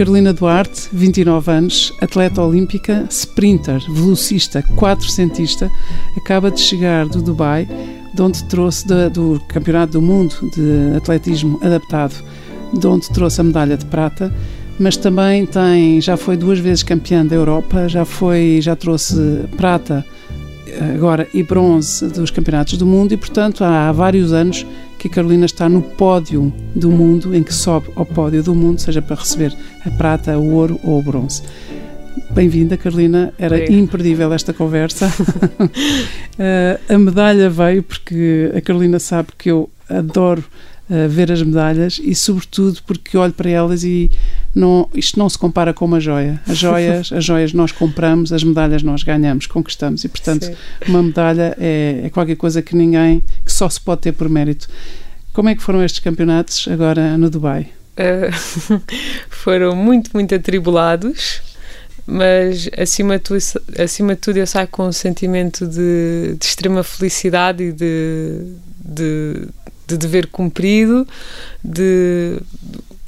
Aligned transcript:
Carolina 0.00 0.32
Duarte, 0.32 0.88
29 0.94 1.52
anos, 1.52 1.92
atleta 2.00 2.40
olímpica, 2.40 3.04
sprinter, 3.10 3.82
velocista, 3.92 4.62
quatrocentista, 4.62 5.70
acaba 6.16 6.50
de 6.50 6.58
chegar 6.58 7.04
do 7.04 7.20
Dubai, 7.20 7.68
de 8.14 8.22
onde 8.22 8.42
trouxe 8.44 8.86
do 9.10 9.38
Campeonato 9.46 9.92
do 9.92 10.00
Mundo 10.00 10.34
de 10.56 10.96
Atletismo 10.96 11.60
Adaptado, 11.62 12.14
de 12.72 12.86
onde 12.86 13.10
trouxe 13.10 13.42
a 13.42 13.44
medalha 13.44 13.76
de 13.76 13.84
prata, 13.84 14.34
mas 14.78 14.96
também 14.96 15.44
tem, 15.44 16.00
já 16.00 16.16
foi 16.16 16.34
duas 16.34 16.58
vezes 16.58 16.82
campeã 16.82 17.26
da 17.26 17.36
Europa, 17.36 17.86
já 17.86 18.06
foi, 18.06 18.58
já 18.62 18.74
trouxe 18.74 19.44
prata 19.58 20.02
agora 20.94 21.28
e 21.34 21.42
bronze 21.42 22.08
dos 22.08 22.30
campeonatos 22.30 22.78
do 22.78 22.86
mundo 22.86 23.12
e, 23.12 23.18
portanto, 23.18 23.62
há 23.62 23.92
vários 23.92 24.32
anos 24.32 24.64
que 25.00 25.08
a 25.08 25.10
Carolina 25.10 25.46
está 25.46 25.66
no 25.66 25.80
pódio 25.80 26.52
do 26.76 26.90
mundo, 26.90 27.34
em 27.34 27.42
que 27.42 27.54
sobe 27.54 27.88
ao 27.96 28.04
pódio 28.04 28.42
do 28.42 28.54
mundo, 28.54 28.78
seja 28.78 29.00
para 29.00 29.16
receber 29.16 29.56
a 29.86 29.90
prata, 29.92 30.36
o 30.36 30.52
ouro 30.52 30.78
ou 30.84 30.98
o 30.98 31.02
bronze. 31.02 31.42
Bem-vinda, 32.30 32.76
Carolina. 32.76 33.32
Era 33.38 33.72
imperdível 33.72 34.30
esta 34.30 34.52
conversa. 34.52 35.06
uh, 35.08 36.78
a 36.92 36.98
medalha 36.98 37.48
veio 37.48 37.82
porque 37.82 38.52
a 38.54 38.60
Carolina 38.60 38.98
sabe 38.98 39.28
que 39.38 39.50
eu 39.50 39.70
adoro 39.88 40.44
uh, 40.90 41.08
ver 41.08 41.32
as 41.32 41.42
medalhas 41.42 41.98
e, 42.02 42.14
sobretudo, 42.14 42.82
porque 42.86 43.16
olho 43.16 43.32
para 43.32 43.48
elas 43.48 43.84
e 43.84 44.10
não, 44.54 44.88
isto 44.94 45.18
não 45.18 45.28
se 45.28 45.38
compara 45.38 45.72
com 45.72 45.84
uma 45.84 46.00
joia. 46.00 46.40
As 46.46 46.58
joias, 46.58 47.12
as 47.12 47.24
joias 47.24 47.52
nós 47.52 47.70
compramos, 47.72 48.32
as 48.32 48.42
medalhas 48.42 48.82
nós 48.82 49.02
ganhamos, 49.02 49.46
conquistamos. 49.46 50.04
E, 50.04 50.08
portanto, 50.08 50.46
Sim. 50.46 50.54
uma 50.88 51.02
medalha 51.02 51.56
é, 51.58 52.02
é, 52.04 52.10
qualquer 52.10 52.36
coisa 52.36 52.60
que 52.60 52.74
ninguém, 52.74 53.22
só 53.60 53.68
se 53.68 53.78
pode 53.78 54.00
ter 54.00 54.12
por 54.12 54.26
mérito. 54.26 54.66
Como 55.34 55.50
é 55.50 55.54
que 55.54 55.62
foram 55.62 55.84
estes 55.84 56.00
campeonatos 56.00 56.66
agora 56.66 57.18
no 57.18 57.28
Dubai? 57.28 57.68
Uh, 57.92 58.80
foram 59.28 59.76
muito, 59.76 60.10
muito 60.14 60.34
atribulados, 60.34 61.42
mas 62.06 62.70
acima 62.78 63.18
de, 63.18 63.24
tudo, 63.24 63.38
acima 63.78 64.14
de 64.14 64.20
tudo 64.22 64.38
eu 64.38 64.46
saio 64.46 64.66
com 64.68 64.86
um 64.86 64.92
sentimento 64.92 65.66
de, 65.66 66.36
de 66.38 66.46
extrema 66.46 66.82
felicidade 66.82 67.64
e 67.64 67.72
de, 67.72 68.46
de, 68.82 69.48
de 69.86 69.96
dever 69.98 70.26
cumprido, 70.28 71.06
de 71.62 72.38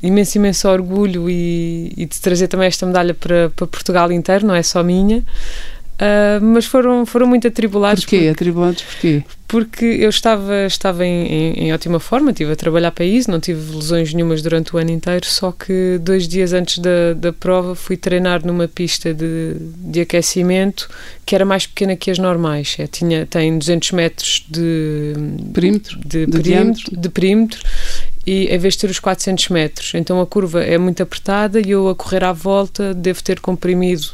imenso, 0.02 0.36
imenso 0.36 0.68
orgulho 0.68 1.30
e, 1.30 1.94
e 1.96 2.04
de 2.04 2.20
trazer 2.20 2.48
também 2.48 2.66
esta 2.66 2.84
medalha 2.84 3.14
para, 3.14 3.48
para 3.56 3.66
Portugal 3.66 4.12
inteiro, 4.12 4.46
não 4.46 4.54
é 4.54 4.62
só 4.62 4.82
minha. 4.82 5.24
Uh, 6.02 6.44
mas 6.44 6.64
foram, 6.66 7.06
foram 7.06 7.28
muito 7.28 7.46
atribulados. 7.46 8.02
Porquê? 8.02 8.16
Porque, 8.16 8.28
atribulados 8.28 8.82
porquê? 8.82 9.22
Porque 9.46 9.84
eu 9.84 10.08
estava, 10.08 10.66
estava 10.66 11.06
em, 11.06 11.26
em, 11.26 11.52
em, 11.66 11.72
ótima 11.72 12.00
forma, 12.00 12.32
estive 12.32 12.50
a 12.50 12.56
trabalhar 12.56 12.90
para 12.90 13.04
isso, 13.04 13.30
não 13.30 13.38
tive 13.38 13.76
lesões 13.76 14.12
nenhumas 14.12 14.42
durante 14.42 14.74
o 14.74 14.78
ano 14.78 14.90
inteiro, 14.90 15.24
só 15.26 15.52
que 15.52 15.98
dois 16.00 16.26
dias 16.26 16.52
antes 16.52 16.78
da, 16.78 17.12
da 17.14 17.32
prova 17.32 17.76
fui 17.76 17.96
treinar 17.96 18.44
numa 18.44 18.66
pista 18.66 19.14
de, 19.14 19.54
de 19.60 20.00
aquecimento 20.00 20.88
que 21.24 21.36
era 21.36 21.44
mais 21.44 21.66
pequena 21.66 21.94
que 21.94 22.10
as 22.10 22.18
normais. 22.18 22.74
É, 22.80 22.88
tinha, 22.88 23.24
tem 23.24 23.56
200 23.56 23.92
metros 23.92 24.44
de 24.48 25.12
perímetro, 25.52 26.00
de, 26.00 26.26
de, 26.26 26.32
perímetro, 26.32 27.00
de 27.00 27.08
perímetro 27.10 27.60
e 28.26 28.46
em 28.46 28.58
vez 28.58 28.74
de 28.74 28.80
ter 28.80 28.90
os 28.90 28.98
400 28.98 29.50
metros. 29.50 29.92
Então 29.94 30.20
a 30.20 30.26
curva 30.26 30.64
é 30.64 30.78
muito 30.78 31.00
apertada 31.00 31.60
e 31.60 31.70
eu 31.70 31.88
a 31.88 31.94
correr 31.94 32.24
à 32.24 32.32
volta 32.32 32.92
devo 32.92 33.22
ter 33.22 33.38
comprimido 33.38 34.08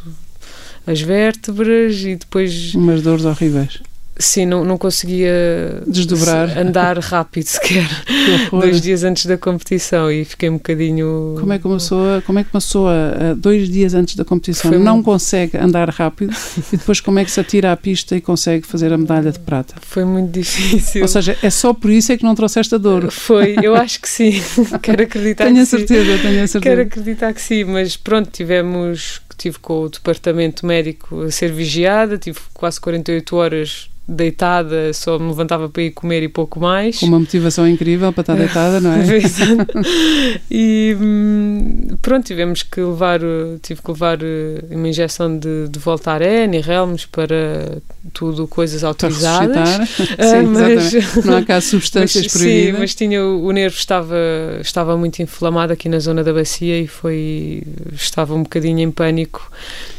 as 0.88 1.02
vértebras 1.02 2.02
e 2.02 2.16
depois. 2.16 2.74
Umas 2.74 3.02
dores 3.02 3.26
horríveis. 3.26 3.82
Sim, 4.18 4.46
não, 4.46 4.64
não 4.64 4.76
conseguia 4.76 5.80
desdobrar, 5.86 6.58
andar 6.58 6.98
rápido 6.98 7.46
sequer 7.46 7.88
dois 8.50 8.80
dias 8.80 9.04
antes 9.04 9.26
da 9.26 9.38
competição 9.38 10.10
e 10.10 10.24
fiquei 10.24 10.50
um 10.50 10.54
bocadinho. 10.54 11.36
Como 11.38 11.52
é 11.52 11.58
que 11.58 11.66
uma 11.66 11.76
pessoa, 11.76 12.22
como 12.26 12.38
é 12.38 12.42
que 12.42 12.50
uma 12.52 12.60
pessoa 12.60 13.36
dois 13.36 13.70
dias 13.70 13.94
antes 13.94 14.16
da 14.16 14.24
competição 14.24 14.72
Foi 14.72 14.80
não 14.80 14.94
muito... 14.94 15.06
consegue 15.06 15.56
andar 15.56 15.88
rápido 15.88 16.34
e 16.72 16.76
depois 16.76 17.00
como 17.00 17.20
é 17.20 17.24
que 17.24 17.30
se 17.30 17.38
atira 17.38 17.70
à 17.70 17.76
pista 17.76 18.16
e 18.16 18.20
consegue 18.20 18.66
fazer 18.66 18.92
a 18.92 18.98
medalha 18.98 19.30
de 19.30 19.38
prata? 19.38 19.76
Foi 19.80 20.04
muito 20.04 20.32
difícil. 20.32 21.02
Ou 21.02 21.08
seja, 21.08 21.36
é 21.40 21.50
só 21.50 21.72
por 21.72 21.90
isso 21.90 22.10
é 22.10 22.16
que 22.16 22.24
não 22.24 22.34
trouxeste 22.34 22.74
a 22.74 22.78
dor. 22.78 23.12
Foi, 23.12 23.56
eu 23.62 23.74
acho 23.76 24.00
que 24.00 24.08
sim. 24.08 24.42
Quero 24.82 25.02
acreditar 25.02 25.44
tenho 25.44 25.56
que 25.56 25.62
a 25.62 25.66
certeza, 25.66 26.16
sim. 26.16 26.22
Tenho 26.22 26.42
a 26.42 26.46
certeza. 26.46 26.60
Quero 26.60 26.82
acreditar 26.82 27.32
que 27.32 27.40
sim, 27.40 27.62
mas 27.62 27.96
pronto, 27.96 28.30
tivemos 28.32 29.20
tive 29.38 29.58
com 29.60 29.82
o 29.82 29.88
departamento 29.88 30.66
médico 30.66 31.22
a 31.22 31.30
ser 31.30 31.52
vigiada, 31.52 32.18
tive 32.18 32.40
quase 32.52 32.80
48 32.80 33.36
horas 33.36 33.88
deitada, 34.08 34.90
só 34.94 35.18
me 35.18 35.28
levantava 35.28 35.68
para 35.68 35.82
ir 35.82 35.90
comer 35.90 36.22
e 36.22 36.28
pouco 36.28 36.58
mais. 36.58 37.02
Uma 37.02 37.18
motivação 37.18 37.68
incrível 37.68 38.10
para 38.10 38.22
estar 38.22 38.34
deitada, 38.38 38.80
não 38.80 38.92
é? 38.92 39.04
e 40.50 40.96
hum, 40.98 41.88
pronto, 42.00 42.24
tivemos 42.24 42.62
que 42.62 42.80
levar, 42.80 43.20
tive 43.60 43.82
que 43.82 43.90
levar 43.90 44.18
eh, 44.22 44.64
uma 44.70 44.88
injeção 44.88 45.36
de, 45.38 45.68
de 45.68 45.78
Voltaren 45.78 46.54
e 46.54 46.60
Relmes 46.60 47.04
para 47.04 47.82
tudo 48.14 48.48
coisas 48.48 48.82
autorizadas. 48.82 49.88
Para 50.16 50.24
sim, 50.26 50.46
mas, 50.46 51.24
não 51.24 51.36
há 51.36 51.44
cá 51.44 51.60
substâncias 51.60 52.24
mas, 52.24 52.32
proibidas. 52.32 52.72
Sim, 52.72 52.78
mas 52.78 52.94
tinha, 52.94 53.22
o 53.22 53.52
nervo 53.52 53.76
estava, 53.76 54.16
estava 54.62 54.96
muito 54.96 55.20
inflamado 55.20 55.74
aqui 55.74 55.88
na 55.88 55.98
zona 55.98 56.24
da 56.24 56.32
bacia 56.32 56.80
e 56.80 56.86
foi, 56.86 57.62
estava 57.92 58.34
um 58.34 58.42
bocadinho 58.42 58.80
em 58.80 58.90
pânico 58.90 59.50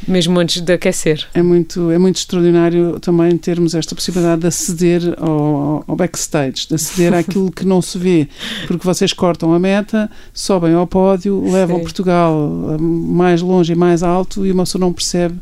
mesmo 0.08 0.40
antes 0.40 0.62
de 0.62 0.74
aquecer. 0.74 1.28
É 1.34 1.42
muito, 1.42 1.92
é 1.92 1.98
muito 1.98 2.18
extraordinário 2.18 3.00
também 3.00 3.38
termos 3.38 3.76
esta 3.76 3.94
possibilidade 4.00 4.42
de 4.42 4.48
aceder 4.48 5.14
ao, 5.18 5.84
ao 5.86 5.96
backstage, 5.96 6.68
de 6.68 6.76
aceder 6.76 7.14
àquilo 7.14 7.52
que 7.52 7.66
não 7.66 7.82
se 7.82 7.98
vê, 7.98 8.28
porque 8.66 8.86
vocês 8.86 9.12
cortam 9.12 9.54
a 9.54 9.60
meta, 9.60 10.10
sobem 10.34 10.74
ao 10.74 10.88
pódio, 10.88 11.44
levam 11.52 11.78
Sim. 11.78 11.84
Portugal 11.84 12.78
mais 12.80 13.42
longe 13.42 13.74
e 13.74 13.76
mais 13.76 14.02
alto 14.02 14.46
e 14.46 14.52
uma 14.52 14.64
pessoa 14.64 14.80
não 14.80 14.94
percebe 14.94 15.36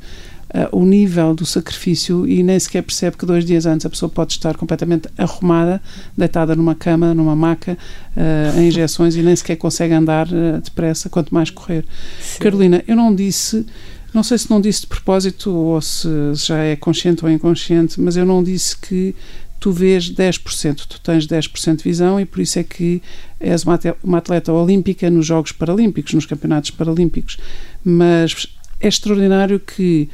Uh, 0.48 0.78
o 0.78 0.86
nível 0.86 1.36
do 1.36 1.46
sacrifício 1.46 2.26
e 2.26 2.42
nem 2.42 2.58
sequer 2.58 2.82
percebe 2.82 3.18
que 3.18 3.26
dois 3.26 3.44
dias 3.44 3.66
antes 3.66 3.86
a 3.86 3.90
pessoa 3.90 4.08
pode 4.08 4.32
estar 4.32 4.56
completamente 4.56 5.10
arrumada, 5.18 5.82
deitada 6.18 6.56
numa 6.56 6.74
cama, 6.74 7.14
numa 7.14 7.36
maca, 7.36 7.78
uh, 8.16 8.58
em 8.58 8.70
injeções 8.70 9.18
e 9.18 9.22
nem 9.22 9.36
sequer 9.36 9.58
consegue 9.58 9.94
andar 9.94 10.26
uh, 10.28 10.62
depressa, 10.64 11.10
quanto 11.10 11.34
mais 11.34 11.50
correr. 11.50 11.84
Sim. 12.22 12.40
Carolina, 12.40 12.82
eu 12.88 12.96
não 12.96 13.14
disse 13.14 13.66
não 14.14 14.24
sei 14.24 14.38
se 14.38 14.50
não 14.50 14.62
disse 14.62 14.82
de 14.82 14.88
propósito 14.88 15.52
ou 15.54 15.82
se 15.82 16.08
já 16.34 16.58
é 16.60 16.76
consciente 16.76 17.24
ou 17.24 17.32
inconsciente, 17.32 18.00
mas 18.00 18.16
eu 18.18 18.26
não 18.26 18.44
disse 18.44 18.78
que 18.78 19.16
tu 19.60 19.72
vês 19.72 20.12
10%, 20.12 20.86
tu 20.88 21.00
tens 21.02 21.28
10% 21.28 21.78
de 21.78 21.84
visão 21.84 22.20
e 22.20 22.26
por 22.26 22.40
isso 22.40 22.60
é 22.60 22.64
que 22.64 23.02
és 23.40 23.64
uma 24.04 24.18
atleta 24.18 24.54
olímpica 24.54 25.10
nos 25.10 25.26
Jogos 25.26 25.52
Paralímpicos, 25.52 26.14
nos 26.14 26.26
Campeonatos 26.26 26.72
Paralímpicos. 26.72 27.38
Mas 27.84 28.48
é 28.80 28.88
extraordinário 28.88 29.60
que, 29.60 30.10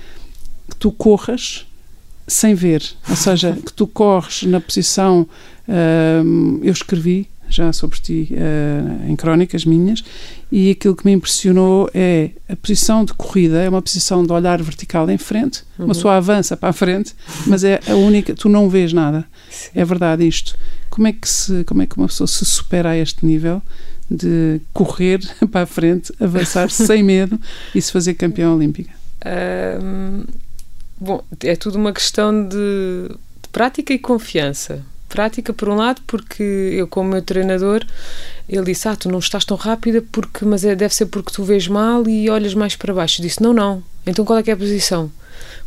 tu 0.79 0.91
corras 0.91 1.65
sem 2.27 2.55
ver, 2.55 2.83
ou 3.09 3.15
seja, 3.15 3.53
que 3.53 3.73
tu 3.73 3.85
corres 3.85 4.43
na 4.43 4.61
posição. 4.61 5.27
Hum, 6.25 6.59
eu 6.63 6.71
escrevi 6.71 7.27
já 7.53 7.71
sobre 7.71 7.99
ti 7.99 8.29
uh, 8.31 9.09
em 9.09 9.15
crónicas 9.15 9.65
minhas, 9.65 10.03
e 10.51 10.71
aquilo 10.71 10.95
que 10.95 11.05
me 11.05 11.11
impressionou 11.11 11.89
é 11.93 12.31
a 12.49 12.55
posição 12.55 13.05
de 13.05 13.13
corrida, 13.13 13.61
é 13.61 13.69
uma 13.69 13.81
posição 13.81 14.25
de 14.25 14.31
olhar 14.31 14.61
vertical 14.61 15.09
em 15.09 15.17
frente, 15.17 15.63
uhum. 15.77 15.85
uma 15.85 15.93
pessoa 15.93 16.15
avança 16.15 16.57
para 16.57 16.69
a 16.69 16.73
frente, 16.73 17.13
mas 17.47 17.63
é 17.63 17.79
a 17.87 17.95
única, 17.95 18.33
tu 18.33 18.49
não 18.49 18.69
vês 18.69 18.93
nada. 18.93 19.25
Sim. 19.49 19.69
É 19.75 19.85
verdade 19.85 20.27
isto. 20.27 20.57
Como 20.89 21.07
é, 21.07 21.13
que 21.13 21.27
se, 21.27 21.63
como 21.63 21.81
é 21.81 21.87
que 21.87 21.97
uma 21.97 22.07
pessoa 22.07 22.27
se 22.27 22.45
supera 22.45 22.89
a 22.91 22.97
este 22.97 23.25
nível 23.25 23.61
de 24.09 24.61
correr 24.73 25.19
para 25.51 25.61
a 25.61 25.65
frente, 25.65 26.13
avançar 26.19 26.69
sem 26.71 27.01
medo 27.03 27.39
e 27.73 27.81
se 27.81 27.91
fazer 27.91 28.13
campeão 28.13 28.55
olímpica? 28.55 28.91
Bom, 30.99 31.23
é 31.41 31.55
tudo 31.55 31.77
uma 31.77 31.91
questão 31.91 32.47
de, 32.47 33.09
de 33.41 33.49
prática 33.51 33.93
e 33.93 33.99
confiança 33.99 34.85
prática, 35.13 35.53
por 35.53 35.69
um 35.69 35.75
lado, 35.75 36.01
porque 36.07 36.43
eu, 36.43 36.87
como 36.87 37.11
meu 37.11 37.21
treinador, 37.21 37.85
ele 38.49 38.65
disse: 38.65 38.87
Ah, 38.87 38.95
tu 38.95 39.09
não 39.09 39.19
estás 39.19 39.45
tão 39.45 39.55
rápida, 39.55 40.03
porque, 40.11 40.43
mas 40.43 40.65
é, 40.65 40.75
deve 40.75 40.95
ser 40.95 41.05
porque 41.05 41.31
tu 41.31 41.43
vês 41.43 41.67
mal 41.67 42.07
e 42.07 42.29
olhas 42.31 42.55
mais 42.55 42.75
para 42.75 42.93
baixo. 42.93 43.21
Eu 43.21 43.25
disse: 43.27 43.43
Não, 43.43 43.53
não. 43.53 43.83
Então 44.07 44.25
qual 44.25 44.39
é 44.39 44.43
que 44.43 44.49
é 44.49 44.53
a 44.53 44.57
posição? 44.57 45.11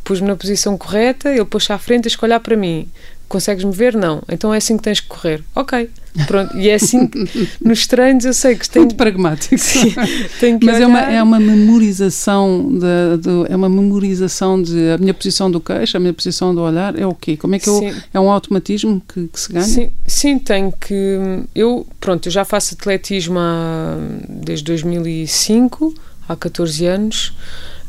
pus-me 0.07 0.29
na 0.29 0.37
posição 0.37 0.79
correta, 0.79 1.31
ele 1.31 1.45
pôs-se 1.45 1.73
à 1.73 1.79
frente 1.79 2.05
e 2.05 2.09
escolher 2.09 2.39
para 2.39 2.57
mim. 2.57 2.89
Consegues-me 3.29 3.73
ver? 3.73 3.97
Não. 3.97 4.23
Então 4.31 4.55
é 4.55 4.59
assim 4.59 4.77
que 4.77 4.83
tens 4.85 5.01
que 5.01 5.09
correr. 5.09 5.43
Ok. 5.55 5.91
Pronto. 6.27 6.57
E 6.57 6.69
é 6.69 6.75
assim 6.75 7.07
que 7.09 7.49
nos 7.61 7.87
treinos 7.87 8.25
eu 8.25 8.33
sei 8.33 8.55
que 8.55 8.69
tenho. 8.69 8.85
Muito 8.87 8.97
pragmático. 8.97 9.59
Sim, 9.59 9.93
tenho 10.41 10.59
Mas 10.63 10.81
é 10.81 10.87
uma, 10.87 10.99
olhar. 11.01 11.13
é 11.13 11.23
uma 11.23 11.41
memorização 11.41 12.69
de, 12.73 13.23
de- 13.23 13.53
é 13.53 13.57
uma 13.57 13.69
memorização 13.69 14.63
de 14.63 14.91
a 14.91 14.99
minha 14.99 15.13
posição 15.13 15.51
do 15.51 15.61
queixo, 15.61 15.97
a 15.97 16.01
minha 16.01 16.15
posição 16.15 16.55
do 16.55 16.61
olhar, 16.63 16.99
é 16.99 17.05
o 17.07 17.15
quê? 17.15 17.37
Como 17.37 17.55
é 17.55 17.59
que 17.59 17.69
eu, 17.69 17.79
Sim. 17.81 17.93
é 18.15 18.21
um 18.21 18.31
automatismo 18.31 19.03
que, 19.13 19.27
que 19.29 19.41
se 19.41 19.53
ganha? 19.53 19.65
Sim, 19.65 19.91
sim, 20.07 20.39
tenho 20.39 20.73
que. 20.73 21.19
Eu, 21.55 21.87
pronto, 22.01 22.27
eu 22.29 22.33
já 22.33 22.45
faço 22.45 22.75
atletismo 22.75 23.39
há, 23.39 23.97
desde 24.29 24.65
2005, 24.65 25.95
há 26.29 26.37
14 26.37 26.87
anos. 26.87 27.33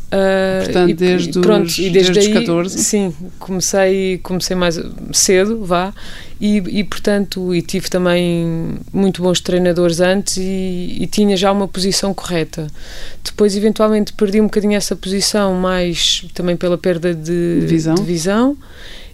Ah, 0.09 0.61
Portanto, 0.63 0.89
e- 0.89 0.93
desde 0.93 1.39
pronto, 1.41 1.65
os- 1.67 1.77
e 1.79 1.89
desde, 1.89 2.13
desde 2.13 2.31
os 2.31 2.37
aí, 2.37 2.45
14? 2.45 2.77
Sim, 2.79 3.13
comecei, 3.39 4.17
comecei 4.19 4.55
mais 4.55 4.79
cedo, 5.11 5.65
vá, 5.65 5.93
e, 6.39 6.57
e 6.79 6.83
portanto, 6.85 7.53
e 7.53 7.61
tive 7.61 7.89
também 7.89 8.75
muito 8.93 9.21
bons 9.21 9.41
treinadores 9.41 9.99
antes 9.99 10.37
e, 10.37 10.97
e 11.01 11.07
tinha 11.07 11.35
já 11.35 11.51
uma 11.51 11.67
posição 11.67 12.13
correta. 12.13 12.67
Depois, 13.23 13.57
eventualmente, 13.57 14.13
perdi 14.13 14.39
um 14.39 14.45
bocadinho 14.45 14.75
essa 14.75 14.95
posição, 14.95 15.55
mais 15.55 16.25
também 16.33 16.55
pela 16.55 16.77
perda 16.77 17.13
de, 17.13 17.59
Visão. 17.65 17.95
de 17.95 18.01
visão. 18.03 18.57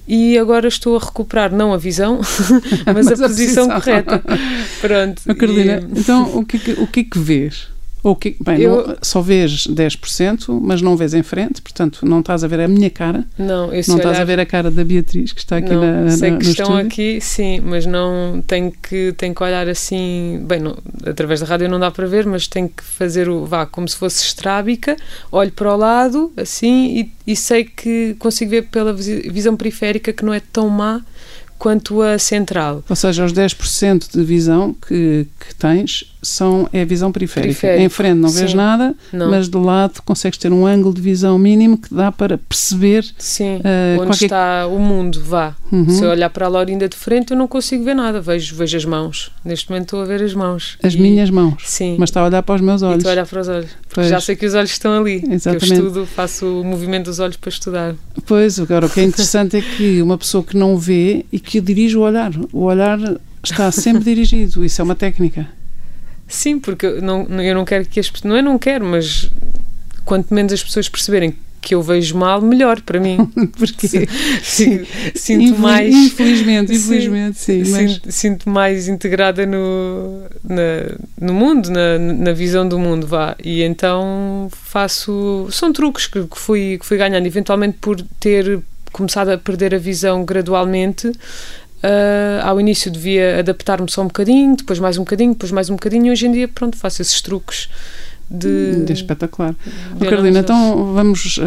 E 0.07 0.37
agora 0.37 0.67
estou 0.67 0.97
a 0.97 0.99
recuperar, 0.99 1.51
não 1.55 1.73
a 1.73 1.77
visão, 1.77 2.19
mas, 2.93 3.07
Mas 3.07 3.21
a, 3.21 3.25
a 3.25 3.29
posição, 3.29 3.67
posição. 3.69 3.81
correta. 3.81 4.21
Pronto. 4.81 5.21
Oh, 5.27 5.33
Carolina, 5.33 5.79
e- 5.95 5.99
então 6.01 6.35
o 6.35 6.41
é 6.41 6.45
que- 6.45 6.71
o 6.73 6.85
que 6.87 6.99
é 6.99 7.03
que 7.05 7.17
vês? 7.17 7.72
Ou 8.03 8.11
o 8.11 8.15
que, 8.17 8.35
bem, 8.43 8.59
Eu- 8.61 8.85
não- 8.87 8.95
só 9.01 9.21
vês 9.21 9.65
10%, 9.65 10.59
mas 10.61 10.81
não 10.81 10.97
vês 10.97 11.13
em 11.13 11.23
frente, 11.23 11.61
portanto 11.61 12.05
não 12.05 12.19
estás 12.19 12.43
a 12.43 12.47
ver 12.47 12.59
a 12.59 12.67
minha 12.67 12.89
cara, 12.89 13.23
não, 13.39 13.65
eu 13.67 13.71
não 13.71 13.79
estás 13.79 14.05
olhar- 14.05 14.21
a 14.21 14.25
ver 14.25 14.39
a 14.41 14.45
cara 14.45 14.69
da 14.69 14.83
Beatriz 14.83 15.31
que 15.31 15.39
está 15.39 15.55
aqui 15.57 15.71
não, 15.73 15.79
na, 15.81 16.01
na, 16.01 16.09
sei 16.11 16.35
que 16.37 16.45
estão 16.45 16.65
estúdio. 16.65 16.85
aqui, 16.87 17.21
sim, 17.21 17.61
mas 17.61 17.85
não 17.85 18.43
tenho 18.45 18.71
que, 18.71 19.13
tenho 19.13 19.33
que 19.33 19.41
olhar 19.41 19.69
assim. 19.69 20.43
Bem, 20.45 20.59
não, 20.59 20.77
através 21.05 21.39
da 21.39 21.45
rádio 21.45 21.69
não 21.69 21.79
dá 21.79 21.89
para 21.91 22.05
ver, 22.05 22.25
mas 22.25 22.45
tenho 22.45 22.67
que 22.67 22.83
fazer 22.83 23.29
o. 23.29 23.45
vá, 23.45 23.65
como 23.65 23.87
se 23.87 23.95
fosse 23.95 24.21
estrábica, 24.23 24.97
olho 25.31 25.51
para 25.53 25.73
o 25.73 25.77
lado, 25.77 26.33
assim, 26.35 26.97
e, 27.25 27.31
e 27.31 27.35
sei 27.37 27.63
que 27.63 28.15
consigo 28.19 28.51
ver 28.51 28.63
pela 28.63 28.91
visão 28.93 29.55
periférica 29.55 30.11
que 30.11 30.25
não 30.25 30.33
é 30.33 30.41
tão 30.51 30.67
má 30.67 31.01
quanto 31.57 32.01
a 32.01 32.19
central. 32.19 32.83
Ou 32.89 32.95
seja, 32.95 33.23
os 33.23 33.31
10% 33.31 34.11
de 34.11 34.23
visão 34.25 34.73
que, 34.85 35.25
que 35.39 35.55
tens 35.55 36.12
são, 36.23 36.67
é 36.73 36.83
visão 36.85 37.11
periférica. 37.11 37.49
Periférico, 37.53 37.83
Em 37.83 37.89
frente 37.89 38.17
não 38.17 38.29
vês 38.29 38.51
sim. 38.51 38.57
nada, 38.57 38.95
Não. 39.11 39.29
mas 39.29 39.47
do 39.47 39.59
lado 39.61 40.01
consegues 40.03 40.37
ter 40.39 40.51
um 40.51 40.65
ângulo 40.65 40.93
de 40.93 41.01
visão 41.01 41.37
mínimo 41.37 41.77
que 41.77 41.93
dá 41.93 42.11
para 42.11 42.37
perceber 42.37 43.05
Sim, 43.17 43.59
eh, 43.63 43.95
onde 43.99 44.07
qualquer 44.07 44.25
está 44.25 44.67
o 44.67 44.79
mundo, 44.79 45.21
vá. 45.23 45.55
Uhum. 45.71 45.89
Se 45.89 46.03
eu 46.03 46.09
olhar 46.09 46.29
para 46.29 46.45
a 46.45 46.49
Laurinda 46.49 46.87
de 46.87 46.95
frente, 46.95 47.31
eu 47.31 47.37
não 47.37 47.47
consigo 47.47 47.83
ver 47.83 47.95
nada. 47.95 48.21
Vejo, 48.21 48.55
vejo 48.55 48.77
as 48.77 48.85
mãos. 48.85 49.31
Neste 49.43 49.69
momento 49.69 49.83
estou 49.85 50.01
a 50.01 50.05
ver 50.05 50.23
as 50.23 50.33
mãos. 50.33 50.77
as 50.81 50.93
E- 50.93 50.97
minhas 50.99 51.29
mãos. 51.29 51.55
Sim. 51.65 51.95
Mas 51.99 52.09
está 52.09 52.21
a 52.21 52.25
olhar 52.25 52.41
para 52.43 52.55
os 52.55 52.61
meus 52.61 52.81
E 52.81 52.85
olhos. 52.85 52.97
estou 52.97 53.09
a 53.09 53.13
olhar 53.13 53.25
para 53.25 53.41
os 53.41 53.47
olhos. 53.47 53.69
Pois. 53.93 54.07
Já 54.07 54.19
sei 54.21 54.35
que 54.35 54.45
os 54.45 54.53
olhos 54.53 54.71
estão 54.71 54.93
ali. 54.99 55.23
Exatamente. 55.29 55.71
eu 55.71 55.87
estudo, 55.87 56.05
faço 56.05 56.61
o 56.61 56.63
movimento 56.63 57.05
dos 57.05 57.19
olhos 57.19 57.37
para 57.37 57.49
estudar. 57.49 57.95
Pois, 58.25 58.59
agora 58.59 58.85
o 58.85 58.89
que 58.89 58.99
é 58.99 59.03
interessante 59.03 59.57
é 59.57 59.61
que 59.61 60.01
uma 60.01 60.17
pessoa 60.17 60.43
que 60.43 60.55
não 60.55 60.77
vê 60.77 61.25
e 61.31 61.39
que 61.39 61.59
dirige 61.59 61.97
o 61.97 62.01
olhar. 62.01 62.31
O 62.51 62.61
olhar 62.65 62.97
está 63.43 63.71
sempre 63.71 64.03
dirigido. 64.03 64.63
Isso 64.63 64.81
é 64.81 64.83
uma 64.83 64.95
técnica. 64.95 65.47
Sim, 66.33 66.59
porque 66.59 66.85
eu 66.85 67.01
não, 67.01 67.23
eu 67.41 67.53
não 67.55 67.63
quero 67.63 67.85
que 67.85 67.99
as 67.99 68.09
pessoas. 68.09 68.29
Não 68.29 68.35
é 68.35 68.41
não 68.41 68.57
quero, 68.57 68.83
mas 68.85 69.29
quanto 70.03 70.33
menos 70.33 70.51
as 70.51 70.63
pessoas 70.63 70.89
perceberem 70.89 71.35
que 71.61 71.75
eu 71.75 71.81
vejo 71.81 72.17
mal, 72.17 72.41
melhor 72.41 72.81
para 72.81 72.99
mim. 72.99 73.17
Porque 73.57 73.87
Sinto, 73.87 74.87
sinto 75.15 75.41
Infeliz- 75.43 75.59
mais. 75.59 75.93
Infelizmente, 75.95 76.75
Sim. 76.75 76.83
infelizmente, 76.85 77.39
sim. 77.39 77.59
mas- 77.59 77.91
Sinto, 77.93 78.11
sinto 78.11 78.49
mais 78.49 78.87
integrada 78.89 79.45
no, 79.45 80.23
na- 80.43 80.97
no 81.21 81.33
mundo, 81.33 81.69
na, 81.71 81.97
na 81.97 82.33
visão 82.33 82.67
do 82.67 82.77
mundo, 82.77 83.07
vá. 83.07 83.35
E 83.41 83.61
então 83.63 84.49
faço. 84.51 85.47
São 85.51 85.71
truques 85.71 86.05
que, 86.07 86.23
que 86.27 86.37
fui, 86.37 86.77
que 86.79 86.85
fui 86.85 86.97
ganhando, 86.97 87.25
eventualmente 87.27 87.77
por 87.79 88.01
ter 88.19 88.59
começado 88.91 89.29
a 89.29 89.37
perder 89.37 89.73
a 89.73 89.77
visão 89.77 90.25
gradualmente. 90.25 91.11
Ah, 91.83 92.47
ao 92.47 92.59
início 92.59 92.89
devia 92.89 93.39
adaptar-me 93.39 93.91
só 93.91 94.01
um 94.01 94.07
bocadinho, 94.07 94.55
depois 94.55 94.79
mais 94.79 94.97
um 94.97 95.01
bocadinho, 95.01 95.33
depois 95.33 95.51
mais 95.51 95.69
um 95.69 95.73
bocadinho, 95.73 96.07
e 96.07 96.11
hoje 96.11 96.27
em 96.27 96.31
dia, 96.31 96.47
pronto, 96.47 96.77
faço 96.77 97.01
esses 97.01 97.21
truques 97.21 97.69
de. 98.29 98.85
de 98.85 98.93
espetacular. 98.93 99.53
de 99.95 100.07
Ó, 100.07 100.09
Carolina, 100.09 100.39
então 100.39 100.93
vamos. 100.93 101.37
uh, 101.37 101.41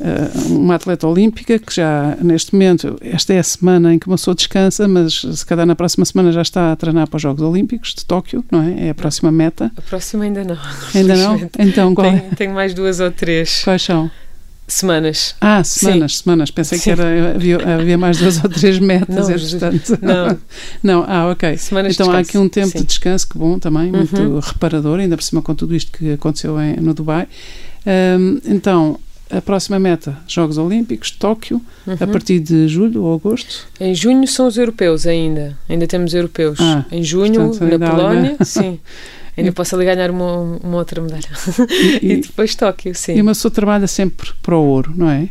uh, 0.00 0.54
uma 0.54 0.74
atleta 0.74 1.06
olímpica 1.06 1.58
que 1.58 1.74
já 1.74 2.16
neste 2.20 2.52
momento, 2.52 2.98
esta 3.00 3.32
é 3.32 3.38
a 3.38 3.42
semana 3.42 3.94
em 3.94 3.98
que 3.98 4.06
uma 4.06 4.16
pessoa 4.16 4.34
descansa, 4.34 4.88
mas 4.88 5.20
se 5.20 5.46
calhar 5.46 5.64
na 5.64 5.76
próxima 5.76 6.04
semana 6.04 6.32
já 6.32 6.42
está 6.42 6.72
a 6.72 6.76
treinar 6.76 7.08
para 7.08 7.16
os 7.16 7.22
Jogos 7.22 7.42
Olímpicos 7.42 7.94
de 7.94 8.04
Tóquio, 8.04 8.44
não 8.50 8.62
é? 8.62 8.88
É 8.88 8.90
a 8.90 8.94
próxima 8.94 9.30
meta. 9.30 9.70
A 9.76 9.82
próxima 9.82 10.24
ainda 10.24 10.42
não. 10.44 10.58
Ainda 10.94 11.16
não? 11.16 11.50
Então, 11.58 11.94
qual 11.94 12.08
é? 12.08 12.18
Tenho, 12.18 12.36
tenho 12.36 12.54
mais 12.54 12.74
duas 12.74 13.00
ou 13.00 13.10
três 13.10 13.62
quais 13.62 13.82
são? 13.82 14.10
Semanas. 14.66 15.34
Ah, 15.40 15.62
semanas, 15.62 16.18
semanas. 16.18 16.50
Pensei 16.50 16.78
que 16.78 16.84
Sim. 16.84 16.90
era, 16.90 17.34
havia, 17.34 17.58
havia 17.74 17.98
mais 17.98 18.18
duas 18.18 18.42
ou 18.42 18.48
três 18.50 18.78
metas, 18.78 19.28
Não, 19.28 19.34
entretanto. 19.36 19.98
Não, 20.02 20.38
Não, 20.82 21.04
ah, 21.06 21.30
ok. 21.30 21.56
semanas 21.58 21.94
de 21.96 22.02
Então 22.02 22.12
há 22.14 22.18
aqui 22.18 22.38
um 22.38 22.48
tempo 22.48 22.68
sim. 22.72 22.78
de 22.78 22.84
descanso 22.84 23.28
que 23.28 23.38
bom 23.38 23.58
também, 23.58 23.90
muito 23.92 24.16
Uhum. 24.20 24.38
reparador, 24.40 24.98
ainda 25.00 25.16
por 25.16 25.22
cima 25.22 25.42
com 25.42 25.54
tudo 25.54 25.74
isto 25.74 25.92
que 25.96 26.12
aconteceu 26.12 26.60
em- 26.60 26.76
no 26.76 26.94
Dubai. 26.94 27.26
Ahm, 27.86 28.38
então, 28.46 28.98
a 29.30 29.40
próxima 29.42 29.78
meta, 29.78 30.16
Jogos 30.26 30.56
Olímpicos, 30.58 31.10
Tóquio, 31.10 31.60
a 31.86 31.90
Uhum. 31.90 31.96
partir 32.12 32.40
de 32.40 32.68
julho 32.68 33.02
ou 33.02 33.14
agosto. 33.14 33.66
Em 33.80 33.94
junho 33.94 34.26
são 34.28 34.46
os 34.46 34.56
europeus 34.56 35.06
ainda. 35.06 35.58
Ainda 35.68 35.86
temos 35.86 36.14
europeus. 36.14 36.58
Ah, 36.60 36.84
em 36.90 37.02
junho, 37.02 37.48
portanto, 37.50 37.78
na 37.78 37.90
Polónia, 37.90 38.36
sim. 38.44 38.78
Ainda 39.36 39.52
posso 39.52 39.74
ali 39.74 39.84
ganhar 39.84 40.10
uma, 40.10 40.58
uma 40.62 40.76
outra 40.78 41.00
medalha. 41.00 41.28
E, 42.02 42.12
E 42.12 42.16
depois 42.18 42.54
Tóquio, 42.54 42.94
sim. 42.94 43.16
e 43.16 43.22
uma 43.22 43.32
pessoa 43.32 43.50
trabalha 43.50 43.86
sempre 43.86 44.30
para 44.42 44.56
o 44.56 44.64
ouro, 44.64 44.92
não 44.96 45.10
é? 45.10 45.28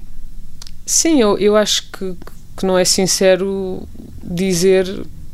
Sim, 0.85 1.21
eu, 1.21 1.37
eu 1.37 1.55
acho 1.55 1.89
que, 1.91 2.13
que 2.57 2.65
não 2.65 2.77
é 2.77 2.83
sincero 2.85 3.83
dizer. 4.23 4.85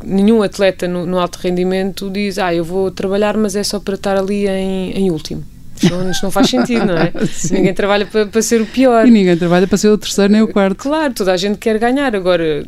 Nenhum 0.04 0.42
atleta 0.42 0.88
no, 0.88 1.06
no 1.06 1.20
alto 1.20 1.38
rendimento 1.38 2.10
diz: 2.10 2.38
Ah, 2.38 2.54
eu 2.54 2.64
vou 2.64 2.90
trabalhar, 2.92 3.36
mas 3.36 3.56
é 3.56 3.64
só 3.64 3.80
para 3.80 3.96
estar 3.96 4.16
ali 4.16 4.48
em, 4.48 4.92
em 4.92 5.12
último. 5.12 5.44
Isto 5.76 5.96
não, 5.96 6.12
isto 6.12 6.24
não 6.24 6.32
faz 6.32 6.50
sentido, 6.50 6.86
não 6.86 6.98
é? 6.98 7.12
Sim. 7.32 7.56
Ninguém 7.56 7.74
trabalha 7.74 8.06
para, 8.06 8.26
para 8.26 8.42
ser 8.42 8.62
o 8.62 8.66
pior. 8.66 9.08
E 9.08 9.12
ninguém 9.12 9.36
trabalha 9.36 9.68
para 9.68 9.78
ser 9.78 9.90
o 9.90 9.98
terceiro 9.98 10.32
nem 10.32 10.42
o 10.42 10.48
quarto. 10.48 10.78
Claro, 10.78 11.14
toda 11.14 11.34
a 11.34 11.38
gente 11.38 11.58
quer 11.58 11.78
ganhar. 11.80 12.16
Agora, 12.16 12.66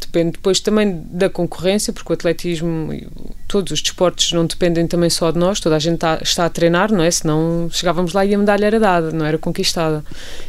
depende 0.00 0.32
depois 0.32 0.60
também 0.60 1.02
da 1.10 1.28
concorrência, 1.28 1.92
porque 1.92 2.12
o 2.12 2.14
atletismo, 2.14 2.92
e 2.92 3.06
todos 3.48 3.72
os 3.72 3.82
desportos 3.82 4.32
não 4.32 4.46
dependem 4.46 4.86
também 4.86 5.10
só 5.10 5.30
de 5.30 5.38
nós, 5.38 5.60
toda 5.60 5.76
a 5.76 5.78
gente 5.78 5.94
está, 5.94 6.18
está 6.22 6.44
a 6.46 6.50
treinar, 6.50 6.92
não 6.92 7.02
é? 7.02 7.10
Senão 7.10 7.68
chegávamos 7.70 8.12
lá 8.12 8.24
e 8.24 8.34
a 8.34 8.38
medalha 8.38 8.66
era 8.66 8.80
dada, 8.80 9.10
não 9.10 9.24
era 9.24 9.38
conquistada. 9.38 10.04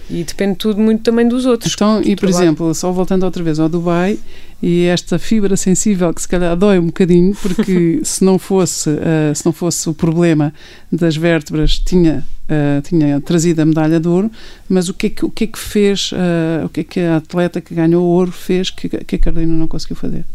E 0.09 0.23
depende 0.23 0.55
tudo 0.55 0.79
muito 0.79 1.03
também 1.03 1.27
dos 1.27 1.45
outros. 1.45 1.73
Então, 1.73 2.01
e 2.01 2.15
por 2.15 2.27
trabalho. 2.27 2.43
exemplo, 2.43 2.75
só 2.75 2.91
voltando 2.91 3.23
outra 3.23 3.43
vez 3.43 3.59
ao 3.59 3.69
Dubai 3.69 4.19
e 4.67 4.87
esta 4.87 5.19
fibra 5.19 5.55
sensível 5.55 6.11
que 6.11 6.19
se 6.19 6.27
calhar 6.27 6.55
dói 6.55 6.79
um 6.79 6.87
bocadinho, 6.87 7.35
porque 7.39 7.99
se 8.03 8.23
não 8.23 8.39
fosse, 8.39 8.89
eh, 8.89 9.31
se 9.31 9.45
não 9.45 9.53
fosse 9.53 9.87
o 9.87 9.93
problema 9.93 10.51
das 10.91 11.15
vértebras, 11.15 11.77
tinha, 11.77 12.25
eh, 12.49 12.81
tinha 12.81 13.21
trazido 13.21 13.61
a 13.61 13.65
medalha 13.65 13.99
de 13.99 14.07
ouro, 14.07 14.31
mas 14.67 14.89
o 14.89 14.93
que 14.95 15.05
é 15.05 15.09
que, 15.11 15.23
o 15.23 15.29
que, 15.29 15.43
é 15.43 15.47
que 15.47 15.59
fez, 15.59 16.09
eh, 16.15 16.65
o 16.65 16.69
que 16.69 16.79
é 16.79 16.83
que 16.83 16.99
a 16.99 17.17
atleta 17.17 17.61
que 17.61 17.75
ganhou 17.75 18.03
o 18.03 18.07
ouro 18.07 18.31
fez 18.31 18.71
que, 18.71 18.89
que 18.89 19.17
a 19.17 19.19
Carolina 19.19 19.53
não 19.53 19.67
conseguiu 19.67 19.97
fazer? 19.97 20.25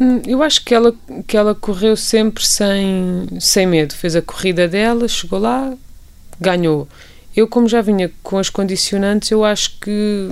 Hum, 0.00 0.22
Eu 0.26 0.42
acho 0.42 0.64
que 0.64 0.74
ela, 0.74 0.94
que 1.26 1.36
ela 1.36 1.54
correu 1.54 1.94
sempre 1.98 2.46
sem, 2.46 3.28
sem 3.38 3.66
medo. 3.66 3.92
Fez 3.92 4.16
a 4.16 4.22
corrida 4.22 4.66
dela, 4.66 5.06
chegou 5.06 5.38
lá, 5.38 5.74
ganhou. 6.40 6.88
Eu, 7.36 7.46
como 7.46 7.68
já 7.68 7.82
vinha 7.82 8.10
com 8.22 8.38
as 8.38 8.48
condicionantes, 8.48 9.30
eu 9.30 9.44
acho 9.44 9.78
que 9.78 10.30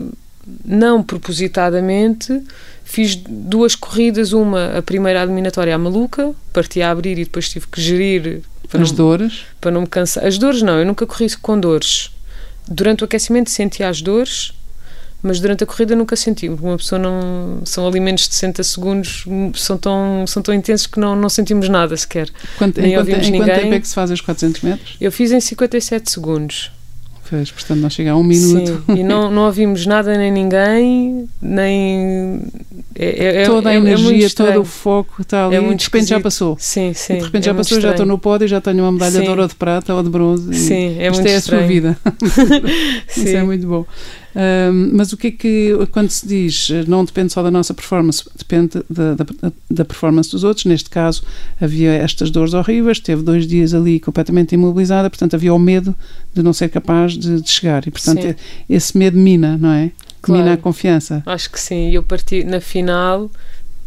não 0.65 1.03
propositadamente 1.03 2.43
fiz 2.85 3.15
duas 3.17 3.75
corridas. 3.75 4.33
Uma, 4.33 4.79
a 4.79 4.83
primeira 4.83 5.23
eliminatória 5.23 5.75
à 5.75 5.79
maluca, 5.79 6.33
parti 6.53 6.81
a 6.83 6.91
abrir 6.91 7.19
e 7.19 7.25
depois 7.25 7.49
tive 7.49 7.67
que 7.67 7.81
gerir 7.81 8.43
para 8.69 8.83
As 8.83 8.91
não, 8.91 8.97
dores? 8.97 9.45
para 9.61 9.71
não 9.71 9.83
me 9.83 9.87
cansar. 9.87 10.25
As 10.27 10.39
dores 10.39 10.63
não, 10.63 10.79
eu 10.79 10.87
nunca 10.87 11.07
corri 11.07 11.27
com 11.37 11.59
dores. 11.59 12.11
Durante 12.69 13.03
o 13.03 13.07
aquecimento 13.07 13.51
sentia 13.51 13.89
as 13.89 14.03
dores, 14.03 14.53
mas 15.23 15.41
durante 15.41 15.65
a 15.65 15.67
corrida 15.67 15.97
nunca 15.97 16.15
senti, 16.15 16.49
porque 16.49 16.65
uma 16.67 16.77
pessoa 16.77 16.99
não. 16.99 17.63
São 17.65 17.87
alimentos 17.89 18.29
de 18.29 18.35
60 18.35 18.63
segundos, 18.63 19.25
são 19.55 19.77
tão, 19.79 20.25
são 20.27 20.43
tão 20.43 20.55
intensos 20.55 20.87
que 20.87 21.01
não, 21.01 21.17
não 21.17 21.29
sentimos 21.29 21.69
nada 21.69 21.97
sequer. 21.97 22.29
Quanto, 22.59 22.81
Nem 22.81 22.93
em 22.93 22.95
quanto, 22.97 23.09
em 23.09 23.13
quanto 23.15 23.31
ninguém. 23.31 23.61
tempo 23.61 23.75
é 23.75 23.81
que 23.81 23.89
se 23.89 23.95
faz 23.95 24.11
os 24.11 24.21
400 24.21 24.61
metros? 24.61 24.97
Eu 25.01 25.11
fiz 25.11 25.33
em 25.33 25.41
57 25.41 26.11
segundos. 26.11 26.71
Fez, 27.29 27.51
portanto, 27.51 27.81
não 27.81 27.91
chega 27.91 28.13
a 28.13 28.17
um 28.17 28.23
minuto. 28.23 28.83
Sim, 28.87 29.01
e 29.01 29.03
não, 29.05 29.31
não 29.31 29.45
ouvimos 29.45 29.85
nada 29.85 30.17
nem 30.17 30.33
ninguém, 30.33 31.29
nem. 31.43 32.41
é, 32.95 33.43
é, 33.43 33.45
toda 33.45 33.69
a 33.69 33.75
é, 33.75 33.77
energia, 33.77 34.31
todo 34.31 34.61
o 34.61 34.65
foco 34.65 35.21
está 35.21 35.45
ali 35.45 35.57
é 35.57 35.61
muito 35.61 35.81
de 35.81 35.85
repente 35.85 36.05
esquisito. 36.05 36.17
já 36.17 36.21
passou. 36.23 36.57
Sim, 36.59 36.95
sim. 36.95 37.15
E 37.15 37.17
de 37.19 37.25
repente 37.25 37.43
é 37.45 37.53
já 37.53 37.55
passou, 37.55 37.75
já 37.75 37.91
estou 37.91 37.91
estranho. 37.91 38.09
no 38.09 38.19
pódio, 38.19 38.49
já 38.49 38.63
tenho 38.63 38.83
uma 38.83 38.93
medalha 38.93 39.13
Sim. 39.13 39.23
de 39.23 39.29
ouro, 39.29 39.43
ou 39.43 39.49
de 39.49 39.55
prata 39.55 39.95
ou 39.95 40.03
de 40.03 40.09
bronze. 40.09 40.55
Sim, 40.55 40.97
é 40.99 41.09
Isto 41.09 41.15
muito 41.17 41.29
é 41.29 41.35
a 41.35 41.39
estranho. 41.39 41.63
sua 41.63 41.69
vida. 41.69 41.99
Isso 43.15 43.29
é 43.29 43.43
muito 43.43 43.67
bom. 43.67 43.85
Mas 44.93 45.13
o 45.13 45.17
que 45.17 45.27
é 45.27 45.31
que, 45.31 45.73
quando 45.91 46.11
se 46.11 46.27
diz 46.27 46.69
eh, 46.71 46.85
não 46.87 47.05
depende 47.05 47.33
só 47.33 47.43
da 47.43 47.51
nossa 47.51 47.75
performance, 47.75 48.23
depende 48.37 48.83
da, 48.89 49.15
da, 49.15 49.27
da 49.71 49.85
performance 49.85 50.31
dos 50.31 50.45
outros. 50.45 50.65
Neste 50.67 50.89
caso, 50.89 51.23
havia 51.61 51.93
estas 51.93 52.31
dores 52.31 52.55
horríveis, 52.55 53.01
teve 53.01 53.23
dois 53.23 53.47
dias 53.47 53.75
ali 53.75 53.99
completamente 53.99 54.55
imobilizada, 54.55 55.11
portanto, 55.11 55.35
havia 55.35 55.53
o 55.53 55.59
medo 55.59 55.95
de 56.33 56.43
não 56.43 56.53
ser 56.53 56.69
capaz 56.69 57.13
de, 57.19 57.41
de 57.41 57.51
chegar. 57.51 57.87
E, 57.87 57.91
portanto, 57.91 58.23
Sim. 58.23 58.35
esse 58.71 58.97
medo 58.97 59.19
mina, 59.19 59.57
não 59.57 59.73
é? 59.73 59.91
Claro. 60.23 60.43
Mina 60.43 60.55
a 60.55 60.57
confiança. 60.57 61.23
Acho 61.27 61.51
que 61.51 61.61
sim. 61.61 61.91
E 61.91 61.95
eu 61.95 62.03
parti 62.03 62.45
na 62.45 62.61
final, 62.61 63.31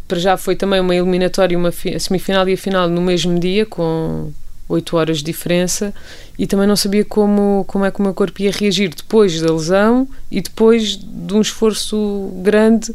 para 0.08 0.18
já 0.18 0.36
foi 0.36 0.56
também 0.56 0.80
uma 0.80 0.94
eliminatória, 0.94 1.56
uma 1.56 1.70
fi- 1.72 1.94
a 1.94 2.00
semifinal 2.00 2.48
e 2.48 2.54
a 2.54 2.56
final 2.56 2.88
no 2.88 3.00
mesmo 3.00 3.38
dia, 3.38 3.64
com 3.66 4.30
8 4.68 4.96
horas 4.96 5.18
de 5.18 5.24
diferença, 5.24 5.92
e 6.38 6.46
também 6.46 6.66
não 6.66 6.76
sabia 6.76 7.04
como, 7.04 7.64
como 7.68 7.84
é 7.84 7.90
que 7.90 8.00
o 8.00 8.02
meu 8.02 8.14
corpo 8.14 8.40
ia 8.40 8.50
reagir 8.50 8.94
depois 8.94 9.40
da 9.40 9.52
lesão 9.52 10.08
e 10.30 10.40
depois 10.40 10.96
de 10.96 11.34
um 11.34 11.40
esforço 11.40 12.32
grande 12.36 12.94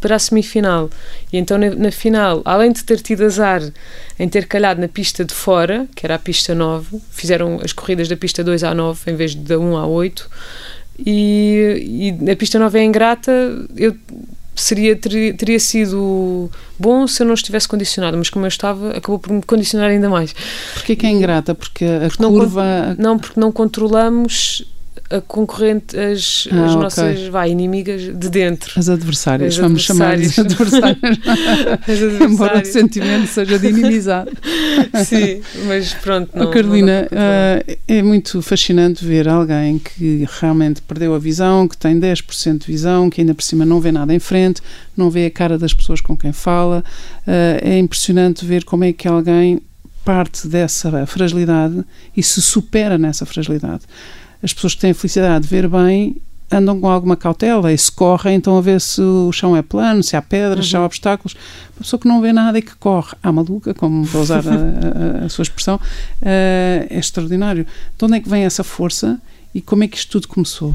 para 0.00 0.16
a 0.16 0.18
semifinal. 0.18 0.90
E 1.32 1.38
então 1.38 1.56
na, 1.56 1.70
na 1.70 1.90
final, 1.90 2.42
além 2.44 2.72
de 2.72 2.84
ter 2.84 3.00
tido 3.00 3.24
azar 3.24 3.62
em 4.18 4.28
ter 4.28 4.46
calhado 4.46 4.80
na 4.80 4.88
pista 4.88 5.24
de 5.24 5.32
fora, 5.32 5.86
que 5.94 6.04
era 6.04 6.16
a 6.16 6.18
pista 6.18 6.54
9, 6.54 7.00
fizeram 7.10 7.58
as 7.64 7.72
corridas 7.72 8.06
da 8.06 8.16
pista 8.16 8.44
2 8.44 8.64
à 8.64 8.74
9 8.74 9.10
em 9.10 9.16
vez 9.16 9.30
de 9.30 9.38
da 9.38 9.58
1 9.58 9.76
à 9.78 9.86
8, 9.86 10.28
e, 10.98 12.12
e 12.22 12.30
a 12.30 12.36
pista 12.36 12.58
9 12.58 12.78
é 12.78 12.84
ingrata, 12.84 13.32
eu 13.76 13.96
seria 14.54 14.96
teria, 14.96 15.34
teria 15.34 15.60
sido 15.60 16.50
bom 16.78 17.06
se 17.06 17.22
eu 17.22 17.26
não 17.26 17.34
estivesse 17.34 17.68
condicionado, 17.68 18.16
mas 18.16 18.30
como 18.30 18.44
eu 18.44 18.48
estava, 18.48 18.90
acabou 18.90 19.18
por 19.18 19.32
me 19.32 19.42
condicionar 19.42 19.90
ainda 19.90 20.08
mais. 20.08 20.34
Porquê 20.74 20.96
que 20.96 21.06
é 21.06 21.10
ingrata? 21.10 21.54
Porque 21.54 21.84
a 21.84 22.22
não 22.22 22.30
curva. 22.30 22.94
Não, 22.98 23.18
porque 23.18 23.38
não 23.38 23.50
controlamos 23.50 24.64
a 25.16 25.20
concorrente, 25.20 25.98
as, 25.98 26.48
Ah, 26.50 26.64
as 26.64 26.70
ok. 26.72 26.82
nossas 26.82 27.26
vai, 27.28 27.50
inimigas 27.50 28.02
de 28.02 28.28
dentro. 28.30 28.72
As 28.78 28.88
adversárias, 28.88 29.54
As 29.54 29.58
vamos 29.60 29.82
chamar 29.82 30.16
de 30.16 30.40
adversárias. 30.40 30.96
adversárias, 30.96 31.18
As 31.88 32.20
embora 32.30 32.60
o 32.62 32.64
sentimento 32.64 33.26
seja 33.28 33.58
de 33.58 33.68
inimizade. 33.68 34.30
Sim, 35.04 35.40
mas 35.66 35.94
pronto. 35.94 36.30
Não, 36.34 36.46
Oh, 36.46 36.50
Carolina, 36.50 37.02
não 37.02 37.02
controlar. 37.08 37.64
ah, 37.68 37.76
é 37.88 38.02
muito 38.02 38.42
fascinante 38.42 39.04
ver 39.04 39.28
alguém 39.28 39.78
que 39.78 40.26
realmente 40.40 40.82
perdeu 40.82 41.14
a 41.14 41.18
visão, 41.18 41.66
que 41.68 41.76
tem 41.76 41.98
10% 41.98 42.58
de 42.60 42.66
visão, 42.66 43.08
que 43.10 43.20
ainda 43.20 43.34
por 43.34 43.42
cima 43.42 43.64
não 43.64 43.80
vê 43.80 43.90
nada 43.92 44.14
em 44.14 44.18
frente, 44.18 44.60
não 44.96 45.10
vê 45.10 45.26
a 45.26 45.30
cara 45.30 45.58
das 45.58 45.72
pessoas 45.74 46.00
com 46.00 46.16
quem 46.16 46.32
fala. 46.32 46.84
Ah, 47.26 47.58
é 47.62 47.78
impressionante 47.78 48.44
ver 48.44 48.64
como 48.64 48.84
é 48.84 48.92
que 48.92 49.06
alguém 49.08 49.60
parte 50.04 50.46
dessa 50.46 51.06
fragilidade 51.06 51.82
e 52.14 52.22
se 52.22 52.42
supera 52.42 52.98
nessa 52.98 53.24
fragilidade. 53.24 53.82
As 54.44 54.52
pessoas 54.52 54.74
que 54.74 54.80
têm 54.82 54.90
a 54.90 54.94
felicidade 54.94 55.44
de 55.44 55.48
ver 55.50 55.66
bem 55.68 56.16
andam 56.52 56.78
com 56.78 56.88
alguma 56.88 57.16
cautela 57.16 57.72
e 57.72 57.78
se 57.78 57.90
correm, 57.90 58.36
então 58.36 58.56
a 58.58 58.60
ver 58.60 58.78
se 58.80 59.00
o 59.00 59.32
chão 59.32 59.56
é 59.56 59.62
plano, 59.62 60.02
se 60.02 60.14
há 60.16 60.20
pedras, 60.22 60.68
se 60.68 60.76
há 60.76 60.80
Uhum. 60.80 60.84
obstáculos. 60.86 61.34
Uma 61.74 61.82
pessoa 61.82 61.98
que 61.98 62.06
não 62.06 62.20
vê 62.20 62.32
nada 62.32 62.58
e 62.58 62.62
que 62.62 62.76
corre, 62.76 63.16
à 63.22 63.32
maluca, 63.32 63.72
como 63.72 64.04
vou 64.04 64.20
usar 64.22 64.44
a, 64.46 65.22
a- 65.22 65.24
a 65.24 65.28
sua 65.30 65.42
expressão, 65.42 65.80
eh, 66.20 66.86
é 66.90 66.98
extraordinário. 66.98 67.64
De 67.98 68.04
onde 68.04 68.16
é 68.16 68.20
que 68.20 68.28
vem 68.28 68.44
essa 68.44 68.62
força 68.62 69.18
e 69.54 69.60
como 69.62 69.82
é 69.84 69.88
que 69.88 69.96
isto 69.96 70.12
tudo 70.12 70.28
começou? 70.28 70.74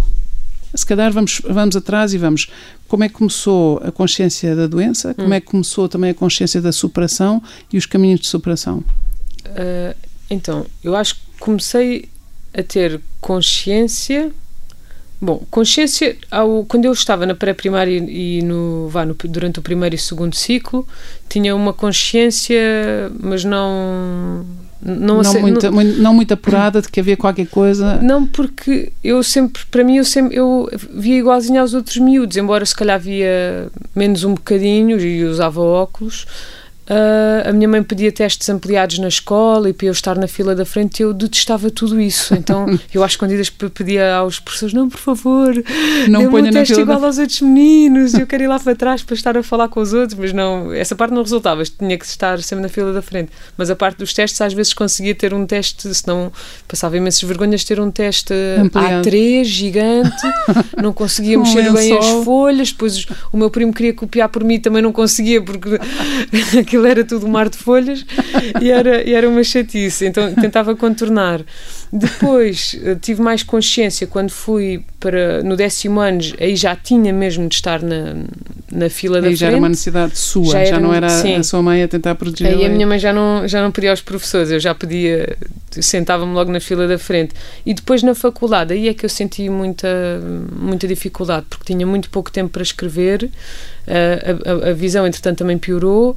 Se 0.73 0.85
calhar 0.85 1.11
vamos, 1.13 1.39
vamos 1.47 1.75
atrás 1.75 2.13
e 2.13 2.17
vamos. 2.17 2.47
Como 2.87 3.03
é 3.03 3.07
que 3.07 3.13
começou 3.15 3.79
a 3.85 3.91
consciência 3.91 4.55
da 4.55 4.65
doença? 4.67 5.13
Como 5.13 5.29
Hum. 5.29 5.33
é 5.33 5.39
que 5.39 5.47
começou 5.47 5.87
também 5.87 6.09
a 6.09 6.13
consciência 6.15 6.59
da 6.61 6.71
superação 6.71 7.41
e 7.71 7.77
os 7.77 7.85
caminhos 7.85 8.19
de 8.19 8.27
superação? 8.27 8.83
Ah, 9.45 9.95
então, 10.29 10.65
eu 10.83 10.95
acho 10.95 11.15
que 11.15 11.21
comecei 11.39 12.09
a 12.53 12.63
ter 12.63 12.99
consciência. 13.21 14.31
Bom, 15.21 15.43
consciência 15.51 16.15
ao, 16.31 16.63
quando 16.63 16.85
eu 16.85 16.93
estava 16.93 17.25
na 17.25 17.35
pré-primária 17.35 17.97
e 17.97 18.41
no, 18.41 18.87
vá, 18.87 19.05
no, 19.05 19.13
durante 19.25 19.59
o 19.59 19.61
primeiro 19.61 19.93
e 19.93 19.97
segundo 19.97 20.33
ciclo, 20.33 20.87
tinha 21.27 21.53
uma 21.55 21.73
consciência, 21.73 23.11
mas 23.19 23.43
não. 23.43 24.45
Não, 24.81 25.15
Não, 25.15 25.19
ace- 25.21 25.39
muito, 25.39 25.73
muito- 25.73 26.01
não 26.01 26.13
muito 26.13 26.33
apurada 26.33 26.81
de 26.81 26.87
que 26.87 27.01
havia 27.01 27.17
qualquer 27.17 27.47
coisa. 27.47 27.95
Não, 28.01 28.25
porque 28.25 28.93
eu 29.03 29.21
sempre, 29.21 29.61
para 29.69 29.83
mim, 29.83 29.97
eu 29.97 30.05
sempre 30.05 30.37
eu 30.37 30.69
via 30.93 31.17
igualzinho 31.19 31.59
aos 31.59 31.73
outros 31.73 31.97
miúdos, 31.97 32.37
embora 32.37 32.65
se 32.65 32.73
calhar 32.73 32.97
via 32.97 33.69
menos 33.93 34.23
um 34.23 34.35
bocadinho 34.35 34.97
e 35.01 35.25
usava 35.25 35.59
óculos. 35.59 36.25
Ah, 36.89 37.49
a 37.49 37.53
minha 37.53 37.67
mãe 37.67 37.83
pedia 37.83 38.11
testes 38.11 38.49
ampliados 38.49 38.97
na 38.99 39.07
escola 39.07 39.69
e 39.69 39.73
para 39.73 39.87
eu 39.87 39.91
estar 39.91 40.17
na 40.17 40.27
fila 40.27 40.55
da 40.55 40.65
frente 40.65 41.01
eu 41.03 41.13
detestava 41.13 41.69
tudo 41.69 41.99
isso. 42.01 42.33
Então 42.33 42.65
eu 42.93 43.03
às 43.03 43.11
escondidas 43.11 43.49
pe- 43.49 43.69
pedia 43.69 44.15
aos 44.15 44.39
professores: 44.39 44.73
não, 44.73 44.89
por 44.89 44.99
favor, 44.99 45.53
Não 46.07 46.29
ponha 46.29 46.43
um 46.43 46.45
na 46.47 46.51
teste 46.51 46.73
fila 46.75 46.85
da 46.87 46.93
igual 46.93 47.05
aos 47.07 47.17
outros 47.17 47.41
meninos. 47.41 48.13
Eu 48.13 48.25
quero 48.27 48.43
ir 48.43 48.47
lá 48.47 48.59
para 48.59 48.75
trás 48.75 49.03
para 49.03 49.13
estar 49.15 49.37
a 49.37 49.43
falar 49.43 49.67
com 49.69 49.79
os 49.79 49.93
outros, 49.93 50.17
mas 50.19 50.33
não, 50.33 50.73
essa 50.73 50.95
parte 50.95 51.13
não 51.13 51.21
resultava. 51.21 51.63
Tinha 51.63 51.97
que 51.97 52.05
estar 52.05 52.41
sempre 52.41 52.63
na 52.63 52.69
fila 52.69 52.91
da 52.91 53.01
frente. 53.01 53.31
Mas 53.57 53.69
a 53.69 53.75
parte 53.75 53.97
dos 53.99 54.13
testes, 54.13 54.41
às 54.41 54.53
vezes 54.53 54.73
conseguia 54.73 55.13
ter 55.13 55.33
um 55.33 55.45
teste, 55.45 55.93
senão 55.93 56.31
passava 56.67 56.97
imensas 56.97 57.21
vergonhas 57.23 57.63
ter 57.63 57.79
um 57.79 57.91
teste 57.91 58.33
Ampliado. 58.59 59.07
A3 59.09 59.43
gigante, 59.43 60.15
não 60.81 60.91
conseguia 60.93 61.37
Um 61.39 61.43
mexer 61.43 61.63
bem 61.71 61.71
lençol. 61.93 62.19
as 62.19 62.25
folhas. 62.25 62.71
Depois 62.71 63.05
o 63.31 63.37
meu 63.37 63.49
primo 63.49 63.73
queria 63.73 63.93
copiar 63.93 64.29
por 64.29 64.43
mim, 64.43 64.59
também 64.59 64.81
não 64.81 64.91
conseguia, 64.91 65.41
porque 65.41 65.69
aquilo 66.79 66.87
era 66.87 67.03
tudo 67.03 67.25
um 67.25 67.29
mar 67.29 67.49
de 67.49 67.57
folhas 67.57 68.05
e 68.61 68.71
era, 68.71 69.07
e 69.07 69.13
era 69.13 69.27
uma 69.27 69.43
chatice. 69.43 70.05
Então 70.05 70.33
tentava 70.35 70.75
contornar. 70.75 71.41
Depois 71.91 72.75
eh, 72.83 72.95
tive 73.01 73.21
mais 73.21 73.41
consciência 73.43 74.05
quando 74.05 74.29
fui 74.29 74.83
para 74.99 75.41
no 75.43 75.55
décimo 75.55 75.99
ano, 75.99 76.19
aí 76.39 76.55
já 76.55 76.75
tinha 76.75 77.11
mesmo 77.11 77.47
de 77.49 77.55
estar 77.55 77.81
na, 77.81 78.15
na 78.71 78.89
fila 78.89 79.19
da 79.21 79.27
Aí 79.27 79.35
já 79.35 79.47
frente. 79.47 79.49
era 79.53 79.57
uma 79.57 79.69
necessidade 79.69 80.17
sua, 80.17 80.45
Já 80.53 80.59
já, 80.65 80.65
era 80.75 80.79
não 80.79 80.89
um- 80.89 80.93
era 80.93 81.09
sim. 81.09 81.35
a 81.35 81.43
sua 81.43 81.61
mãe 81.63 81.81
a 81.83 81.87
tentar 81.87 82.13
proteger. 82.15 82.55
Aí 82.57 82.65
a 82.65 82.69
minha 82.69 82.85
mãe 82.85 82.99
já 82.99 83.11
não, 83.11 83.47
já 83.47 83.61
não 83.61 83.71
pedia 83.71 83.89
aos 83.89 84.01
professores, 84.01 84.51
eu 84.51 84.59
já 84.59 84.75
pedia, 84.75 85.35
sentava-me 85.71 86.33
logo 86.33 86.51
na 86.51 86.59
fila 86.59 86.87
da 86.87 86.99
frente. 86.99 87.33
E 87.65 87.73
depois 87.73 88.03
na 88.03 88.13
faculdade, 88.13 88.71
aí 88.73 88.87
é 88.87 88.93
que 88.93 89.03
eu 89.05 89.09
senti 89.09 89.49
muita, 89.49 89.87
muita 90.55 90.87
dificuldade, 90.87 91.47
porque 91.49 91.73
tinha 91.73 91.87
muito 91.87 92.09
pouco 92.11 92.31
tempo 92.31 92.51
para 92.51 92.61
escrever, 92.61 93.31
a, 93.87 94.67
a- 94.67 94.69
a 94.69 94.73
visão 94.73 95.07
entretanto 95.07 95.39
também 95.39 95.57
piorou. 95.57 96.15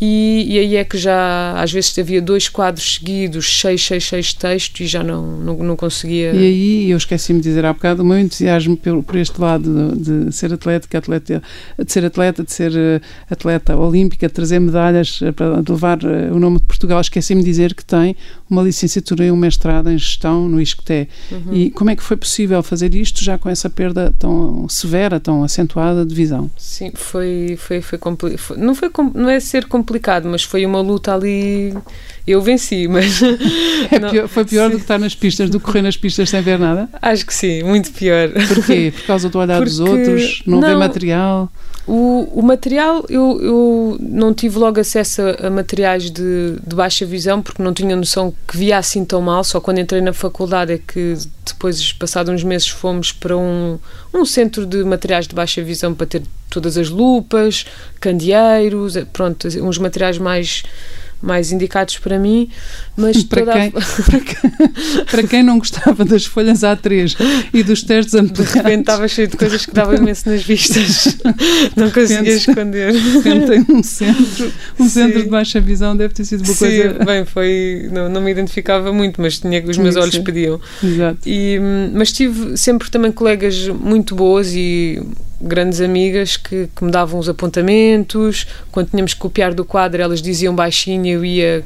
E, 0.00 0.46
e 0.48 0.58
aí 0.58 0.76
é 0.76 0.84
que 0.84 0.96
já 0.96 1.60
às 1.60 1.72
vezes 1.72 1.96
havia 1.98 2.22
dois 2.22 2.48
quadros 2.48 2.94
seguidos, 2.94 3.60
seis, 3.60 3.84
seis, 3.84 4.04
seis 4.04 4.32
textos 4.32 4.80
e 4.80 4.86
já 4.86 5.02
não, 5.02 5.38
não, 5.38 5.56
não 5.56 5.76
conseguia. 5.76 6.32
E 6.32 6.38
aí, 6.38 6.90
eu 6.90 6.96
esqueci-me 6.96 7.40
de 7.40 7.48
dizer 7.48 7.64
há 7.64 7.72
bocado, 7.72 8.02
o 8.02 8.06
meu 8.06 8.18
entusiasmo 8.18 8.76
por, 8.76 9.02
por 9.02 9.16
este 9.16 9.40
lado 9.40 9.96
de, 9.96 10.26
de 10.26 10.32
ser 10.32 10.52
atlética, 10.52 10.98
atleta, 10.98 11.42
de 11.84 11.92
ser 11.92 12.04
atleta, 12.04 12.44
de 12.44 12.52
ser 12.52 12.72
eh, 12.76 13.00
atleta 13.30 13.76
olímpica, 13.76 14.28
de 14.28 14.34
trazer 14.34 14.60
medalhas, 14.60 15.20
eh, 15.22 15.32
para 15.32 15.62
levar 15.68 15.98
eh, 16.04 16.30
o 16.32 16.38
nome 16.38 16.58
de 16.58 16.64
Portugal, 16.64 17.00
esqueci-me 17.00 17.42
de 17.42 17.46
dizer 17.46 17.74
que 17.74 17.84
tem 17.84 18.16
uma 18.48 18.62
licenciatura 18.62 19.24
e 19.24 19.30
um 19.30 19.36
mestrado 19.36 19.90
em 19.90 19.98
gestão 19.98 20.48
no 20.48 20.60
ISCTE. 20.60 21.08
Uhum. 21.30 21.54
E 21.54 21.70
como 21.70 21.90
é 21.90 21.96
que 21.96 22.02
foi 22.02 22.16
possível 22.16 22.62
fazer 22.62 22.94
isto 22.94 23.22
já 23.22 23.36
com 23.36 23.48
essa 23.48 23.68
perda 23.68 24.14
tão 24.18 24.68
severa, 24.68 25.18
tão 25.18 25.42
acentuada 25.42 26.04
de 26.04 26.14
visão? 26.14 26.50
Sim, 26.56 26.92
foi, 26.94 27.56
foi, 27.58 27.80
foi, 27.80 27.98
não 28.56 28.74
foi 28.74 28.90
não 29.14 29.28
é 29.28 29.40
ser 29.40 29.66
complicado, 29.66 29.87
mas 30.28 30.42
foi 30.42 30.64
uma 30.66 30.80
luta 30.80 31.14
ali. 31.14 31.74
Eu 32.26 32.42
venci, 32.42 32.86
mas 32.88 33.22
É 33.90 33.98
pior- 34.10 34.28
foi 34.28 34.44
pior 34.44 34.66
sim. 34.66 34.70
do 34.72 34.76
que 34.76 34.82
estar 34.84 34.98
nas 34.98 35.14
pistas, 35.14 35.48
do 35.48 35.58
que 35.58 35.64
correr 35.64 35.80
nas 35.82 35.96
pistas 35.96 36.28
sem 36.28 36.42
ver 36.42 36.58
nada? 36.58 36.88
acho 37.00 37.24
que 37.24 37.32
sim, 37.32 37.62
muito 37.62 37.90
pior. 37.92 38.28
Porquê? 38.54 38.92
Por 38.94 39.06
causa 39.06 39.28
do 39.30 39.38
olhar 39.38 39.62
dos 39.64 39.78
Porque- 39.78 39.90
outros? 39.90 40.42
Não, 40.46 40.60
ver 40.60 40.68
não. 40.72 40.78
material? 40.78 41.50
O, 41.90 42.28
o 42.34 42.42
material, 42.42 43.02
eu, 43.08 43.40
eu 43.40 43.96
não 43.98 44.34
tive 44.34 44.58
logo 44.58 44.78
acesso 44.78 45.22
a, 45.22 45.46
a 45.46 45.50
materiais 45.50 46.10
de, 46.10 46.58
de 46.62 46.76
baixa 46.76 47.06
visão, 47.06 47.40
porque 47.40 47.62
não 47.62 47.72
tinha 47.72 47.96
noção 47.96 48.34
que 48.46 48.58
via 48.58 48.76
assim 48.76 49.06
tão 49.06 49.22
mal. 49.22 49.42
Só 49.42 49.58
quando 49.58 49.78
entrei 49.78 50.02
na 50.02 50.12
faculdade 50.12 50.74
é 50.74 50.78
que 50.78 51.16
depois, 51.46 51.90
passados 51.94 52.32
uns 52.32 52.44
meses, 52.44 52.68
fomos 52.68 53.10
para 53.10 53.34
um, 53.34 53.78
um 54.12 54.24
centro 54.26 54.66
de 54.66 54.84
materiais 54.84 55.26
de 55.26 55.34
baixa 55.34 55.62
visão 55.62 55.94
para 55.94 56.06
ter 56.06 56.22
todas 56.50 56.76
as 56.76 56.90
lupas, 56.90 57.64
candeeiros, 57.98 58.94
eh, 58.94 59.06
pronto, 59.10 59.48
uns 59.62 59.78
materiais 59.78 60.18
mais 60.18 60.64
mais 61.20 61.50
indicados 61.52 61.98
para 61.98 62.18
mim, 62.18 62.48
mas 62.96 63.22
Para 63.24 63.40
toda 63.40 63.52
a- 63.54 63.60
quem, 63.60 63.70
para, 65.06 65.18
quem, 65.22 65.26
quem 65.28 65.42
não 65.42 65.58
gostava 65.58 66.04
das 66.04 66.24
folhas 66.24 66.60
A3 66.60 67.16
e 67.52 67.62
dos 67.62 67.82
testes 67.82 68.12
de 68.12 68.20
repente 68.20 68.40
ampliados, 68.40 68.78
estava 68.80 69.08
cheio 69.08 69.28
de 69.28 69.36
coisas 69.36 69.66
que 69.66 69.72
davam 69.74 69.94
imenso 69.96 70.28
nas 70.28 70.42
vistas, 70.42 71.18
não 71.76 71.90
conseguia 71.90 72.34
esconder. 72.36 72.92
tem 73.22 73.66
um 73.76 73.82
centro, 73.82 74.52
um 74.78 74.84
Sim. 74.84 74.88
centro 74.90 75.22
de 75.22 75.28
baixa 75.28 75.60
visão, 75.60 75.96
deve 75.96 76.14
ter 76.14 76.24
sido 76.24 76.40
uma 76.44 76.52
Sim, 76.54 76.58
coisa. 76.58 77.04
bem, 77.04 77.24
foi. 77.24 77.88
Não, 77.92 78.08
não 78.08 78.20
me 78.20 78.30
identificava 78.30 78.92
muito, 78.92 79.20
mas 79.20 79.38
tinha 79.38 79.62
os 79.66 79.76
meus 79.78 79.94
que 79.94 80.00
olhos 80.00 80.18
pediam. 80.18 80.60
Exato. 80.82 81.18
E, 81.26 81.58
hum, 81.60 81.90
mas 81.94 82.12
tive 82.12 82.56
sempre 82.56 82.90
também 82.90 83.10
colegas 83.12 83.68
muito 83.68 84.14
boas 84.14 84.52
e 84.54 85.00
grandes 85.40 85.80
amigas 85.80 86.36
que, 86.36 86.68
que 86.74 86.84
me 86.84 86.90
davam 86.90 87.18
os 87.20 87.28
apontamentos. 87.28 88.46
Quando 88.72 88.90
tínhamos 88.90 89.14
que 89.14 89.20
copiar 89.20 89.54
do 89.54 89.64
quadro, 89.64 90.00
elas 90.02 90.20
diziam 90.22 90.54
baixinho 90.54 91.04
e 91.06 91.10
eu 91.10 91.24
ia 91.24 91.64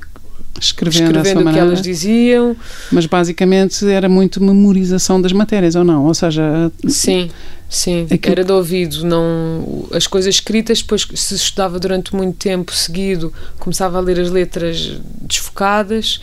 Escrevendo, 0.60 1.04
escrevendo 1.06 1.36
o 1.36 1.38
que 1.38 1.44
maneira. 1.44 1.66
elas 1.66 1.80
diziam. 1.82 2.54
Mas 2.90 3.06
basicamente 3.06 3.88
era 3.88 4.08
muito 4.08 4.42
memorização 4.42 5.20
das 5.20 5.32
matérias, 5.32 5.74
ou 5.74 5.82
não? 5.84 6.04
Ou 6.04 6.12
seja, 6.14 6.70
Sim, 6.86 7.30
sim. 7.70 8.06
Aquilo- 8.10 8.32
Era 8.32 8.44
de 8.44 8.52
ouvido. 8.52 9.02
Não, 9.04 9.86
as 9.92 10.06
coisas 10.06 10.34
escritas, 10.34 10.82
depois, 10.82 11.08
se 11.14 11.34
estudava 11.34 11.80
durante 11.80 12.14
muito 12.14 12.36
tempo 12.36 12.70
seguido, 12.74 13.32
começava 13.58 13.96
a 13.96 14.00
ler 14.02 14.20
as 14.20 14.30
letras 14.30 15.00
desfocadas. 15.22 16.20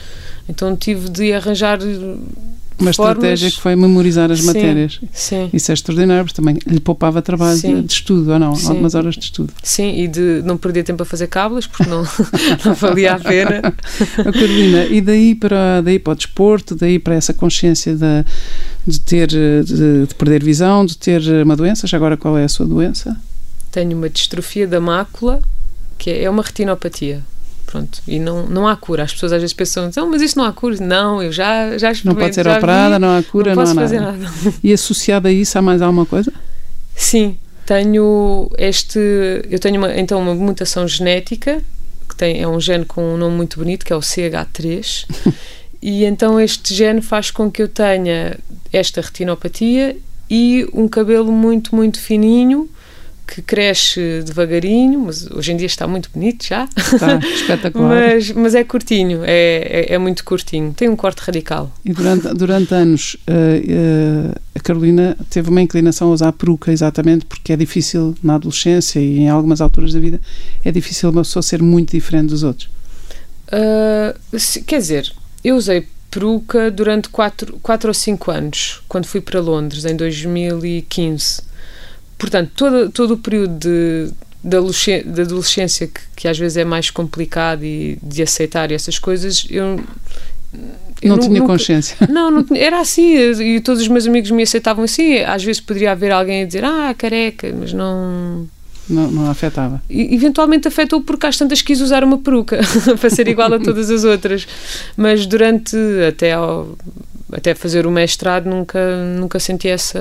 Então 0.47 0.75
tive 0.75 1.09
de 1.09 1.33
arranjar 1.33 1.79
uma 2.81 2.93
formas. 2.93 3.15
estratégia 3.15 3.51
que 3.51 3.61
foi 3.61 3.75
memorizar 3.75 4.31
as 4.31 4.39
Sim. 4.39 4.45
matérias. 4.47 4.99
Sim, 5.13 5.49
Isso 5.53 5.71
é 5.71 5.73
extraordinário, 5.73 6.25
porque 6.25 6.35
também 6.35 6.57
lhe 6.65 6.79
poupava 6.79 7.21
trabalho 7.21 7.57
Sim. 7.57 7.81
de, 7.81 7.91
estudo, 7.91 8.31
ou 8.31 8.39
não? 8.39 8.55
Sim. 8.55 8.69
Algumas 8.69 8.95
horas 8.95 9.15
de 9.15 9.21
estudo. 9.25 9.53
sim, 9.63 10.01
e 10.01 10.07
de 10.07 10.41
não 10.43 10.57
perder 10.57 10.83
tempo 10.83 11.03
a 11.03 11.05
fazer 11.05 11.27
cábulas, 11.27 11.67
porque 11.67 11.89
não, 11.89 12.03
não 12.65 12.73
valia 12.75 13.13
a 13.13 13.19
pena. 13.19 13.73
Ó, 14.19 14.31
Carolina, 14.31 14.85
e 14.85 15.01
daí 15.01 15.35
para, 15.35 15.81
daí 15.81 15.99
para 15.99 16.13
o 16.13 16.15
desporto, 16.15 16.75
daí 16.75 16.99
para 16.99 17.15
essa 17.15 17.33
consciência 17.33 17.95
de, 17.95 18.25
de 18.87 18.99
ter, 18.99 19.27
de, 19.27 20.05
de 20.07 20.15
perder 20.15 20.43
visão, 20.43 20.85
de 20.85 20.97
ter 20.97 21.21
uma 21.43 21.55
doença, 21.55 21.87
já 21.87 21.97
agora 21.97 22.17
qual 22.17 22.37
é 22.37 22.43
a 22.43 22.49
sua 22.49 22.65
doença? 22.65 23.15
Tenho 23.71 23.95
uma 23.97 24.09
distrofia 24.09 24.67
da 24.67 24.79
mácula, 24.79 25.39
que 25.97 26.09
é 26.09 26.29
uma 26.29 26.41
retinopatia. 26.41 27.21
Pronto, 27.69 28.01
e 28.07 28.17
não, 28.19 28.47
não 28.47 28.67
há 28.67 28.75
cura. 28.75 29.03
As 29.03 29.13
pessoas 29.13 29.31
às 29.31 29.41
vezes 29.41 29.53
pensam, 29.53 29.91
não, 29.95 30.09
mas 30.09 30.23
isso 30.23 30.35
não 30.35 30.43
há 30.43 30.51
cura. 30.51 30.77
Não, 30.81 31.21
eu 31.21 31.31
já, 31.31 31.77
já 31.77 31.91
Não 32.03 32.15
pode 32.15 32.33
ser 32.33 32.47
operada, 32.47 32.95
vi, 32.95 33.01
não 33.01 33.15
há 33.15 33.21
cura, 33.21 33.53
não 33.53 33.57
não, 33.57 33.63
posso 33.63 33.79
há 33.79 33.83
fazer 33.83 33.99
nada. 33.99 34.17
nada. 34.17 34.33
E 34.63 34.73
associado 34.73 35.27
a 35.27 35.31
isso 35.31 35.55
há 35.55 35.61
mais 35.61 35.79
alguma 35.79 36.03
coisa? 36.03 36.33
Sim, 36.95 37.37
tenho 37.67 38.49
este. 38.57 38.97
Eu 39.47 39.59
tenho 39.59 39.77
uma, 39.77 39.95
então 39.95 40.19
uma 40.19 40.33
mutação 40.33 40.87
genética, 40.87 41.61
que 42.09 42.15
tem, 42.15 42.41
é 42.41 42.47
um 42.47 42.59
gene 42.59 42.85
com 42.85 43.13
um 43.13 43.17
nome 43.17 43.35
muito 43.35 43.59
bonito, 43.59 43.85
que 43.85 43.93
é 43.93 43.95
o 43.95 43.99
CH3. 43.99 45.05
e 45.79 46.05
então 46.05 46.39
este 46.41 46.73
gene 46.73 47.03
faz 47.03 47.29
com 47.29 47.51
que 47.51 47.61
eu 47.61 47.67
tenha 47.67 48.35
esta 48.73 48.99
retinopatia 48.99 49.95
e 50.27 50.67
um 50.73 50.87
cabelo 50.87 51.31
muito, 51.31 51.75
muito 51.75 51.99
fininho, 51.99 52.67
que 53.29 53.41
cresce 53.41 54.23
devagarinho, 54.25 54.99
mas 55.01 55.29
hoje 55.29 55.51
em 55.51 55.57
dia 55.57 55.67
está 55.67 55.85
muito 55.85 56.09
bonito 56.13 56.45
já. 56.47 56.67
Está 56.75 57.17
espetacular. 57.17 57.89
Mas, 58.15 58.31
mas 58.31 58.55
é 58.55 58.63
curtinho, 58.63 59.21
é, 59.23 59.87
é, 59.89 59.93
é 59.93 59.97
muito 59.97 60.23
curtinho. 60.23 60.73
Tem 60.73 60.89
um 60.89 60.95
corte 60.95 61.19
radical. 61.19 61.71
E 61.85 61.93
durante, 61.93 62.27
durante 62.33 62.73
anos 62.73 63.17
eh, 63.27 63.61
eh, 63.67 64.35
a 64.55 64.59
Carolina 64.59 65.15
teve 65.29 65.49
uma 65.49 65.61
inclinação 65.61 66.09
a 66.09 66.11
usar 66.13 66.31
peruca, 66.33 66.71
exatamente 66.71 67.25
porque 67.25 67.53
é 67.53 67.55
difícil 67.55 68.15
na 68.23 68.35
adolescência 68.35 68.99
e 68.99 69.19
em 69.19 69.29
algumas 69.29 69.61
alturas 69.61 69.93
da 69.93 69.99
vida 69.99 70.19
é 70.65 70.71
difícil 70.71 71.09
uma 71.11 71.21
pessoa 71.21 71.43
ser 71.43 71.61
muito 71.61 71.91
diferente 71.91 72.29
dos 72.29 72.43
outros. 72.43 72.69
Ah, 73.51 74.15
se- 74.37 74.61
quer 74.63 74.79
dizer, 74.79 75.11
eu 75.43 75.55
usei 75.55 75.87
peruca 76.11 76.71
durante 76.71 77.09
4 77.09 77.59
quatro 77.61 77.89
ou 77.89 77.93
5 77.93 78.31
anos, 78.31 78.81
quando 78.87 79.05
fui 79.05 79.21
para 79.21 79.39
Londres, 79.39 79.85
em 79.85 79.95
2015. 79.95 81.41
Portanto, 82.19 82.51
todo, 82.53 82.89
todo 82.91 83.13
o 83.13 83.17
período 83.17 83.57
de, 83.57 84.11
de, 84.43 85.21
adolescência, 85.21 85.87
que, 85.87 86.01
que 86.17 86.27
às 86.27 86.37
vezes 86.37 86.57
é 86.57 86.65
mais 86.65 86.91
complicado 86.91 87.63
e 87.63 87.97
de 88.03 88.21
aceitar 88.21 88.71
essas 88.73 88.99
coisas, 88.99 89.47
eu. 89.49 89.79
eu 91.01 91.15
não 91.15 91.17
tinha 91.17 91.41
consciência. 91.41 91.95
Não, 92.11 92.29
não 92.29 92.45
era 92.53 92.81
assim, 92.81 93.15
e 93.15 93.61
todos 93.61 93.81
os 93.81 93.87
meus 93.87 94.05
amigos 94.05 94.29
me 94.31 94.43
aceitavam 94.43 94.83
assim. 94.83 95.19
Às 95.19 95.43
vezes 95.43 95.61
poderia 95.61 95.93
haver 95.93 96.11
alguém 96.11 96.43
a 96.43 96.45
dizer, 96.45 96.65
ah, 96.65 96.93
careca, 96.95 97.55
mas 97.57 97.71
não. 97.71 98.47
Não, 98.89 99.09
não 99.09 99.29
afetava. 99.29 99.81
E, 99.89 100.13
eventualmente 100.13 100.67
afetou 100.67 101.01
porque 101.01 101.25
às 101.25 101.37
tantas 101.37 101.61
quis 101.61 101.79
usar 101.79 102.03
uma 102.03 102.17
peruca 102.17 102.59
para 102.99 103.09
ser 103.09 103.29
igual 103.29 103.53
a 103.53 103.59
todas 103.59 103.89
as 103.89 104.03
outras. 104.03 104.45
Mas 104.97 105.25
durante 105.25 105.77
até 106.05 106.33
ao, 106.33 106.75
até 107.31 107.53
fazer 107.53 107.85
o 107.85 107.91
mestrado 107.91 108.47
nunca 108.49 108.79
nunca 109.19 109.39
senti 109.39 109.67
essa 109.67 109.99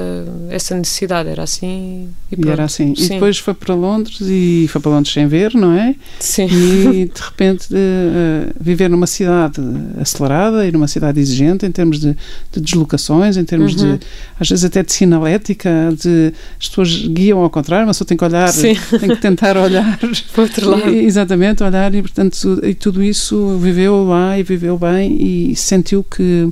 essa 0.50 0.74
necessidade. 0.74 1.28
Era 1.28 1.42
assim 1.42 2.08
e 2.30 2.34
E 2.34 2.36
pronto. 2.36 2.52
era 2.52 2.64
assim. 2.64 2.92
E 2.96 3.00
Sim. 3.02 3.14
depois 3.14 3.38
foi 3.38 3.54
para 3.54 3.74
Londres 3.74 4.18
e 4.22 4.66
foi 4.70 4.80
para 4.80 4.90
Londres 4.90 5.12
sem 5.12 5.26
ver, 5.26 5.54
não 5.54 5.72
é? 5.72 5.94
Sim. 6.20 6.46
E 6.46 7.04
de 7.14 7.20
repente 7.20 7.68
eh, 7.72 8.52
viver 8.60 8.88
numa 8.88 9.06
cidade 9.06 9.60
acelerada 10.00 10.66
e 10.66 10.72
numa 10.72 10.88
cidade 10.88 11.20
exigente 11.20 11.66
em 11.66 11.70
termos 11.70 12.00
de, 12.00 12.16
de 12.52 12.60
deslocações, 12.60 13.36
em 13.36 13.44
termos 13.44 13.74
Uhum. 13.74 13.96
de, 13.96 14.06
às 14.40 14.48
vezes 14.48 14.64
até 14.64 14.82
de 14.82 14.92
sinalética, 14.92 15.70
de 16.00 16.32
as 16.58 16.68
pessoas 16.68 16.96
guiam 17.08 17.40
ao 17.40 17.50
contrário, 17.50 17.86
mas 17.86 17.96
só 17.96 18.04
tem 18.04 18.16
que 18.16 18.24
olhar, 18.24 18.48
Sim. 18.48 18.74
tem 18.98 19.08
que 19.10 19.16
tentar 19.16 19.56
olhar. 19.56 19.98
Para 20.32 20.42
outro 20.42 20.70
lado. 20.70 20.88
E- 20.90 21.04
Exatamente, 21.04 21.62
olhar 21.62 21.94
e 21.94 22.00
portanto 22.02 22.60
e 22.62 22.74
tudo 22.74 23.02
isso 23.02 23.58
viveu 23.58 24.04
lá 24.04 24.38
e 24.38 24.42
viveu 24.42 24.78
bem 24.78 25.16
e 25.50 25.56
sentiu 25.56 26.04
que 26.04 26.48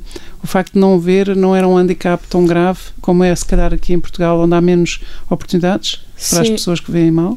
o 0.47 0.49
facto 0.49 0.75
de 0.75 0.79
não 0.79 0.97
ver 0.99 1.35
não 1.35 1.57
era 1.57 1.67
um 1.67 1.77
handicap 1.77 2.25
tão 2.29 2.47
grave 2.47 2.79
como 3.01 3.25
é 3.25 3.35
se 3.35 3.45
calhar 3.45 3.75
aqui 3.75 3.93
em 3.93 3.99
Portugal 3.99 4.39
onde 4.39 4.55
há 4.55 4.61
menos 4.61 5.01
oportunidades 5.29 6.01
para 6.31 6.41
as 6.41 6.47
Sim. 6.47 6.53
pessoas 6.53 6.79
que 6.79 6.91
veem 6.91 7.11
mal. 7.11 7.37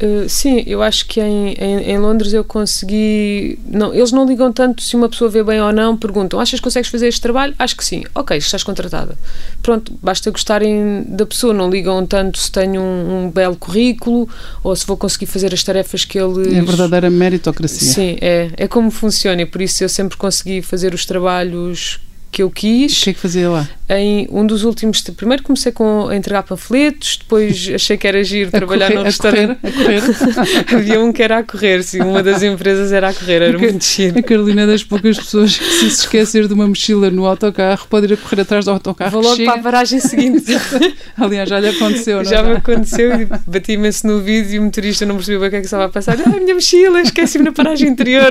Uh, 0.00 0.28
sim, 0.28 0.62
eu 0.64 0.80
acho 0.80 1.06
que 1.06 1.20
em, 1.20 1.54
em, 1.54 1.90
em 1.90 1.98
Londres 1.98 2.32
eu 2.32 2.44
consegui. 2.44 3.58
Não, 3.66 3.92
eles 3.92 4.12
não 4.12 4.24
ligam 4.24 4.52
tanto 4.52 4.80
se 4.80 4.94
uma 4.94 5.08
pessoa 5.08 5.28
vê 5.28 5.42
bem 5.42 5.60
ou 5.60 5.72
não, 5.72 5.96
perguntam: 5.96 6.38
achas 6.38 6.60
que 6.60 6.64
consegues 6.64 6.88
fazer 6.88 7.08
este 7.08 7.20
trabalho? 7.20 7.52
Acho 7.58 7.76
que 7.76 7.84
sim. 7.84 8.04
Ok, 8.14 8.36
estás 8.36 8.62
contratada. 8.62 9.18
Pronto, 9.60 9.92
basta 10.00 10.30
gostarem 10.30 11.04
da 11.08 11.26
pessoa, 11.26 11.52
não 11.52 11.68
ligam 11.68 12.06
tanto 12.06 12.38
se 12.38 12.50
tenho 12.50 12.80
um, 12.80 13.24
um 13.24 13.30
belo 13.30 13.56
currículo 13.56 14.28
ou 14.62 14.76
se 14.76 14.86
vou 14.86 14.96
conseguir 14.96 15.26
fazer 15.26 15.52
as 15.52 15.64
tarefas 15.64 16.04
que 16.04 16.16
eles. 16.16 16.46
É 16.46 16.60
a 16.60 16.62
verdadeira 16.62 17.10
meritocracia. 17.10 17.92
Sim, 17.92 18.18
é, 18.20 18.52
é 18.56 18.68
como 18.68 18.92
funciona 18.92 19.42
e 19.42 19.46
por 19.46 19.60
isso 19.60 19.82
eu 19.82 19.88
sempre 19.88 20.16
consegui 20.16 20.62
fazer 20.62 20.94
os 20.94 21.04
trabalhos 21.04 21.98
que 22.30 22.42
eu 22.42 22.48
O 22.48 22.50
quis. 22.50 23.02
que 23.02 23.10
é 23.10 23.14
que 23.14 23.20
fazia 23.20 23.48
lá? 23.50 23.68
Em 23.88 24.28
um 24.30 24.46
dos 24.46 24.64
últimos. 24.64 25.00
Primeiro 25.00 25.42
comecei 25.42 25.72
com, 25.72 26.08
a 26.08 26.16
entregar 26.16 26.42
panfletos, 26.42 27.18
depois 27.18 27.70
achei 27.74 27.96
que 27.96 28.06
era 28.06 28.22
giro 28.22 28.50
trabalhar 28.50 28.86
a 28.86 28.90
num 28.90 28.96
correr, 28.96 29.04
restaurante. 29.04 29.58
A 29.62 29.72
correr, 29.72 29.98
a 29.98 30.02
correr. 30.34 30.74
Havia 30.74 31.00
um 31.00 31.12
que 31.12 31.22
era 31.22 31.38
a 31.38 31.42
correr, 31.42 31.82
sim, 31.82 32.00
uma 32.00 32.22
das 32.22 32.42
empresas 32.42 32.92
era 32.92 33.08
a 33.08 33.14
correr, 33.14 33.42
era 33.42 33.58
muito 33.58 33.84
giro. 33.84 34.18
A 34.18 34.22
Carolina 34.22 34.62
é 34.62 34.66
das 34.66 34.84
poucas 34.84 35.16
pessoas 35.18 35.56
que 35.56 35.64
se 35.64 35.90
se 35.90 36.00
esquecer 36.02 36.46
de 36.46 36.54
uma 36.54 36.66
mochila 36.66 37.10
no 37.10 37.26
autocarro 37.26 37.86
pode 37.88 38.06
ir 38.06 38.14
a 38.14 38.16
correr 38.16 38.42
atrás 38.42 38.64
do 38.64 38.70
autocarro. 38.70 39.10
Vou 39.10 39.22
logo 39.22 39.36
Chega. 39.36 39.50
para 39.50 39.60
a 39.60 39.62
paragem 39.62 40.00
seguinte. 40.00 40.52
Aliás, 41.16 41.48
já 41.48 41.58
lhe 41.58 41.68
aconteceu, 41.68 42.18
não 42.18 42.24
Já 42.24 42.42
me 42.42 42.52
aconteceu 42.52 43.20
e 43.20 43.26
bati 43.46 43.72
imenso 43.72 44.06
no 44.06 44.20
vídeo 44.20 44.56
e 44.56 44.58
o 44.58 44.62
motorista 44.62 45.06
não 45.06 45.16
percebeu 45.16 45.40
bem 45.40 45.48
o 45.48 45.50
que 45.50 45.56
é 45.56 45.60
que 45.60 45.66
estava 45.66 45.86
a 45.86 45.88
passar. 45.88 46.18
Ah, 46.20 46.36
a 46.36 46.40
minha 46.40 46.54
mochila, 46.54 47.00
esqueci-me 47.00 47.44
na 47.44 47.52
paragem 47.52 47.88
interior. 47.88 48.30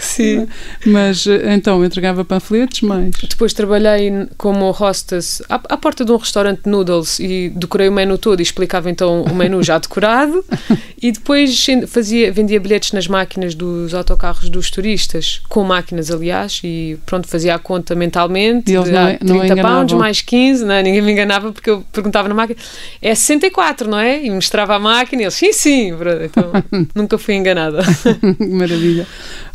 Sim. 0.00 0.46
Mas 0.86 1.26
eh, 1.26 1.54
então 1.54 1.84
entregava 1.84 2.24
panfletos, 2.24 2.80
mas 2.82 3.10
Depois 3.28 3.52
trabalhei 3.52 3.79
como 4.36 4.70
hostess 4.70 5.42
à, 5.48 5.54
à 5.68 5.76
porta 5.76 6.04
de 6.04 6.12
um 6.12 6.16
restaurante 6.16 6.62
de 6.64 6.70
noodles 6.70 7.18
e 7.18 7.48
decorei 7.54 7.88
o 7.88 7.92
menu 7.92 8.18
todo 8.18 8.40
e 8.40 8.42
explicava 8.42 8.90
então 8.90 9.22
o 9.22 9.34
menu 9.34 9.62
já 9.62 9.78
decorado 9.78 10.44
e 11.02 11.12
depois 11.12 11.66
fazia, 11.88 12.30
vendia 12.32 12.60
bilhetes 12.60 12.92
nas 12.92 13.06
máquinas 13.08 13.54
dos 13.54 13.94
autocarros 13.94 14.48
dos 14.48 14.70
turistas, 14.70 15.40
com 15.48 15.64
máquinas 15.64 16.10
aliás, 16.10 16.60
e 16.62 16.98
pronto, 17.06 17.26
fazia 17.28 17.54
a 17.54 17.58
conta 17.58 17.94
mentalmente, 17.94 18.70
E 18.70 18.74
eles 18.76 18.86
de, 18.86 18.92
não- 18.92 19.00
ah, 19.08 19.18
não 19.22 19.38
30 19.40 19.62
pounds 19.62 19.94
mais 19.94 20.20
15, 20.20 20.64
não, 20.64 20.74
é? 20.74 20.82
ninguém 20.82 21.02
me 21.02 21.12
enganava 21.12 21.52
porque 21.52 21.70
eu 21.70 21.84
perguntava 21.92 22.28
na 22.28 22.34
máquina, 22.34 22.58
é 23.00 23.14
64, 23.14 23.88
não 23.88 23.98
é? 23.98 24.24
E 24.24 24.30
mostrava 24.30 24.74
a 24.74 24.78
máquina 24.78 25.22
e 25.22 25.24
eles, 25.24 25.34
sim, 25.34 25.52
sim, 25.52 25.92
então 26.24 26.52
nunca 26.94 27.16
fui 27.18 27.34
enganada. 27.34 27.82
maravilha. 28.38 29.06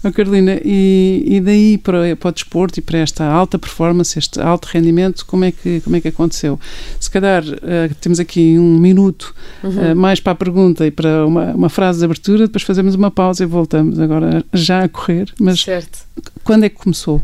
Oh, 0.04 0.12
Carolina, 0.12 0.60
e, 0.64 1.24
e 1.26 1.40
daí 1.42 1.78
para, 1.78 2.16
para 2.16 2.30
o 2.30 2.32
desporto 2.32 2.80
e 2.80 2.82
para 2.82 3.00
esta 3.00 3.24
alta 3.26 3.58
performance, 3.58 4.15
este 4.20 4.40
alto 4.40 4.66
rendimento, 4.72 5.26
como 5.26 5.46
é 5.46 5.52
que, 5.52 5.82
como 5.82 5.96
é 5.96 6.02
que 6.02 6.08
aconteceu? 6.08 6.60
Se 7.00 7.10
calhar 7.10 7.44
eh, 7.64 7.90
temos 8.02 8.20
aqui 8.20 8.58
um 8.58 8.78
minuto 8.78 9.34
Uhum. 9.64 9.84
eh, 9.84 9.94
mais 9.94 10.20
para 10.20 10.34
a 10.34 10.36
pergunta 10.36 10.86
e 10.86 10.92
para 10.92 11.26
uma, 11.26 11.54
uma 11.54 11.70
frase 11.70 12.00
de 12.00 12.06
abertura, 12.06 12.46
depois 12.48 12.64
fazemos 12.64 12.96
uma 12.96 13.10
pausa 13.10 13.44
e 13.44 13.48
voltamos 13.48 14.00
agora 14.00 14.44
já 14.54 14.84
a 14.84 14.90
correr. 14.90 15.34
Mas 15.40 15.62
certo. 15.62 16.00
quando 16.44 16.66
é 16.66 16.70
que 16.70 16.76
começou? 16.76 17.22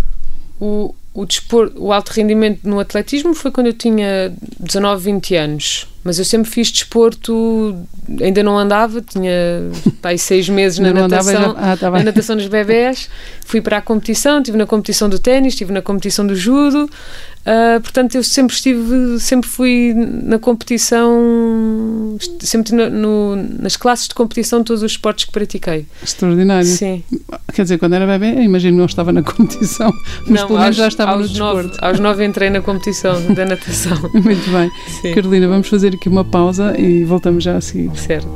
O, 0.60 0.94
o, 1.14 1.26
desporto, 1.26 1.82
o 1.82 1.92
alto 1.92 2.10
rendimento 2.10 2.68
no 2.68 2.80
atletismo 2.80 3.34
foi 3.34 3.52
quando 3.52 3.68
eu 3.68 3.74
tinha 3.74 4.34
19, 4.60 5.04
20 5.04 5.36
anos. 5.36 5.88
Mas 6.04 6.18
eu 6.18 6.26
sempre 6.26 6.50
fiz 6.50 6.72
desporto, 6.72 7.76
ainda 8.20 8.42
não 8.42 8.58
andava, 8.58 9.02
tinha 9.02 9.32
aí 10.02 10.18
seis 10.18 10.50
meses 10.50 10.80
na 10.80 10.92
natação. 10.92 11.34
já- 11.34 11.56
ah, 11.74 11.78
tá 11.78 11.92
na 11.92 12.04
natação 12.04 12.36
dos 12.36 12.48
bebés, 12.48 13.08
fui 13.46 13.62
para 13.62 13.78
a 13.78 13.82
competição, 13.82 14.40
estive 14.40 14.58
na 14.58 14.66
competição 14.66 15.08
do 15.08 15.20
ténis, 15.20 15.54
estive 15.54 15.72
na 15.72 15.82
competição 15.82 16.26
do 16.26 16.36
judo, 16.36 16.90
ah, 17.46 17.80
portanto 17.82 18.16
eu 18.16 18.24
sempre 18.24 18.56
estive, 18.56 19.20
sempre 19.20 19.48
fui 19.48 19.94
na 19.96 20.40
competição 20.40 22.18
sempre 22.40 22.74
no, 22.76 22.90
no, 22.90 23.36
nas 23.62 23.76
classes 23.76 24.08
de 24.08 24.16
competição 24.16 24.64
todos 24.64 24.84
os 24.84 24.92
esportes 24.92 25.26
que 25.26 25.32
pratiquei. 25.32 25.86
Extraordinário. 26.04 26.66
Sim. 26.68 27.04
Quer 27.54 27.64
dizer, 27.64 27.78
quando 27.78 27.94
era 27.94 28.06
bebê, 28.08 28.42
imagino 28.42 28.74
que 28.74 28.80
não 28.80 28.86
estava 28.86 29.12
na 29.12 29.22
competição, 29.24 29.92
mas 30.28 30.42
Não, 30.42 30.48
pelo 30.48 30.60
menos 30.60 30.68
aos- 30.68 30.76
já 30.78 30.88
estava 30.88 31.12
no 31.16 31.22
aos 31.24 31.38
nove, 31.38 31.62
desporto. 31.64 31.86
aos 31.86 32.00
nove 32.00 32.26
entrei 32.26 32.50
na 32.50 32.62
competição 32.62 33.22
da 33.34 33.46
natação. 33.46 33.98
Muito 34.14 34.50
bem. 34.52 34.72
Sim. 35.02 35.14
Carolina, 35.14 35.48
vamos 35.48 35.68
fazer 35.92 35.96
aqui 35.96 36.10
uma 36.10 36.24
pausa 36.24 36.80
e 36.80 37.04
voltamos 37.04 37.44
já 37.44 37.58
a 37.58 37.62
seguir. 37.62 37.92
Certo. 37.98 38.30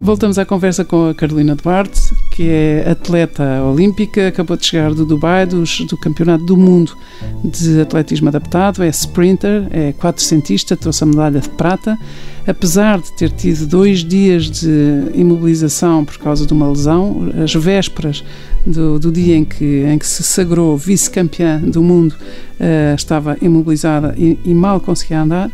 Voltamos 0.00 0.38
à 0.38 0.44
conversa 0.44 0.84
com 0.84 1.08
a 1.08 1.14
Carolina 1.14 1.54
Duarte, 1.54 2.14
que 2.40 2.48
é 2.48 2.90
atleta 2.90 3.62
olímpica, 3.62 4.28
acabou 4.28 4.56
de 4.56 4.64
chegar 4.64 4.94
do 4.94 5.04
Dubai, 5.04 5.44
dos, 5.44 5.82
do 5.82 5.94
Campeonato 5.94 6.42
do 6.42 6.56
Mundo 6.56 6.96
de 7.44 7.78
Atletismo 7.82 8.30
Adaptado, 8.30 8.82
é 8.82 8.88
sprinter, 8.88 9.68
é 9.70 9.92
quatrocentista, 9.92 10.74
trouxe 10.74 11.04
a 11.04 11.06
medalha 11.06 11.38
de 11.38 11.50
prata. 11.50 11.98
Apesar 12.46 12.98
de 12.98 13.12
ter 13.12 13.30
tido 13.30 13.66
dois 13.66 14.02
dias 14.02 14.50
de 14.50 15.02
imobilização 15.12 16.02
por 16.02 16.16
causa 16.16 16.46
de 16.46 16.54
uma 16.54 16.66
lesão, 16.66 17.30
as 17.44 17.52
vésperas 17.52 18.24
do, 18.64 18.98
do 18.98 19.12
dia 19.12 19.36
em 19.36 19.44
que, 19.44 19.84
em 19.84 19.98
que 19.98 20.06
se 20.06 20.22
sagrou 20.22 20.78
vice-campeã 20.78 21.58
do 21.60 21.82
mundo, 21.82 22.14
eh, 22.58 22.94
estava 22.96 23.36
imobilizada 23.42 24.14
e, 24.16 24.38
e 24.46 24.54
mal 24.54 24.80
conseguia 24.80 25.20
andar 25.20 25.50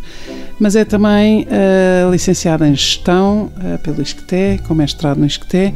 mas 0.58 0.74
é 0.74 0.86
também 0.86 1.46
eh, 1.50 2.08
licenciada 2.10 2.66
em 2.66 2.74
Gestão 2.74 3.52
eh, 3.62 3.76
pelo 3.76 4.00
ISCTE, 4.00 4.62
com 4.66 4.74
mestrado 4.74 5.18
no 5.18 5.26
ISCTE, 5.26 5.74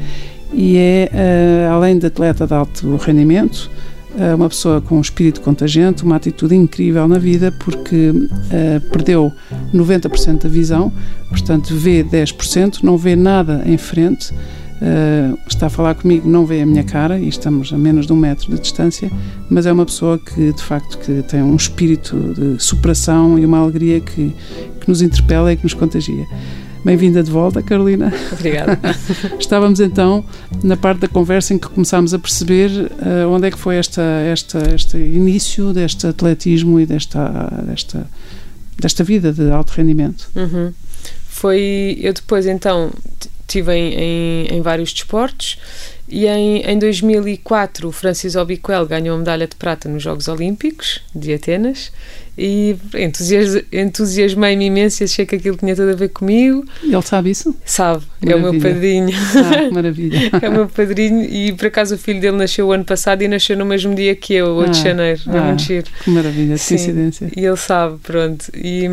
e 0.53 0.77
é, 0.77 1.11
eh, 1.13 1.69
além 1.71 1.99
de 1.99 2.07
atleta 2.07 2.47
de 2.47 2.55
alto 2.55 2.97
rendimento, 2.97 3.71
eh, 4.19 4.35
uma 4.35 4.49
pessoa 4.49 4.81
com 4.81 4.97
um 4.97 5.01
espírito 5.01 5.41
contagiante, 5.41 6.03
uma 6.03 6.17
atitude 6.17 6.55
incrível 6.55 7.07
na 7.07 7.19
vida, 7.19 7.53
porque 7.53 8.13
eh, 8.51 8.81
perdeu 8.91 9.33
90% 9.73 10.43
da 10.43 10.49
visão, 10.49 10.93
portanto 11.29 11.75
vê 11.75 12.03
10%, 12.03 12.83
não 12.83 12.97
vê 12.97 13.15
nada 13.15 13.63
em 13.65 13.79
frente, 13.79 14.35
eh, 14.83 15.33
está 15.47 15.67
a 15.67 15.71
falar 15.71 15.95
comigo, 15.95 16.29
não 16.29 16.45
vê 16.45 16.63
a 16.63 16.67
minha 16.67 16.83
cara, 16.83 17.21
e 17.21 17.29
estamos 17.29 17.73
a 17.73 17.79
menos 17.79 18.07
de 18.07 18.13
um 18.13 18.17
metro 18.17 18.51
de 18.51 18.61
distância, 18.61 19.09
mas 19.49 19.65
é 19.65 19.73
uma 19.73 19.87
pessoa 19.87 20.19
que 20.19 20.53
de 20.53 20.63
facto 20.63 20.99
que 20.99 21.23
tem 21.23 21.41
um 21.41 21.55
espírito 21.55 22.17
de 22.35 22.61
superação 22.61 23.39
e 23.39 23.47
uma 23.47 23.59
alegria 23.59 24.01
que, 24.01 24.35
que 24.81 24.89
nos 24.89 25.03
interpela 25.03 25.53
e 25.53 25.57
que 25.57 25.63
nos 25.63 25.75
contagia. 25.75 26.27
Bem-vinda 26.85 27.23
de 27.23 27.31
volta, 27.31 27.63
Carolina. 27.63 28.13
Obrigada. 28.33 28.79
Estávamos 29.39 29.81
então 29.81 30.25
na 30.63 30.77
parte 30.77 31.01
da 31.01 31.09
conversa 31.09 31.53
em 31.53 31.59
que 31.59 31.69
começámos 31.69 32.15
a 32.15 32.19
perceber 32.19 32.71
eh, 32.71 33.27
onde 33.27 33.49
é 33.49 33.51
que 33.51 33.59
foi 33.59 33.77
esta, 33.77 34.03
esta, 34.03 34.75
este 34.75 34.97
início 34.97 35.73
deste 35.75 36.07
atletismo 36.07 36.81
e 36.81 36.87
desta, 36.87 37.29
desta, 37.67 38.07
desta 38.79 39.05
vida 39.05 39.33
de 39.33 39.51
alto 39.51 39.71
rendimento. 39.71 40.31
Uhum. 40.35 40.73
Foi. 41.29 41.99
Eu 42.01 42.15
depois 42.15 42.47
então 42.47 42.91
estive 43.47 43.75
em, 43.75 43.95
em, 43.95 44.47
em 44.57 44.63
vários 44.63 44.93
desportos 44.93 45.59
e 46.09 46.27
em, 46.27 46.63
em 46.63 46.79
2004 46.79 47.89
o 47.89 47.93
Francis 47.93 48.37
Obiquel 48.37 48.87
ganhou 48.87 49.17
a 49.17 49.19
medalha 49.19 49.47
de 49.47 49.57
prata 49.57 49.89
nos 49.89 50.03
Jogos 50.03 50.29
Olímpicos 50.29 51.01
de 51.15 51.35
Atenas 51.35 51.93
e 52.43 52.75
entusias- 52.95 53.63
entusiasmei-me 53.71 54.65
imenso 54.67 55.03
e 55.03 55.05
achei 55.05 55.27
que 55.27 55.37
aquilo 55.37 55.59
tinha 55.59 55.77
tudo 55.77 55.91
a 55.91 55.95
ver 55.95 56.09
comigo. 56.09 56.65
Ele 56.83 57.03
sabe 57.03 57.31
isso? 57.31 57.55
Sabe, 57.67 58.03
é 58.25 58.35
o 58.35 58.41
meu 58.41 58.53
Maravilha. 58.55 58.73
padrinho. 58.75 59.11
Ah, 59.37 59.71
maravilha. 59.75 60.21
É 60.41 60.49
o 60.49 60.53
meu 60.53 60.67
padrinho 60.69 61.23
e 61.23 61.53
por 61.53 61.67
acaso 61.67 61.97
o 61.97 61.99
filho 61.99 62.21
dele 62.21 62.37
nasceu 62.39 62.67
o 62.69 62.73
ano 62.73 62.85
passado 62.85 63.21
e 63.23 63.29
nasceu 63.29 63.57
no 63.59 63.65
mesmo 63.67 63.95
dia 63.95 64.15
que 64.17 64.33
eu, 64.35 64.55
8 64.55 64.71
de 64.73 64.81
Ah, 64.81 64.83
janeiro. 64.85 65.21
é 65.27 65.39
ah. 65.39 65.43
muito 65.43 65.63
giro. 65.63 65.87
Que 66.03 66.11
maravilha, 66.11 66.57
Sim. 66.57 66.77
coincidência. 66.77 67.31
E 67.37 67.45
ele 67.45 67.57
sabe, 67.57 67.99
pronto. 68.03 68.47
E, 68.55 68.85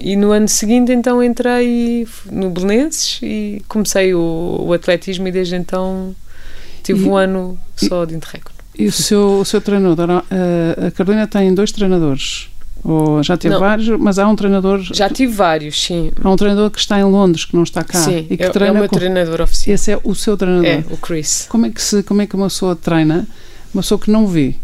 e 0.00 0.16
no 0.16 0.30
ano 0.32 0.48
seguinte, 0.48 0.92
então, 0.92 1.22
entrei 1.22 2.06
no 2.30 2.50
Belenenses 2.50 3.20
e 3.22 3.62
comecei 3.68 4.12
o, 4.14 4.64
o 4.66 4.72
atletismo 4.72 5.26
e 5.28 5.32
desde 5.32 5.56
então 5.56 6.14
tive 6.82 7.04
E- 7.04 7.08
um 7.08 7.16
ano 7.16 7.58
só 7.76 8.04
de 8.04 8.14
interregno. 8.14 8.50
E 8.78 8.86
o 8.88 8.92
seu, 8.92 9.38
o 9.40 9.44
seu 9.44 9.58
treinador, 9.60 10.10
a 10.10 10.90
Carolina 10.90 11.26
tem 11.26 11.54
dois 11.54 11.72
treinadores, 11.72 12.50
ou 12.84 13.22
já 13.22 13.36
teve 13.36 13.54
Não. 13.54 13.60
vários, 13.60 13.88
mas 13.98 14.18
há 14.18 14.28
um 14.28 14.36
treinador, 14.36 14.80
Já 14.80 15.10
tive 15.10 15.32
vários, 15.32 15.82
sim. 15.82 16.10
há 16.22 16.30
um 16.30 16.36
treinador 16.36 16.70
que 16.70 16.78
está 16.78 16.98
em 17.00 17.04
Londres, 17.04 17.44
que 17.44 17.56
não 17.56 17.62
está 17.62 17.82
cá, 17.82 17.98
sim, 17.98 18.26
e 18.30 18.36
que 18.36 18.42
é, 18.42 18.46
é 18.46 18.48
o 18.48 18.52
treina 18.52 18.80
meu 18.80 18.88
com, 18.88 18.96
treinador 18.96 19.40
oficial. 19.40 19.74
esse 19.74 19.90
é 19.90 20.00
o 20.02 20.14
seu 20.14 20.36
treinador. 20.36 20.66
É, 20.66 20.84
o 20.90 20.96
Chris. 20.96 21.46
Como 21.48 21.66
é 21.66 21.70
que 21.70 21.82
se, 21.82 22.02
como 22.02 22.22
é 22.22 22.26
que 22.26 22.36
uma 22.36 22.46
pessoa 22.46 22.76
treina, 22.76 23.26
uma 23.74 23.82
pessoa 23.82 23.98
que 23.98 24.10
não 24.10 24.26
vê, 24.26 24.54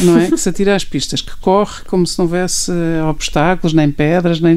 não 0.00 0.18
é? 0.18 0.30
Que 0.30 0.36
se 0.36 0.48
atira 0.48 0.74
às 0.74 0.84
pistas, 0.84 1.20
que 1.20 1.36
corre 1.36 1.84
como 1.86 2.06
se 2.06 2.18
não 2.18 2.24
houvesse 2.24 2.72
eh, 2.72 3.02
obstáculos, 3.04 3.72
nem 3.72 3.90
pedras, 3.90 4.40
nem, 4.40 4.54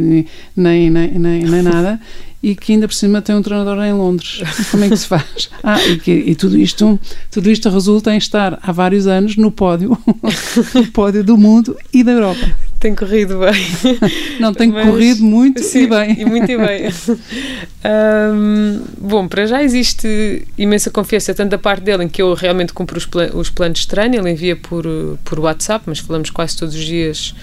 nem, 0.55 0.89
nem, 0.89 1.11
nem, 1.11 1.43
nem 1.43 1.61
nada, 1.61 1.99
e 2.41 2.55
que 2.55 2.71
ainda 2.73 2.87
por 2.87 2.93
cima 2.93 3.21
tem 3.21 3.35
um 3.35 3.41
treinador 3.41 3.83
em 3.83 3.93
Londres. 3.93 4.41
Como 4.71 4.83
é 4.83 4.89
que 4.89 4.97
se 4.97 5.07
faz? 5.07 5.49
Ah, 5.63 5.79
e, 5.85 5.97
que, 5.99 6.11
e 6.11 6.33
tudo 6.33 6.57
isto, 6.57 6.99
tudo 7.29 7.51
isto 7.51 7.69
resulta 7.69 8.13
em 8.13 8.17
estar 8.17 8.57
há 8.63 8.71
vários 8.71 9.05
anos 9.05 9.35
no 9.35 9.51
pódio, 9.51 9.97
no 10.73 10.87
pódio 10.91 11.23
do 11.23 11.37
mundo 11.37 11.77
e 11.93 12.03
da 12.03 12.13
Europa. 12.13 12.70
Tem 12.81 12.95
corrido 12.95 13.37
bem. 13.39 13.99
Não 14.39 14.53
tem 14.53 14.69
Mas- 14.71 14.87
corrido 14.87 15.23
muito 15.23 15.63
Sim, 15.63 15.83
e 15.83 15.87
bem. 15.87 16.19
E 16.19 16.25
muito 16.25 16.47
bem. 16.47 16.89
Hum, 17.83 18.81
bom, 18.99 19.27
para 19.27 19.47
já 19.47 19.63
existe 19.63 20.45
imensa 20.55 20.91
confiança, 20.91 21.33
tanto 21.33 21.49
da 21.49 21.57
parte 21.57 21.81
dele, 21.83 22.03
em 22.03 22.07
que 22.09 22.21
eu 22.21 22.33
realmente 22.35 22.73
cumpro 22.73 22.95
os, 22.97 23.05
pla- 23.07 23.31
os 23.33 23.49
planos 23.49 23.79
de 23.79 23.87
treino, 23.87 24.15
ele 24.15 24.29
envia 24.29 24.55
por, 24.55 24.85
por 25.23 25.39
WhatsApp, 25.39 25.85
mas 25.87 25.97
falamos 25.97 26.29
quase 26.29 26.55
todos 26.57 26.75
os 26.75 26.85
dias, 26.85 27.33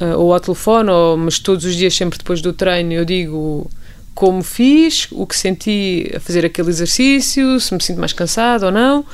uh, 0.00 0.18
ou 0.18 0.34
ao 0.34 0.40
telefone, 0.40 0.90
ou, 0.90 1.16
mas 1.16 1.38
todos 1.38 1.64
os 1.64 1.76
dias, 1.76 1.94
sempre 1.94 2.18
depois 2.18 2.40
do 2.42 2.52
treino, 2.52 2.92
eu 2.92 3.04
digo 3.04 3.70
como 4.12 4.42
fiz, 4.42 5.06
o 5.12 5.24
que 5.26 5.36
senti 5.38 6.10
a 6.16 6.18
fazer 6.18 6.44
aquele 6.44 6.68
exercício, 6.70 7.60
se 7.60 7.72
me 7.72 7.80
sinto 7.82 8.00
mais 8.00 8.12
cansado 8.12 8.66
ou 8.66 8.72
não. 8.72 9.04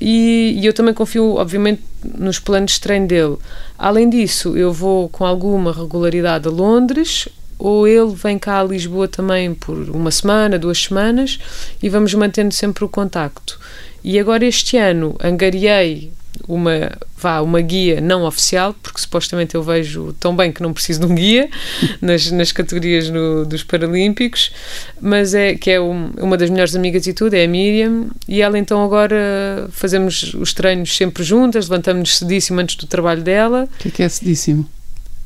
E, 0.00 0.58
e 0.58 0.66
eu 0.66 0.72
também 0.72 0.94
confio, 0.94 1.34
obviamente, 1.34 1.82
nos 2.02 2.38
planos 2.38 2.72
de 2.72 2.80
treino 2.80 3.06
dele. 3.06 3.36
Além 3.78 4.08
disso, 4.08 4.56
eu 4.56 4.72
vou 4.72 5.08
com 5.08 5.24
alguma 5.24 5.72
regularidade 5.72 6.48
a 6.48 6.50
Londres, 6.50 7.28
ou 7.58 7.86
ele 7.86 8.14
vem 8.14 8.38
cá 8.38 8.60
a 8.60 8.64
Lisboa 8.64 9.06
também 9.06 9.54
por 9.54 9.76
uma 9.90 10.10
semana, 10.10 10.58
duas 10.58 10.82
semanas, 10.82 11.38
e 11.82 11.88
vamos 11.88 12.14
mantendo 12.14 12.54
sempre 12.54 12.84
o 12.84 12.88
contacto. 12.88 13.60
E 14.02 14.18
agora 14.18 14.46
este 14.46 14.78
ano 14.78 15.14
angariei 15.22 16.10
uma, 16.48 16.90
vá, 17.16 17.40
uma 17.40 17.60
guia 17.60 18.00
não 18.00 18.24
oficial, 18.24 18.74
porque 18.82 19.00
supostamente 19.00 19.54
eu 19.54 19.62
vejo 19.62 20.12
tão 20.20 20.34
bem 20.36 20.50
que 20.52 20.62
não 20.62 20.72
preciso 20.72 21.00
de 21.00 21.06
um 21.06 21.14
guia 21.14 21.48
nas, 22.00 22.30
nas 22.30 22.52
categorias 22.52 23.08
no- 23.10 23.44
dos 23.44 23.62
Paralímpicos, 23.62 24.52
mas 25.00 25.34
é 25.34 25.54
que 25.54 25.70
é 25.70 25.80
um- 25.80 26.10
uma 26.18 26.36
das 26.36 26.50
melhores 26.50 26.74
amigas 26.76 27.06
e 27.06 27.12
tudo, 27.12 27.34
é 27.34 27.44
a 27.44 27.48
Miriam, 27.48 28.06
e 28.28 28.40
ela 28.42 28.58
então 28.58 28.82
agora 28.84 29.68
fazemos 29.70 30.34
os 30.34 30.52
treinos 30.52 30.96
sempre 30.96 31.22
juntas, 31.22 31.68
levantamos-nos 31.68 32.18
cedíssimo 32.18 32.60
antes 32.60 32.76
do 32.76 32.86
trabalho 32.86 33.22
dela, 33.22 33.68
O 33.74 33.78
que 33.78 33.88
é 33.88 33.90
que 33.90 34.02
é 34.02 34.08
cedíssimo? 34.08 34.62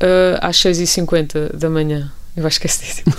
uh, 0.03 0.39
às 0.41 0.57
6h50 0.59 1.57
da 1.57 1.71
manhã. 1.71 2.11
Eu 2.37 2.45
acho 2.47 2.61
que 2.61 2.67
é 2.67 2.71
cedíssimo. 2.71 3.15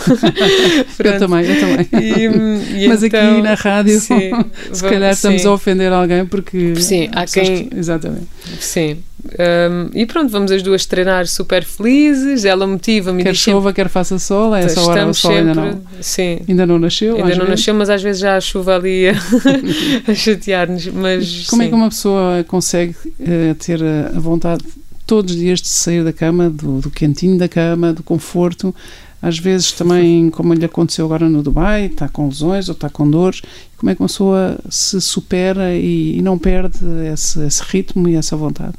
Eu 1.00 1.18
também, 1.20 1.46
eu 1.46 1.60
também. 1.60 1.88
E, 2.04 2.84
e 2.84 2.88
Mas 2.90 3.02
aqui 3.02 3.16
então, 3.16 3.42
na 3.42 3.54
rádio, 3.54 3.98
sim, 4.00 4.20
se 4.30 4.30
vamos- 4.32 4.82
calhar 4.82 5.12
estamos 5.14 5.42
sim. 5.42 5.48
a 5.48 5.52
ofender 5.52 5.92
alguém 5.94 6.26
porque. 6.26 6.76
Sim, 6.76 7.10
há 7.14 7.26
quem- 7.26 7.68
que- 7.70 7.78
Exatamente. 7.78 8.28
Sim. 8.60 8.98
Um, 9.26 9.90
e 9.98 10.06
pronto, 10.06 10.30
vamos 10.30 10.52
as 10.52 10.62
duas 10.62 10.86
treinar 10.86 11.26
super 11.28 11.64
felizes. 11.64 12.46
Ela 12.46 12.68
motiva-me 12.68 13.24
Quer 13.24 13.32
diz 13.32 13.40
sempre. 13.42 13.54
chova, 13.54 13.74
quer 13.74 13.88
faça 13.90 14.20
sol, 14.20 14.54
a 14.54 14.60
essa 14.60 14.82
hora 14.82 15.08
o 15.08 15.14
sol 15.14 15.32
sempre. 15.32 15.50
ainda 15.50 15.62
não, 15.62 15.82
Sim. 16.02 16.40
ainda 16.48 16.66
não 16.68 16.78
nasceu. 16.78 17.16
Ainda 17.16 17.30
não 17.30 17.36
vezes. 17.38 17.50
nasceu, 17.50 17.74
mas 17.74 17.90
às 17.90 18.04
vezes 18.04 18.22
já 18.22 18.36
a 18.36 18.42
chuva 18.42 18.76
ali 18.76 19.08
a, 19.10 19.14
a 20.12 20.14
chatear-nos. 20.14 20.88
Mas 20.88 21.48
Como 21.48 21.62
é 21.62 21.66
sim. 21.66 21.72
que 21.72 21.76
uma 21.76 21.90
pessoa 21.90 22.44
consegue 22.48 22.96
eh, 23.20 23.56
ter 23.58 23.80
a 23.84 24.20
vontade 24.20 24.64
todos 25.06 25.34
os 25.34 25.38
dias 25.40 25.62
de 25.62 25.68
sair 25.68 26.04
da 26.04 26.14
cama, 26.14 26.50
do, 26.50 26.80
do 26.82 26.92
quentinho 26.92 27.38
da 27.38 27.48
cama, 27.48 27.94
do 27.94 28.04
conforto? 28.04 28.74
Às 29.22 29.40
vezes 29.40 29.72
também, 29.72 30.30
como 30.30 30.54
lhe 30.54 30.66
aconteceu 30.66 31.06
agora 31.06 31.28
no 31.28 31.42
Dubai, 31.42 31.86
está 31.86 32.08
com 32.08 32.28
lesões 32.28 32.70
ou 32.70 32.74
está 32.74 32.90
com 32.90 33.10
dores. 33.10 33.42
Como 33.78 33.90
é 33.90 33.96
que 33.96 34.02
uma 34.02 34.08
pessoa 34.08 34.58
se 34.70 35.02
supera 35.02 35.74
e, 35.74 36.18
e 36.18 36.22
não 36.22 36.38
perde 36.38 36.78
esse, 37.12 37.44
esse 37.44 37.64
ritmo 37.64 38.08
e 38.08 38.16
essa 38.16 38.36
vontade? 38.36 38.76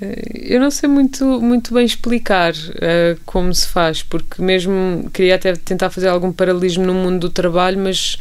Eh, 0.00 0.54
Eu 0.56 0.60
não 0.60 0.70
sei 0.70 0.88
muito, 0.88 1.24
muito 1.40 1.72
bem 1.72 1.86
explicar 1.86 2.52
eh, 2.80 3.16
como 3.24 3.54
se 3.54 3.66
faz, 3.66 4.02
porque 4.02 4.42
mesmo 4.42 5.08
queria 5.12 5.36
até 5.36 5.54
tentar 5.54 5.90
fazer 5.90 6.08
algum 6.08 6.32
paralelismo 6.32 6.84
no 6.84 6.94
mundo 6.94 7.20
do 7.20 7.30
trabalho, 7.30 7.78
mas 7.78 8.18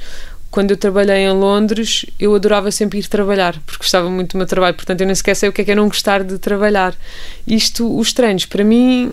quando 0.51 0.71
eu 0.71 0.77
trabalhei 0.77 1.17
em 1.17 1.31
Londres, 1.31 2.05
eu 2.19 2.33
adorava 2.33 2.71
sempre 2.71 2.99
ir 2.99 3.07
trabalhar, 3.07 3.59
porque 3.65 3.79
gostava 3.79 4.09
muito 4.09 4.33
do 4.33 4.37
meu 4.37 4.47
trabalho, 4.47 4.75
portanto 4.75 5.01
eu 5.01 5.05
nem 5.05 5.15
sequer 5.15 5.35
sei 5.35 5.49
o 5.49 5.53
que 5.53 5.61
é 5.61 5.65
que 5.65 5.71
é 5.71 5.75
não 5.75 5.87
gostar 5.87 6.23
de 6.23 6.37
trabalhar. 6.39 6.95
Isto, 7.45 7.97
os 7.97 8.13
treinos, 8.13 8.45
para 8.45 8.63
mim, 8.63 9.11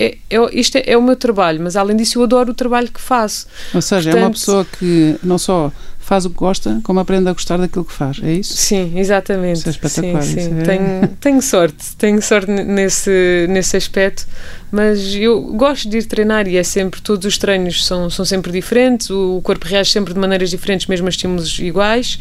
é, 0.00 0.16
é- 0.30 0.58
isto 0.58 0.76
é, 0.76 0.84
é 0.86 0.96
o 0.96 1.02
meu 1.02 1.16
trabalho, 1.16 1.60
mas 1.62 1.76
além 1.76 1.96
disso 1.96 2.18
eu 2.18 2.22
adoro 2.24 2.50
o 2.52 2.54
trabalho 2.54 2.88
que 2.90 3.00
faço. 3.00 3.46
Ou 3.74 3.82
seja, 3.82 4.10
é 4.10 4.14
uma 4.14 4.30
Portanto- 4.30 4.38
pessoa 4.38 4.66
que 4.78 5.16
não 5.22 5.38
só 5.38 5.70
faz 5.98 6.24
o 6.24 6.30
que 6.30 6.36
gosta, 6.36 6.80
como 6.82 6.98
aprende 6.98 7.28
a 7.28 7.32
gostar 7.32 7.56
daquilo 7.56 7.84
que 7.84 7.92
faz, 7.92 8.18
é 8.24 8.32
isso? 8.32 8.56
Sim, 8.56 8.98
exatamente. 8.98 9.58
Isso 9.60 9.68
é 9.68 9.70
espetacular. 9.70 10.22
Sim, 10.22 10.40
sim. 10.40 10.58
É... 10.58 10.62
Tenho, 10.64 11.08
tenho 11.20 11.42
sorte, 11.42 11.94
tenho 11.96 12.20
sorte 12.20 12.50
nesse, 12.50 13.46
nesse 13.48 13.76
aspecto, 13.76 14.26
mas 14.72 15.14
eu 15.14 15.40
gosto 15.52 15.88
de 15.88 15.98
ir 15.98 16.04
treinar 16.06 16.48
e 16.48 16.56
é 16.56 16.64
sempre, 16.64 17.00
todos 17.00 17.24
os 17.26 17.38
treinos 17.38 17.86
são, 17.86 18.10
são 18.10 18.24
sempre 18.24 18.50
diferentes, 18.50 19.08
o 19.10 19.40
corpo 19.44 19.64
reage 19.66 19.92
sempre 19.92 20.12
de 20.12 20.18
maneiras 20.18 20.50
diferentes, 20.50 20.88
mesmo 20.88 21.06
a 21.06 21.10
estímulos 21.10 21.56
iguais, 21.60 22.18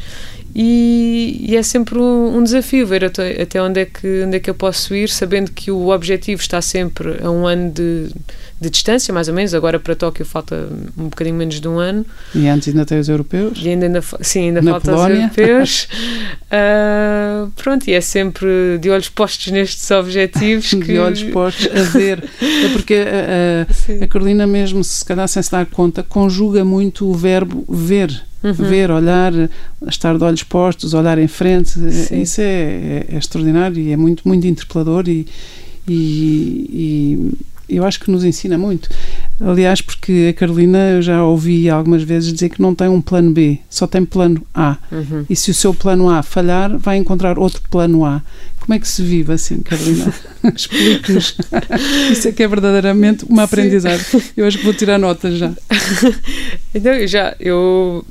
e, 0.56 1.46
e, 1.48 1.56
é 1.56 1.62
sempre 1.62 2.00
um, 2.00 2.38
um 2.38 2.44
desafio 2.44 2.86
ver 2.88 3.06
até, 3.06 3.42
até, 3.42 3.62
onde, 3.62 3.82
é 3.82 3.86
que, 3.86 4.24
onde 4.26 4.38
é 4.38 4.40
que 4.40 4.50
eu 4.50 4.56
posso 4.56 4.96
ir, 4.96 5.10
sabendo 5.10 5.52
que 5.52 5.72
o 5.72 5.90
objetivo 5.90 6.42
está 6.42 6.62
sempre 6.62 7.20
a 7.24 7.30
um 7.30 7.46
ano 7.46 7.72
de, 7.72 8.10
de 8.60 8.70
distância, 8.70 9.14
mais 9.14 9.28
ou 9.28 9.34
menos. 9.34 9.54
Agora 9.54 9.80
para 9.80 9.96
Tóquio 9.96 10.26
falta 10.26 10.68
um 10.98 11.06
bocadinho 11.06 11.36
menos 11.36 11.62
de 11.62 11.68
um 11.68 11.78
ano. 11.78 12.06
E 12.34 12.48
antes 12.48 12.68
ainda 12.68 12.86
tem 12.86 13.00
os 13.00 13.08
europeus? 13.08 13.60
E 13.62 13.70
ainda, 13.70 13.86
ainda 13.86 14.02
sim, 14.22 14.48
ainda 14.48 14.62
Na 14.62 14.72
falta 14.72 14.92
Polónia. 14.92 15.30
os 15.32 15.38
europeus. 15.38 15.88
uh, 16.46 17.52
pronto, 17.56 17.88
e 17.88 17.94
é 17.94 18.02
sempre 18.02 18.80
de 18.82 18.90
olhos 18.90 19.10
postos 19.10 19.52
nestes 19.52 19.90
objetivos. 19.92 20.72
que... 20.74 20.78
De 20.80 20.98
olhos 20.98 21.24
postos 21.24 21.68
a 21.68 21.84
ver. 21.98 22.24
É 22.42 22.70
porque 22.74 22.96
a, 22.96 24.02
a, 24.02 24.04
a 24.06 24.08
Carolina, 24.08 24.48
mesmo 24.48 24.84
se 24.84 25.06
calhar 25.06 25.28
sem 25.28 25.44
se 25.44 25.52
dar 25.52 25.68
conta, 25.68 26.02
conjuga 26.02 26.66
muito 26.66 27.08
o 27.08 27.14
verbo 27.14 27.64
ver 27.70 28.29
Uhum. 28.42 28.54
ver, 28.54 28.90
olhar, 28.90 29.34
estar 29.88 30.18
de 30.18 30.24
olhos 30.24 30.44
postos, 30.44 30.94
olhar 30.94 31.18
em 31.18 31.28
frente, 31.28 31.72
Sim. 31.72 32.22
isso 32.22 32.40
é, 32.40 32.46
é, 32.46 33.06
é, 33.10 33.18
extraordinário 33.18 33.78
e 33.78 33.92
é 33.92 33.98
muito, 33.98 34.26
muito 34.26 34.48
interpelador 34.48 35.10
e, 35.10 35.28
e, 35.86 37.34
e, 37.68 37.76
eu 37.76 37.86
acho 37.86 38.00
que 38.00 38.10
nos 38.10 38.24
ensina 38.24 38.58
muito. 38.58 38.90
Aliás, 39.40 39.82
porque 39.82 40.34
a 40.36 40.40
Carolina 40.40 40.78
eu 40.92 41.02
já 41.02 41.24
ouvi 41.24 41.70
algumas 41.70 42.02
vezes 42.02 42.34
dizer 42.34 42.50
que 42.50 42.62
não 42.62 42.74
tem 42.74 42.88
um 42.88 43.02
plano 43.02 43.32
B, 43.32 43.60
só 43.70 43.86
tem 43.86 44.06
plano 44.06 44.42
A. 44.54 44.78
Uhum. 44.92 45.26
E 45.30 45.36
se 45.36 45.52
o 45.52 45.54
seu 45.54 45.74
plano 45.74 46.10
A 46.10 46.24
falhar, 46.24 46.78
vai 46.78 46.98
encontrar 46.98 47.38
outro 47.38 47.62
plano 47.70 48.06
A. 48.06 48.24
Como 48.60 48.74
é 48.74 48.80
que 48.80 48.88
se 48.88 49.02
vive 49.04 49.34
assim, 49.34 49.62
Carolina? 49.62 50.14
Explique-nos. 50.56 51.36
Isso 52.12 52.28
é 52.28 52.32
que 52.32 52.44
é 52.44 52.48
verdadeiramente 52.48 53.26
uma 53.26 53.44
aprendizagem. 53.44 54.06
Eu 54.38 54.46
acho 54.46 54.60
que 54.60 54.64
vou 54.64 54.74
tirar 54.74 54.98
notas 54.98 55.38
já. 55.38 55.52
então, 56.74 57.08
já, 57.08 57.36
eu 57.40 58.06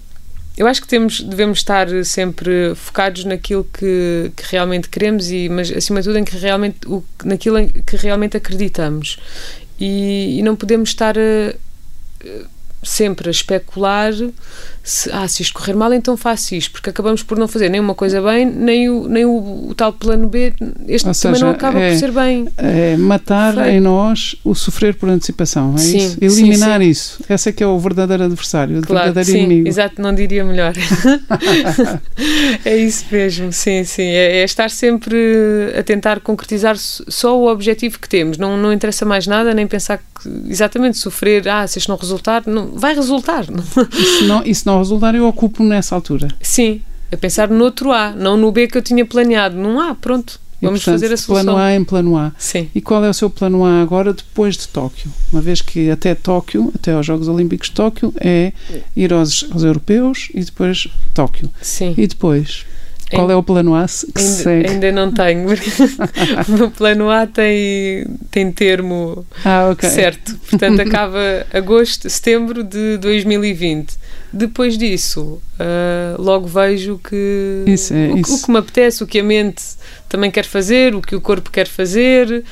eu 0.58 0.66
acho 0.66 0.82
que 0.82 0.88
temos, 0.88 1.20
devemos 1.20 1.58
estar 1.58 1.86
sempre 2.04 2.74
focados 2.74 3.24
naquilo 3.24 3.62
que, 3.62 4.32
que 4.34 4.42
realmente 4.50 4.88
queremos, 4.88 5.30
e, 5.30 5.48
mas 5.48 5.70
acima 5.70 6.00
de 6.00 6.08
tudo 6.08 6.18
em 6.18 6.24
que 6.24 6.36
realmente, 6.36 6.78
o, 6.88 7.04
naquilo 7.24 7.58
em 7.60 7.68
que 7.68 7.96
realmente 7.96 8.36
acreditamos. 8.36 9.18
E, 9.78 10.40
e 10.40 10.42
não 10.42 10.56
podemos 10.56 10.88
estar 10.88 11.16
a, 11.16 11.54
sempre 12.82 13.28
a 13.28 13.30
especular 13.30 14.12
se, 14.88 15.10
ah, 15.12 15.28
se 15.28 15.42
isto 15.42 15.52
correr 15.52 15.74
mal, 15.74 15.92
então 15.92 16.16
faço 16.16 16.54
isto, 16.54 16.72
porque 16.72 16.88
acabamos 16.88 17.22
por 17.22 17.36
não 17.36 17.46
fazer 17.46 17.68
nem 17.68 17.78
uma 17.78 17.94
coisa 17.94 18.22
bem, 18.22 18.46
nem 18.46 18.88
o, 18.88 19.06
nem 19.06 19.24
o, 19.26 19.68
o 19.68 19.74
tal 19.74 19.92
plano 19.92 20.26
B, 20.28 20.54
este 20.88 21.06
Ou 21.06 21.14
também 21.14 21.34
seja, 21.34 21.44
não 21.44 21.50
acaba 21.50 21.78
é, 21.78 21.90
por 21.90 21.98
ser 21.98 22.10
bem. 22.10 22.48
É 22.56 22.96
matar 22.96 23.68
em 23.68 23.80
nós 23.80 24.36
o 24.42 24.54
sofrer 24.54 24.94
por 24.94 25.10
antecipação, 25.10 25.74
é 25.74 25.78
sim, 25.78 25.98
isso? 25.98 26.18
Eliminar 26.20 26.80
sim, 26.80 26.84
sim. 26.84 26.90
isso. 26.90 27.24
Esse 27.28 27.50
é 27.50 27.52
que 27.52 27.62
é 27.62 27.66
o 27.66 27.78
verdadeiro 27.78 28.24
adversário, 28.24 28.78
o 28.78 28.82
claro, 28.82 29.12
verdadeiro 29.12 29.38
sim, 29.38 29.44
inimigo. 29.44 29.68
Exato, 29.68 30.00
não 30.00 30.14
diria 30.14 30.42
melhor. 30.42 30.72
é 32.64 32.76
isso 32.76 33.04
mesmo, 33.10 33.52
sim, 33.52 33.84
sim. 33.84 34.06
É, 34.06 34.38
é, 34.38 34.44
estar 34.44 34.70
sempre 34.70 35.18
a 35.78 35.82
tentar 35.82 36.20
concretizar 36.20 36.76
só 36.78 37.38
o 37.38 37.46
objetivo 37.46 37.98
que 37.98 38.08
temos. 38.08 38.38
Não, 38.38 38.56
não 38.56 38.72
interessa 38.72 39.04
mais 39.04 39.26
nada, 39.26 39.52
nem 39.52 39.66
pensar 39.66 40.00
que 40.20 40.28
exatamente 40.48 40.98
sofrer, 40.98 41.48
ah, 41.48 41.66
se 41.66 41.78
isto 41.78 41.88
não 41.88 41.96
resultar, 41.96 42.42
não, 42.46 42.72
vai 42.72 42.94
resultar. 42.94 43.46
E 43.98 44.04
se 44.04 44.24
não, 44.24 44.42
e 44.44 44.54
se 44.54 44.66
não 44.66 44.78
resultar, 44.78 45.14
eu 45.14 45.26
ocupo 45.26 45.62
nessa 45.62 45.94
altura. 45.94 46.28
Sim, 46.40 46.80
a 47.12 47.16
pensar 47.16 47.48
no 47.48 47.64
outro 47.64 47.92
A, 47.92 48.12
não 48.12 48.36
no 48.36 48.52
B 48.52 48.68
que 48.68 48.76
eu 48.76 48.82
tinha 48.82 49.04
planeado. 49.04 49.56
Num 49.56 49.80
A, 49.80 49.94
pronto. 49.94 50.40
Vamos 50.60 50.80
e, 50.80 50.84
portanto, 50.84 51.00
fazer 51.00 51.14
a 51.14 51.16
solução. 51.16 51.44
Plano 51.44 51.58
A 51.58 51.74
em 51.74 51.84
plano 51.84 52.16
A. 52.16 52.32
Sim. 52.36 52.68
E 52.74 52.80
qual 52.80 53.04
é 53.04 53.08
o 53.08 53.14
seu 53.14 53.30
plano 53.30 53.64
A 53.64 53.80
agora 53.80 54.12
depois 54.12 54.56
de 54.56 54.66
Tóquio? 54.68 55.10
Uma 55.32 55.40
vez 55.40 55.62
que 55.62 55.90
até 55.90 56.14
Tóquio, 56.14 56.72
até 56.74 56.92
aos 56.92 57.06
Jogos 57.06 57.28
Olímpicos 57.28 57.68
de 57.68 57.74
Tóquio, 57.74 58.12
é 58.20 58.52
ir 58.96 59.12
aos, 59.12 59.46
aos 59.52 59.62
europeus 59.62 60.28
e 60.34 60.42
depois 60.42 60.88
Tóquio. 61.14 61.48
Sim. 61.62 61.94
E 61.96 62.06
depois? 62.06 62.66
Qual 63.10 63.30
é 63.30 63.36
o 63.36 63.42
plano 63.42 63.74
A 63.74 63.86
que 63.86 64.20
ainda, 64.20 64.32
segue? 64.32 64.68
Ainda 64.68 64.92
não 64.92 65.12
tenho. 65.12 65.48
o 66.64 66.70
plano 66.70 67.10
A 67.10 67.26
tem, 67.26 68.06
tem 68.30 68.52
termo 68.52 69.24
ah, 69.44 69.70
okay. 69.72 69.88
certo. 69.88 70.34
Portanto, 70.50 70.80
acaba 70.80 71.46
agosto, 71.52 72.08
setembro 72.10 72.62
de 72.62 72.98
2020. 72.98 73.96
Depois 74.32 74.76
disso, 74.76 75.40
uh, 75.58 76.20
logo 76.20 76.46
vejo 76.46 77.00
que 77.02 77.64
isso 77.66 77.94
é, 77.94 78.08
o, 78.08 78.18
isso. 78.18 78.34
o, 78.34 78.42
que 78.42 78.50
me 78.50 78.58
apetece, 78.58 79.02
o 79.02 79.06
que 79.06 79.20
a 79.20 79.24
mente 79.24 79.62
também 80.06 80.30
quer 80.30 80.44
fazer, 80.44 80.94
o 80.94 81.00
que 81.00 81.16
o 81.16 81.20
corpo 81.20 81.50
quer 81.50 81.66
fazer. 81.66 82.44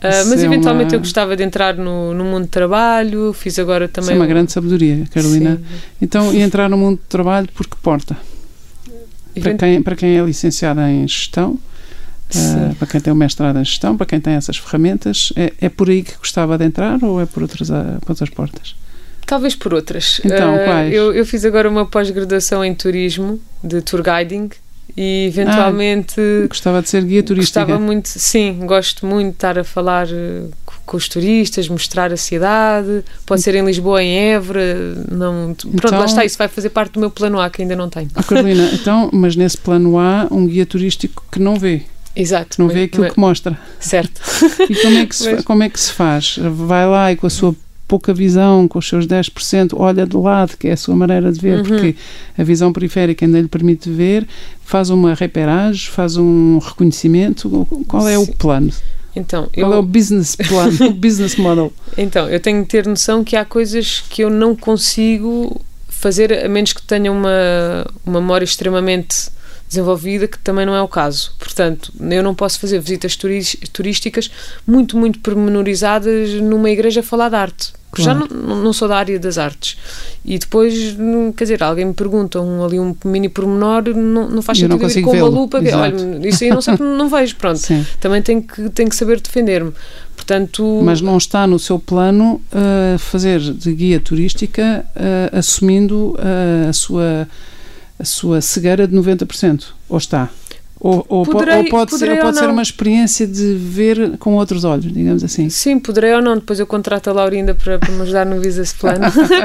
Uh, 0.00 0.26
mas 0.28 0.42
é 0.42 0.46
eventualmente 0.46 0.94
uma... 0.94 0.96
eu 0.96 1.00
gostava 1.00 1.36
de 1.36 1.44
entrar 1.44 1.76
no, 1.76 2.14
no 2.14 2.24
mundo 2.24 2.44
de 2.44 2.50
trabalho, 2.50 3.32
fiz 3.32 3.58
agora 3.58 3.86
também. 3.86 4.08
Isso 4.08 4.12
é 4.12 4.16
uma 4.16 4.24
um... 4.24 4.28
grande 4.28 4.50
sabedoria, 4.50 5.04
Carolina. 5.12 5.56
Sim. 5.56 5.78
Então, 6.02 6.34
e 6.34 6.40
entrar 6.40 6.68
no 6.68 6.76
mundo 6.76 6.96
de 6.96 7.06
trabalho 7.06 7.48
por 7.54 7.66
que 7.66 7.76
porta? 7.76 8.16
Para 9.40 9.54
quem, 9.54 9.82
para 9.82 9.96
quem 9.96 10.18
é 10.18 10.22
licenciado 10.22 10.80
em 10.80 11.06
gestão, 11.06 11.58
uh, 12.34 12.74
para 12.76 12.86
quem 12.86 13.00
tem 13.00 13.12
o 13.12 13.16
mestrado 13.16 13.58
em 13.58 13.64
gestão, 13.64 13.96
para 13.96 14.06
quem 14.06 14.20
tem 14.20 14.34
essas 14.34 14.56
ferramentas, 14.56 15.32
é, 15.36 15.52
é 15.60 15.68
por 15.68 15.88
aí 15.88 16.02
que 16.02 16.16
gostava 16.16 16.56
de 16.58 16.64
entrar 16.64 17.02
ou 17.02 17.20
é 17.20 17.26
por 17.26 17.42
outras, 17.42 17.70
uh, 17.70 18.00
por 18.00 18.10
outras 18.10 18.30
portas? 18.30 18.74
Talvez 19.26 19.54
por 19.54 19.72
outras. 19.72 20.20
Então, 20.24 20.54
uh, 20.54 20.64
quais? 20.64 20.92
Eu, 20.92 21.12
eu 21.12 21.24
fiz 21.24 21.44
agora 21.44 21.68
uma 21.68 21.86
pós-graduação 21.86 22.64
em 22.64 22.74
turismo, 22.74 23.40
de 23.62 23.80
tour 23.80 24.02
guiding, 24.02 24.50
e 24.96 25.26
eventualmente. 25.28 26.20
Ah, 26.20 26.46
gostava 26.48 26.82
de 26.82 26.88
ser 26.88 27.04
guia 27.04 27.22
turística. 27.22 27.60
Gostava 27.60 27.80
muito, 27.80 28.08
sim, 28.08 28.58
gosto 28.64 29.06
muito 29.06 29.28
de 29.28 29.34
estar 29.34 29.58
a 29.58 29.64
falar 29.64 30.06
com 30.86 30.96
os 30.96 31.08
turistas, 31.08 31.68
mostrar 31.68 32.12
a 32.12 32.16
cidade. 32.16 33.04
Pode 33.26 33.42
ser 33.42 33.54
em 33.54 33.64
Lisboa, 33.64 34.02
em 34.02 34.16
Évora. 34.32 34.74
Não, 35.10 35.54
pronto, 35.54 35.68
Então- 35.74 35.98
lá 35.98 36.04
está, 36.06 36.24
isso 36.24 36.36
vai 36.38 36.48
fazer 36.48 36.70
parte 36.70 36.92
do 36.94 37.00
meu 37.00 37.10
plano 37.10 37.40
A, 37.40 37.48
que 37.50 37.62
ainda 37.62 37.76
não 37.76 37.88
tenho. 37.88 38.08
Oh, 38.16 38.22
Carolina, 38.22 38.70
então, 38.74 39.08
mas 39.12 39.36
nesse 39.36 39.56
plano 39.58 39.98
há 39.98 40.26
um 40.30 40.46
guia 40.46 40.66
turístico 40.66 41.24
que 41.30 41.38
não 41.38 41.56
vê, 41.56 41.82
Exato. 42.16 42.60
não 42.60 42.68
vê 42.68 42.84
aquilo 42.84 43.04
mas- 43.04 43.12
que 43.12 43.20
mostra. 43.20 43.58
Certo. 43.78 44.20
E 44.68 44.74
como 44.76 44.98
é 44.98 45.06
que 45.06 45.14
se, 45.16 45.30
Mas- 45.32 45.44
como 45.44 45.62
é 45.62 45.68
que 45.68 45.78
se 45.80 45.92
faz? 45.92 46.38
Vai 46.40 46.86
lá 46.86 47.12
e 47.12 47.16
com 47.16 47.26
a 47.26 47.30
sua 47.30 47.54
pouca 47.90 48.14
visão, 48.14 48.68
com 48.68 48.78
os 48.78 48.88
seus 48.88 49.04
10%, 49.04 49.72
olha 49.76 50.06
de 50.06 50.16
lado, 50.16 50.56
que 50.56 50.68
é 50.68 50.72
a 50.72 50.76
sua 50.76 50.94
maneira 50.94 51.32
de 51.32 51.40
ver, 51.40 51.58
Uhum. 51.58 51.64
porque 51.64 51.96
a 52.38 52.44
visão 52.44 52.72
periférica 52.72 53.24
ainda 53.26 53.40
lhe 53.40 53.48
permite 53.48 53.90
ver, 53.90 54.28
faz 54.64 54.90
uma 54.90 55.12
reperagem, 55.12 55.90
faz 55.90 56.16
um 56.16 56.58
reconhecimento. 56.58 57.66
Qual 57.88 58.08
é 58.08 58.16
o 58.16 58.24
Sim. 58.26 58.32
plano? 58.38 58.72
Então, 59.16 59.48
Qual 59.52 59.72
é 59.72 59.76
o 59.76 59.78
eu, 59.80 59.82
business 59.82 60.36
plan, 60.36 60.70
o 60.88 60.92
business 60.94 61.34
model? 61.34 61.72
então, 61.98 62.28
eu 62.30 62.38
tenho 62.38 62.62
que 62.62 62.70
ter 62.70 62.86
noção 62.86 63.24
que 63.24 63.34
há 63.34 63.44
coisas 63.44 64.04
que 64.08 64.22
eu 64.22 64.30
não 64.30 64.54
consigo 64.54 65.60
fazer 65.88 66.32
a 66.44 66.48
menos 66.48 66.72
que 66.72 66.82
tenha 66.82 67.10
uma, 67.10 67.84
uma 68.06 68.20
memória 68.20 68.44
extremamente 68.44 69.28
desenvolvida, 69.68 70.28
que 70.28 70.38
também 70.38 70.64
não 70.64 70.74
é 70.74 70.82
o 70.82 70.86
caso. 70.88 71.32
Portanto, 71.40 71.92
eu 72.00 72.22
não 72.22 72.34
posso 72.36 72.58
fazer 72.60 72.78
visitas 72.80 73.16
turísticas 73.72 74.30
muito, 74.66 74.96
muito 74.96 75.18
pormenorizadas 75.20 76.30
numa 76.40 76.70
igreja 76.70 77.00
a 77.00 77.02
falar 77.02 77.28
de 77.30 77.36
arte. 77.36 77.72
Porque 77.90 78.04
Claro. 78.04 78.28
já 78.28 78.36
não, 78.36 78.62
não 78.62 78.72
sou 78.72 78.86
da 78.86 78.96
área 78.96 79.18
das 79.18 79.36
artes. 79.36 79.76
E 80.24 80.38
depois, 80.38 80.96
hum, 80.98 81.32
quer 81.32 81.44
dizer, 81.44 81.62
alguém 81.62 81.84
me 81.84 81.92
pergunta 81.92 82.40
um, 82.40 82.64
ali 82.64 82.78
um 82.78 82.94
mini 83.04 83.28
pormenor, 83.28 83.82
não, 83.94 84.28
não 84.28 84.42
faz 84.42 84.60
Eu 84.60 84.68
não 84.68 84.78
sentido 84.78 85.08
eu 85.08 85.16
ir 85.16 85.20
com 85.20 85.26
uma 85.26 85.40
lupa. 85.40 85.58
Olha, 85.58 86.28
isso 86.28 86.44
aí 86.44 86.50
não 86.50 86.62
sei, 86.62 86.76
não 86.78 87.08
vejo. 87.08 87.34
Pronto. 87.36 87.58
Sim. 87.58 87.84
Também 87.98 88.22
tenho 88.22 88.42
que, 88.42 88.70
tenho 88.70 88.88
que 88.88 88.94
saber 88.94 89.20
defender-me. 89.20 89.72
Portanto, 90.14 90.80
Mas 90.84 91.00
não 91.00 91.16
está 91.16 91.46
no 91.46 91.58
seu 91.58 91.78
plano 91.78 92.40
uh, 92.52 92.98
fazer 92.98 93.40
de 93.40 93.72
guia 93.74 93.98
turística 93.98 94.86
uh, 94.94 95.36
assumindo 95.36 96.14
uh, 96.14 96.68
a, 96.68 96.72
sua, 96.72 97.28
a 97.98 98.04
sua 98.04 98.40
cegueira 98.40 98.86
de 98.86 98.94
90%? 98.94 99.64
Ou 99.88 99.98
está? 99.98 100.28
Ou, 100.82 101.04
ou, 101.10 101.24
po- 101.26 101.32
Poderei- 101.32 101.58
ou 101.58 101.68
pode, 101.68 101.94
ser, 101.98 102.08
ou 102.10 102.16
pode 102.16 102.26
ou 102.28 102.32
ser 102.42 102.48
uma 102.48 102.62
experiência 102.62 103.26
de 103.26 103.54
ver 103.54 104.16
com 104.16 104.34
outros 104.36 104.64
olhos, 104.64 104.90
digamos 104.90 105.22
assim? 105.22 105.50
Sim, 105.50 105.78
poderei 105.78 106.14
ou 106.14 106.22
não. 106.22 106.36
Depois 106.36 106.58
eu 106.58 106.66
contrato 106.66 107.10
a 107.10 107.12
Laurinda 107.12 107.54
para, 107.54 107.78
para 107.78 107.92
me 107.92 108.00
ajudar 108.00 108.24
no 108.24 108.40
Visa 108.40 108.64
Plano. 108.80 109.00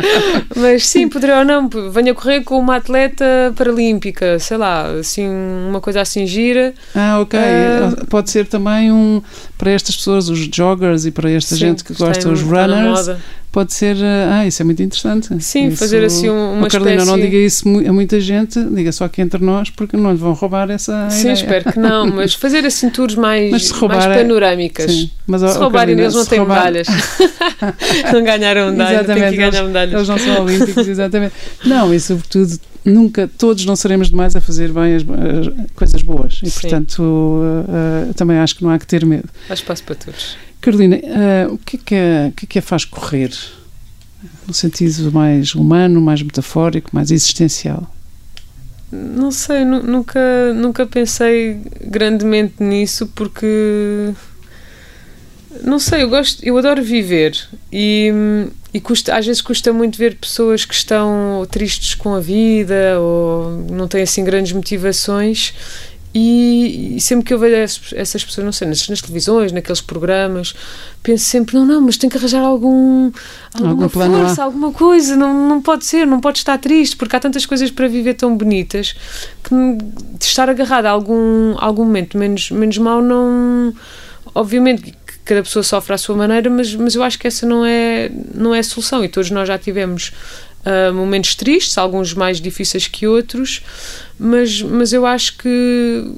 Mas 0.56 0.88
sim, 0.88 1.10
poderei 1.10 1.36
ou 1.36 1.44
não. 1.44 1.68
Venho 1.68 2.12
a 2.14 2.16
correr 2.16 2.42
com 2.44 2.58
uma 2.58 2.78
atleta 2.78 3.26
paralímpica, 3.56 4.40
sei 4.40 4.56
lá, 4.56 4.90
assim, 4.92 5.28
uma 5.28 5.82
coisa 5.82 6.00
assim 6.00 6.26
gira. 6.26 6.74
Ah, 6.96 7.20
ok. 7.20 7.38
Ah. 7.38 8.06
Pode 8.10 8.30
ser 8.30 8.46
também 8.48 8.90
um 8.92 9.22
para 9.58 9.72
estas 9.72 9.96
pessoas, 9.96 10.30
os 10.30 10.40
joggers 10.40 11.06
e 11.06 11.12
para 11.12 11.30
esta 11.32 11.56
Sim, 11.56 11.62
gente 11.62 11.84
que 11.84 11.94
gosta, 11.94 12.30
os 12.30 12.42
runners, 12.42 13.10
pode 13.52 13.74
ser. 13.74 13.96
eh, 13.96 14.28
Ah, 14.30 14.46
isso 14.46 14.62
é 14.62 14.66
muito 14.66 14.84
interessante. 14.84 15.28
Sim, 15.42 15.68
Isso- 15.68 15.78
fazer 15.78 16.04
assim 16.04 16.30
um- 16.30 16.54
uma 16.58 16.68
Oh, 16.68 16.70
Carolina, 16.70 17.06
não 17.06 17.16
espécie- 17.16 17.22
diga 17.32 17.38
isso 17.46 17.70
a 17.88 17.94
muita 17.94 18.20
gente, 18.20 18.60
diga 18.66 18.92
só 18.92 19.06
aqui 19.06 19.22
entre 19.22 19.44
nós, 19.44 19.70
porque 19.70 19.96
não 19.96 20.12
lhe 20.12 20.18
vão 20.18 20.34
roubar 20.34 20.70
essa 20.70 21.10
Sim, 21.10 21.20
ideia. 21.22 21.34
espero 21.34 21.72
que 21.72 21.80
não, 21.80 22.08
mas 22.08 22.34
fazer 22.36 22.66
assim 22.66 22.90
tours 22.90 23.16
mais, 23.16 23.50
Mas 23.52 23.70
roubar 23.72 23.98
mais 23.98 24.12
é- 24.12 24.22
panorâmicas. 24.24 24.92
Sim, 24.92 25.10
mas, 25.26 25.42
Se 25.42 25.48
roubarem 25.58 25.96
Carolina, 25.96 26.02
eles 26.04 26.16
não 26.16 26.26
têm 26.26 26.40
roubar- 26.40 26.58
medalhas. 26.66 26.88
não 28.14 28.24
ganharam 28.24 28.72
medalha, 28.72 29.04
têm 29.04 29.16
que 29.16 29.38
ganhar 29.38 29.64
medalhas. 29.64 29.94
Eles 29.94 30.08
não 30.08 30.18
são 30.18 30.44
olímpicos, 30.44 30.88
exatamente. 30.88 31.34
Não, 31.66 31.94
e 31.94 32.00
sobretudo, 32.00 32.60
nunca, 32.86 33.28
todos 33.28 33.66
não 33.66 33.76
seremos 33.76 34.10
demais 34.10 34.36
a 34.36 34.42
fazer 34.42 34.72
bem 34.72 34.96
as, 34.96 35.04
as 35.04 35.72
coisas 35.74 36.02
boas. 36.02 36.40
E, 36.44 36.50
Sim. 36.50 36.62
portanto, 36.62 37.00
uh, 37.02 38.10
uh, 38.10 38.14
também 38.14 38.38
acho 38.38 38.56
que 38.56 38.64
não 38.64 38.70
há 38.70 38.78
que 38.80 38.88
ter 38.88 39.06
medo. 39.06 39.28
Há 39.50 39.54
espaço 39.54 39.84
para 39.84 39.96
todos. 39.96 40.38
Carolina, 40.62 40.98
uh, 40.98 41.54
o, 41.54 41.58
que 41.58 41.76
é 41.78 41.80
que 41.84 41.96
é, 41.96 42.28
o 42.30 42.32
que 42.32 42.46
é 42.46 42.48
que 42.48 42.60
a 42.60 42.62
faz 42.62 42.86
correr? 42.86 43.32
No 44.48 44.54
sentido 44.54 45.12
mais 45.12 45.54
humano, 45.56 46.00
mais 46.02 46.22
metafórico, 46.22 46.90
mais 46.94 47.12
existencial? 47.12 47.92
Não 48.92 49.32
sei, 49.32 49.66
nu- 49.66 49.84
nunca, 49.84 50.54
nunca 50.54 50.86
pensei 50.86 51.60
grandemente 51.84 52.56
nisso 52.64 53.08
porque 53.14 54.14
não 55.64 55.80
sei, 55.80 56.04
eu 56.04 56.10
gosto, 56.10 56.44
eu 56.44 56.58
adoro 56.58 56.84
viver 56.84 57.38
e, 57.72 58.12
e 58.74 58.80
custa, 58.80 59.16
às 59.16 59.26
vezes 59.26 59.42
custa 59.42 59.72
muito 59.72 59.98
ver 59.98 60.16
pessoas 60.16 60.66
que 60.66 60.74
estão 60.74 61.46
tristes 61.50 61.96
com 61.96 62.14
a 62.14 62.20
vida 62.20 63.00
ou 63.00 63.52
não 63.72 63.88
têm 63.88 64.04
assim 64.04 64.24
grandes 64.24 64.52
motivações 64.52 65.54
e, 66.18 66.96
e 66.96 67.02
sempre 67.02 67.26
que 67.26 67.34
eu 67.34 67.38
vejo 67.38 67.56
essas, 67.94 68.24
pessoas, 68.24 68.46
não 68.46 68.54
sei, 68.54 68.70
nas, 68.70 68.88
nas 68.88 69.02
televisões, 69.02 69.52
naqueles 69.52 69.82
programas, 69.82 70.56
penso 71.04 71.26
sempre, 71.26 71.56
não, 71.56 71.66
não, 71.66 71.82
mas 71.82 71.98
tem 71.98 72.10
que 72.10 72.16
arranjar 72.16 72.42
algum 72.42 73.12
alguma 73.54 73.90
força, 73.90 74.42
A. 74.42 74.46
alguma 74.46 74.72
coisa, 74.72 75.18
não, 75.18 75.50
não 75.50 75.62
pode 75.62 75.84
ser, 75.84 76.08
não 76.08 76.22
pode 76.22 76.38
estar 76.38 76.58
triste, 76.58 76.96
porque 76.96 77.18
há 77.18 77.20
tantas 77.20 77.46
coisas 77.46 77.70
para 77.70 77.90
viver 77.90 78.14
tão 78.14 78.38
bonitas 78.38 78.96
que 79.44 79.54
de 80.18 80.24
estar 80.24 80.50
agarrado 80.50 80.86
a 80.86 80.92
algum, 80.92 81.54
algum 81.58 81.84
momento 81.84 82.18
menos, 82.18 82.50
menos 82.50 82.78
mau 82.78 83.02
não 83.02 83.76
obviamente 84.34 84.94
cada 85.26 85.44
pessoa 85.44 85.64
sofre 85.64 85.94
à 85.94 85.98
sua 85.98 86.16
maneira, 86.16 86.50
mas, 86.50 86.74
mas 86.76 86.96
eu 86.96 87.04
acho 87.04 87.20
que 87.20 87.28
essa 87.28 87.46
não 87.46 87.66
é, 87.66 88.10
não 88.34 88.54
é 88.54 88.60
a 88.60 88.64
solução. 88.64 89.04
E 89.04 89.10
todos 89.10 89.32
nós 89.32 89.48
já 89.48 89.58
tivemos 89.58 90.14
ah, 90.66 90.92
momentos 90.92 91.36
tristes, 91.36 91.78
alguns 91.78 92.14
mais 92.16 92.42
difíceis 92.42 92.88
que 92.88 93.06
outros, 93.06 93.62
mas, 94.18 94.62
mas 94.64 94.94
eu 94.94 95.06
acho 95.06 95.38
que 95.38 96.12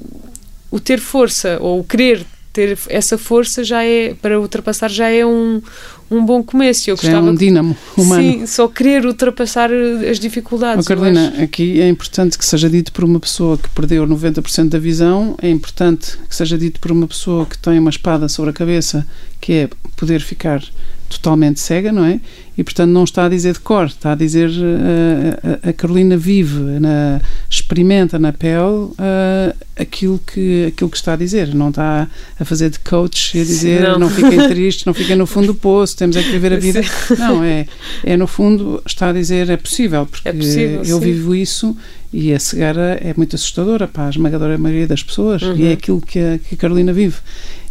o 0.70 0.80
ter 0.80 0.98
força 0.98 1.58
ou 1.60 1.80
o 1.80 1.84
querer 1.84 2.24
ter 2.50 2.78
essa 2.88 3.18
força 3.18 3.62
já 3.62 3.84
é 3.84 4.14
para 4.14 4.40
ultrapassar 4.40 4.90
já 4.90 5.10
é 5.10 5.24
um, 5.24 5.62
um 6.10 6.24
bom 6.24 6.42
começo. 6.42 6.90
Eu 6.90 6.96
Já 6.96 7.02
é 7.02 7.12
gostava 7.12 7.30
um 7.30 7.34
dínamo 7.34 7.76
humano. 7.96 8.22
Sim, 8.22 8.46
só 8.46 8.68
querer 8.68 9.04
ultrapassar 9.04 9.70
as 10.10 10.18
dificuldades. 10.18 10.86
Oh, 10.86 10.92
eu 10.92 10.96
Carolina, 10.96 11.34
aqui 11.42 11.80
é 11.80 11.88
importante 11.88 12.38
que 12.38 12.44
seja 12.44 12.68
dito 12.68 12.92
por 12.92 13.04
uma 13.04 13.20
pessoa 13.20 13.56
que 13.56 13.68
perdeu 13.70 14.06
90% 14.06 14.68
da 14.68 14.78
visão, 14.78 15.36
é 15.40 15.50
importante 15.50 16.18
que 16.28 16.34
seja 16.34 16.56
dito 16.56 16.80
por 16.80 16.90
uma 16.90 17.06
pessoa 17.06 17.46
que 17.46 17.58
tem 17.58 17.78
uma 17.78 17.90
espada 17.90 18.28
sobre 18.28 18.50
a 18.50 18.54
cabeça, 18.54 19.06
que 19.40 19.52
é 19.52 19.68
poder 19.96 20.20
ficar 20.20 20.62
totalmente 21.08 21.60
cega, 21.60 21.90
não 21.90 22.04
é? 22.04 22.20
E 22.56 22.64
portanto 22.64 22.90
não 22.90 23.04
está 23.04 23.26
a 23.26 23.28
dizer 23.28 23.52
de 23.52 23.60
cor, 23.60 23.86
está 23.86 24.12
a 24.12 24.14
dizer 24.14 24.50
eh, 24.50 25.58
a, 25.62 25.68
a 25.70 25.72
Carolina 25.72 26.16
vive, 26.16 26.58
na, 26.80 27.20
experimenta 27.48 28.18
na 28.18 28.32
pele 28.32 28.90
eh, 28.98 29.54
aquilo, 29.76 30.18
que, 30.18 30.66
aquilo 30.66 30.90
que 30.90 30.96
está 30.96 31.12
a 31.12 31.16
dizer, 31.16 31.54
não 31.54 31.68
está 31.70 32.08
a 32.38 32.44
fazer 32.44 32.70
de 32.70 32.80
coach 32.80 33.38
e 33.38 33.40
a 33.40 33.44
dizer 33.44 33.82
não. 33.82 33.98
não. 34.00 34.10
fiquem 34.10 34.38
tristes, 34.48 34.84
não 34.84 34.92
fiquem 34.92 35.16
no 35.16 35.26
fundo 35.26 35.48
do 35.48 35.54
poço, 35.54 35.96
temos 35.96 36.16
é 36.16 36.22
que 36.22 36.30
viver 36.30 36.52
a 36.52 36.56
vida. 36.56 36.82
Não, 37.16 37.44
é, 37.44 37.66
é 38.04 38.16
no 38.16 38.26
fundo 38.26 38.82
está 38.84 39.10
a 39.10 39.12
dizer 39.12 39.48
é 39.50 39.56
possível, 39.56 40.04
porque 40.04 40.28
É 40.28 40.32
possível, 40.32 40.82
eu 40.84 40.98
sim. 40.98 41.04
vivo 41.04 41.34
isso 41.34 41.76
e 42.12 42.32
a 42.32 42.38
cegueira 42.40 42.98
é 43.02 43.12
muito 43.16 43.36
assustadora 43.36 43.86
para 43.86 44.06
a 44.06 44.10
esmagadora 44.10 44.56
maioria 44.56 44.86
das 44.86 45.02
pessoas 45.02 45.42
Uhum. 45.42 45.56
e 45.56 45.66
é 45.66 45.72
aquilo 45.72 46.00
que 46.00 46.18
a, 46.18 46.38
que 46.38 46.54
a 46.54 46.58
Carolina 46.58 46.92
vive. 46.92 47.16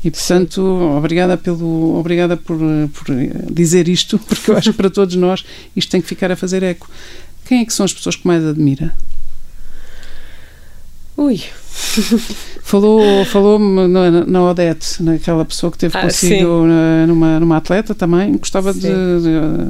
E 0.04 0.12
portanto, 0.12 0.62
obrigada 0.95 1.36
pelo 1.38 1.97
obrigada 2.00 2.38
por, 2.38 2.58
por 2.58 3.06
dizer 3.52 3.88
isto, 3.88 4.19
porque 4.28 4.52
eu 4.52 4.58
acho 4.58 4.71
que 4.71 4.78
para 4.78 4.89
todos 4.89 5.15
nós 5.15 5.43
isto 5.76 5.89
tem 5.89 6.02
que 6.02 6.08
ficar 6.08 6.32
a 6.32 6.36
fazer 6.36 6.62
eco. 6.63 6.89
Quem 7.45 7.62
é 7.62 7.65
que 7.65 7.73
são 7.73 7.84
as 7.86 7.93
pessoas 7.93 8.15
que 8.15 8.28
mais 8.28 8.45
admira? 8.45 8.93
Ui, 11.17 11.41
Falou, 12.62 13.23
falou-me 13.25 13.88
na, 13.88 14.12
na 14.25 14.43
Odete, 14.49 15.01
naquela 15.01 15.45
pessoa 15.45 15.71
que 15.71 15.77
teve 15.77 15.97
Ah, 15.97 16.01
consigo 16.01 16.65
na- 16.65 17.08
numa, 17.08 17.39
numa 17.39 17.58
atleta 17.58 17.95
também. 17.95 18.36
Gostava 18.38 18.73
de, 18.73 18.82
Sim. 18.82 18.88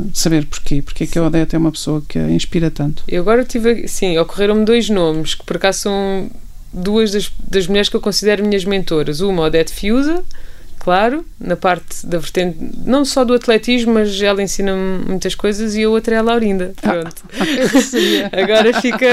de- 0.09 0.17
saber 0.19 0.45
porquê. 0.47 0.81
Porque 0.81 1.03
é 1.03 1.07
que 1.07 1.19
a 1.19 1.23
Odete 1.23 1.55
é 1.55 1.59
uma 1.59 1.71
pessoa 1.71 2.01
que 2.07 2.17
a 2.17 2.29
inspira 2.31 2.71
tanto. 2.71 3.03
eu 3.07 3.21
agora 3.21 3.43
tive. 3.43 3.87
Sim, 3.87 4.17
ocorreram-me 4.17 4.65
dois 4.65 4.89
nomes 4.89 5.35
que 5.35 5.45
por 5.45 5.57
acaso 5.57 5.79
são 5.81 6.29
duas 6.73 7.11
das, 7.11 7.31
das 7.47 7.67
mulheres 7.67 7.87
que 7.87 7.95
eu 7.95 8.01
considero 8.01 8.43
minhas 8.45 8.65
mentoras. 8.65 9.21
Uma, 9.21 9.43
Odete 9.43 9.71
Fiusa, 9.71 10.23
claro, 10.87 11.25
na 11.37 11.57
parte 11.57 12.07
da 12.07 12.17
vertente, 12.17 12.57
não 12.85 13.03
só 13.03 13.25
do 13.25 13.33
atletismo, 13.33 13.95
mas 13.95 14.21
ela 14.21 14.41
ensina-me 14.41 15.03
muitas 15.05 15.35
coisas, 15.35 15.75
e 15.75 15.83
a 15.83 15.89
outra 15.89 16.15
é 16.15 16.17
a 16.17 16.21
Laurinda. 16.21 16.71
Pronto. 16.81 17.23
Agora 18.31 18.79
fica. 18.81 19.05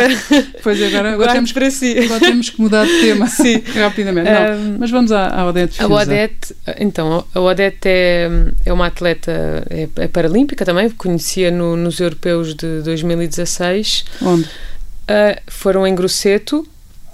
Pois 0.63 0.81
agora, 0.81 1.15
agora, 1.15 1.33
temos, 1.33 1.51
para 1.51 1.69
si. 1.73 1.99
agora 1.99 2.21
temos 2.21 2.51
que 2.51 2.61
mudar 2.61 2.87
de 2.87 3.01
tema 3.01 3.27
Sim. 3.27 3.61
rapidamente. 3.75 4.31
Não, 4.31 4.53
Ahm, 4.53 4.77
mas 4.79 4.89
vamos 4.93 5.11
à, 5.11 5.27
à 5.31 5.49
Odete 5.49 5.83
A. 5.83 5.89
Odete, 5.89 6.55
então, 6.79 7.25
a 7.35 7.41
Odete 7.41 7.89
é, 7.89 8.29
é 8.67 8.73
uma 8.73 8.87
atleta 8.87 9.33
é, 9.69 9.89
é 9.97 10.07
paralímpica 10.07 10.65
também, 10.65 10.89
conhecia 10.91 11.51
no- 11.51 11.77
nos 11.77 11.99
europeus 11.99 12.55
de 12.55 12.83
2016. 12.83 14.05
Onde? 14.23 14.45
Uh, 14.45 15.41
foram 15.49 15.85
em 15.85 15.93
Grosseto, 15.93 16.65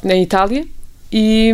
na 0.05 0.15
Itália, 0.17 0.67
e, 1.13 1.53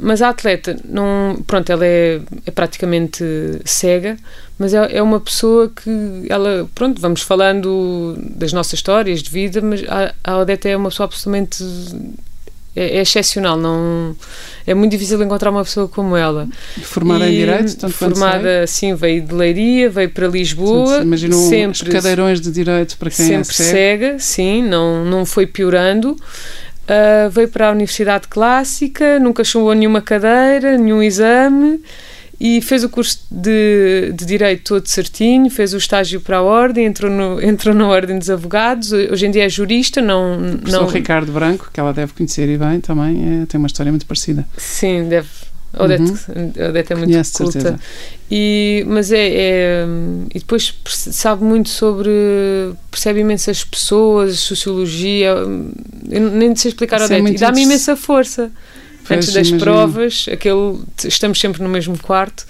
mas 0.00 0.20
a 0.20 0.30
atleta, 0.30 0.76
não, 0.84 1.42
pronto, 1.46 1.70
ela 1.70 1.86
é, 1.86 2.20
é 2.44 2.50
praticamente 2.50 3.24
cega, 3.64 4.16
mas 4.58 4.74
é, 4.74 4.96
é 4.96 5.02
uma 5.02 5.20
pessoa 5.20 5.70
que 5.70 6.26
ela, 6.28 6.68
pronto, 6.74 7.00
vamos 7.00 7.22
falando 7.22 8.16
das 8.18 8.52
nossas 8.52 8.74
histórias 8.74 9.22
de 9.22 9.30
vida, 9.30 9.60
mas 9.60 9.84
a, 9.88 10.12
a 10.24 10.38
Odete 10.38 10.68
é 10.68 10.76
uma 10.76 10.88
pessoa 10.88 11.04
absolutamente 11.04 11.62
é, 12.76 12.98
é 12.98 13.00
excepcional, 13.00 13.56
não 13.56 14.14
é 14.66 14.74
muito 14.74 14.90
difícil 14.90 15.22
encontrar 15.22 15.50
uma 15.50 15.64
pessoa 15.64 15.88
como 15.88 16.14
ela. 16.14 16.46
Formada 16.82 17.26
em 17.26 17.32
E 17.32 17.36
Direito, 17.38 17.76
tanto 17.76 17.94
formada, 17.94 18.66
sim, 18.66 18.94
veio 18.94 19.22
de 19.22 19.32
Leiria, 19.32 19.88
veio 19.88 20.10
para 20.10 20.26
Lisboa, 20.26 21.02
os 21.02 21.20
sempre 21.48 21.90
cadeirões 21.90 22.38
de 22.40 22.50
Direito 22.50 22.98
para 22.98 23.10
quem 23.10 23.24
é 23.24 23.28
sempre 23.28 23.54
cego. 23.54 23.70
cega, 23.70 24.18
sim, 24.18 24.62
não, 24.62 25.04
não 25.06 25.24
foi 25.24 25.46
piorando. 25.46 26.16
Ah, 26.88 27.28
veio 27.28 27.48
para 27.48 27.68
a 27.68 27.72
Universidade 27.72 28.28
Clássica, 28.28 29.18
nunca 29.18 29.42
chumbou 29.44 29.74
nenhuma 29.74 30.00
cadeira, 30.00 30.78
nenhum 30.78 31.02
exame 31.02 31.80
e 32.38 32.60
fez 32.60 32.84
o 32.84 32.88
curso 32.88 33.20
de, 33.30 34.12
de 34.14 34.26
Direito 34.26 34.64
todo 34.64 34.86
certinho, 34.86 35.50
fez 35.50 35.72
o 35.72 35.78
estágio 35.78 36.20
para 36.20 36.38
a 36.38 36.42
Ordem, 36.42 36.84
entrou, 36.84 37.10
no, 37.10 37.40
entrou 37.42 37.74
na 37.74 37.88
Ordem 37.88 38.18
dos 38.18 38.28
Advogados, 38.28 38.92
hoje 38.92 39.26
em 39.26 39.30
dia 39.30 39.46
é 39.46 39.48
jurista, 39.48 40.02
não... 40.02 40.38
O 40.38 40.70
não 40.70 40.86
Ricardo 40.86 41.32
Branco, 41.32 41.70
que 41.72 41.80
ela 41.80 41.92
deve 41.92 42.12
conhecer 42.12 42.48
e 42.48 42.58
bem 42.58 42.80
também, 42.80 43.42
é- 43.42 43.46
tem 43.46 43.58
uma 43.58 43.66
história 43.66 43.90
muito 43.90 44.06
parecida. 44.06 44.46
Sim, 44.56 45.08
deve... 45.08 45.28
Odete, 45.78 46.12
Odete 46.68 46.92
é 46.92 46.96
muito 46.96 47.10
de 47.10 47.30
culta. 47.32 47.52
certeza. 47.52 47.80
E, 48.30 48.84
mas 48.88 49.12
é, 49.12 49.28
é- 49.28 49.86
E 50.34 50.38
depois 50.38 50.74
sabe 50.86 51.44
muito 51.44 51.68
sobre. 51.68 52.10
Percebe 52.90 53.20
imensas 53.20 53.62
pessoas, 53.64 54.38
sociologia. 54.40 55.28
Eu 56.10 56.30
nem 56.30 56.54
sei 56.56 56.70
explicar 56.70 56.96
Isso 56.96 57.04
é 57.04 57.06
Odete. 57.06 57.22
muito 57.22 57.36
e 57.36 57.40
dá-me 57.40 57.62
imensa 57.62 57.94
força. 57.96 58.50
Pois, 59.06 59.18
antes 59.18 59.28
das 59.34 59.48
imagino. 59.48 59.60
provas, 59.60 60.26
aquele, 60.32 60.80
estamos 61.04 61.38
sempre 61.38 61.62
no 61.62 61.68
mesmo 61.68 61.96
quarto 61.96 62.44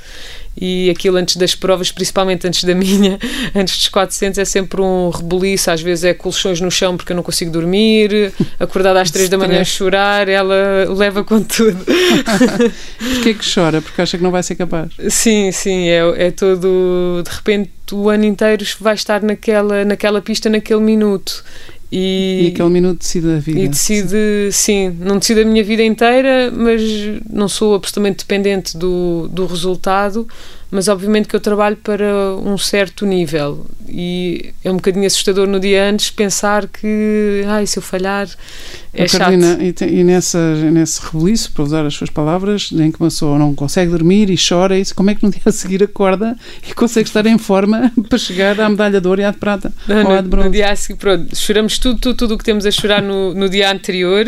e 0.56 0.88
aquilo 0.90 1.16
antes 1.16 1.36
das 1.36 1.54
provas, 1.54 1.92
principalmente 1.92 2.46
antes 2.46 2.64
da 2.64 2.74
minha, 2.74 3.18
antes 3.54 3.76
dos 3.76 3.88
400, 3.88 4.38
é 4.38 4.44
sempre 4.44 4.80
um 4.80 5.10
rebuliço. 5.10 5.70
Às 5.70 5.82
vezes 5.82 6.04
é 6.04 6.14
colchões 6.14 6.60
no 6.60 6.70
chão 6.70 6.96
porque 6.96 7.12
eu 7.12 7.16
não 7.16 7.22
consigo 7.22 7.50
dormir, 7.50 8.32
acordada 8.58 9.00
às 9.00 9.10
3 9.10 9.28
da 9.28 9.38
manhã 9.38 9.60
a 9.60 9.64
chorar, 9.64 10.28
ela 10.28 10.86
leva 10.88 11.22
com 11.22 11.42
tudo. 11.42 11.84
Porquê 13.14 13.34
que 13.34 13.54
chora? 13.54 13.82
Porque 13.82 14.00
acha 14.00 14.16
que 14.16 14.22
não 14.22 14.30
vai 14.30 14.42
ser 14.42 14.54
capaz. 14.54 14.90
Sim, 15.10 15.52
sim, 15.52 15.88
é, 15.88 16.28
é 16.28 16.30
todo. 16.30 17.22
De 17.22 17.30
repente, 17.30 17.70
o 17.92 18.08
ano 18.08 18.24
inteiro 18.24 18.64
vai 18.80 18.94
estar 18.94 19.22
naquela, 19.22 19.84
naquela 19.84 20.20
pista, 20.20 20.48
naquele 20.48 20.80
minuto. 20.80 21.44
E, 21.90 22.46
E, 22.46 22.52
aquele 22.52 22.68
minuto 22.68 22.98
decide 22.98 23.30
a 23.30 23.38
vida. 23.38 23.60
e 23.60 23.68
decide, 23.68 24.50
sim, 24.52 24.90
não 25.00 25.18
decide 25.18 25.42
a 25.42 25.44
minha 25.44 25.62
vida 25.62 25.82
inteira, 25.82 26.50
mas 26.52 26.82
não 27.30 27.48
sou 27.48 27.74
absolutamente 27.74 28.18
dependente 28.18 28.76
do, 28.76 29.28
do 29.28 29.46
resultado, 29.46 30.26
mas 30.70 30.88
obviamente 30.88 31.28
que 31.28 31.36
eu 31.36 31.40
trabalho 31.40 31.76
para 31.76 32.34
um 32.36 32.58
certo 32.58 33.06
nível. 33.06 33.66
E 33.88 34.52
é 34.64 34.70
um 34.70 34.76
bocadinho 34.76 35.06
assustador 35.06 35.46
no 35.46 35.60
dia 35.60 35.88
antes 35.88 36.10
pensar 36.10 36.66
que 36.66 37.42
ai, 37.46 37.66
se 37.66 37.78
eu 37.78 37.82
falhar 37.82 38.28
é 38.92 39.04
oh, 39.04 39.18
Carolina, 39.18 39.58
e, 39.60 39.74
e, 39.84 40.02
nessa, 40.02 40.54
nesse 40.70 41.04
rebuliço, 41.04 41.52
para 41.52 41.62
usar 41.62 41.84
as 41.84 41.94
suas 41.94 42.08
palavras, 42.08 42.70
em 42.72 42.90
que 42.90 42.98
uma 42.98 43.08
pessoa 43.08 43.38
não 43.38 43.54
consegue 43.54 43.90
dormir 43.90 44.30
e 44.30 44.36
chora, 44.36 44.78
e 44.78 44.84
como 44.94 45.10
é 45.10 45.14
que 45.14 45.22
no 45.22 45.30
dia 45.30 45.42
a 45.44 45.52
seguir 45.52 45.84
acorda 45.84 46.34
e 46.66 46.72
consegue 46.72 47.06
estar 47.06 47.26
em 47.26 47.36
forma 47.36 47.92
para 48.08 48.18
chegar 48.18 48.58
à 48.58 48.68
medalha 48.68 49.00
de 49.00 49.06
ouro 49.06 49.20
e 49.20 49.24
à 49.24 49.30
de 49.30 49.36
prata? 49.36 49.70
Não, 49.86 50.22
no, 50.22 50.44
no, 50.44 50.50
dia 50.50 50.72
a 50.72 50.76
seguir, 50.76 50.98
pronto, 50.98 51.36
choramos 51.36 51.78
tudo, 51.78 52.00
tudo, 52.00 52.16
tudo 52.16 52.34
o 52.34 52.38
que 52.38 52.44
temos 52.44 52.64
a 52.64 52.70
chorar 52.70 53.02
no, 53.02 53.34
no 53.34 53.48
dia 53.48 53.70
anterior 53.70 54.26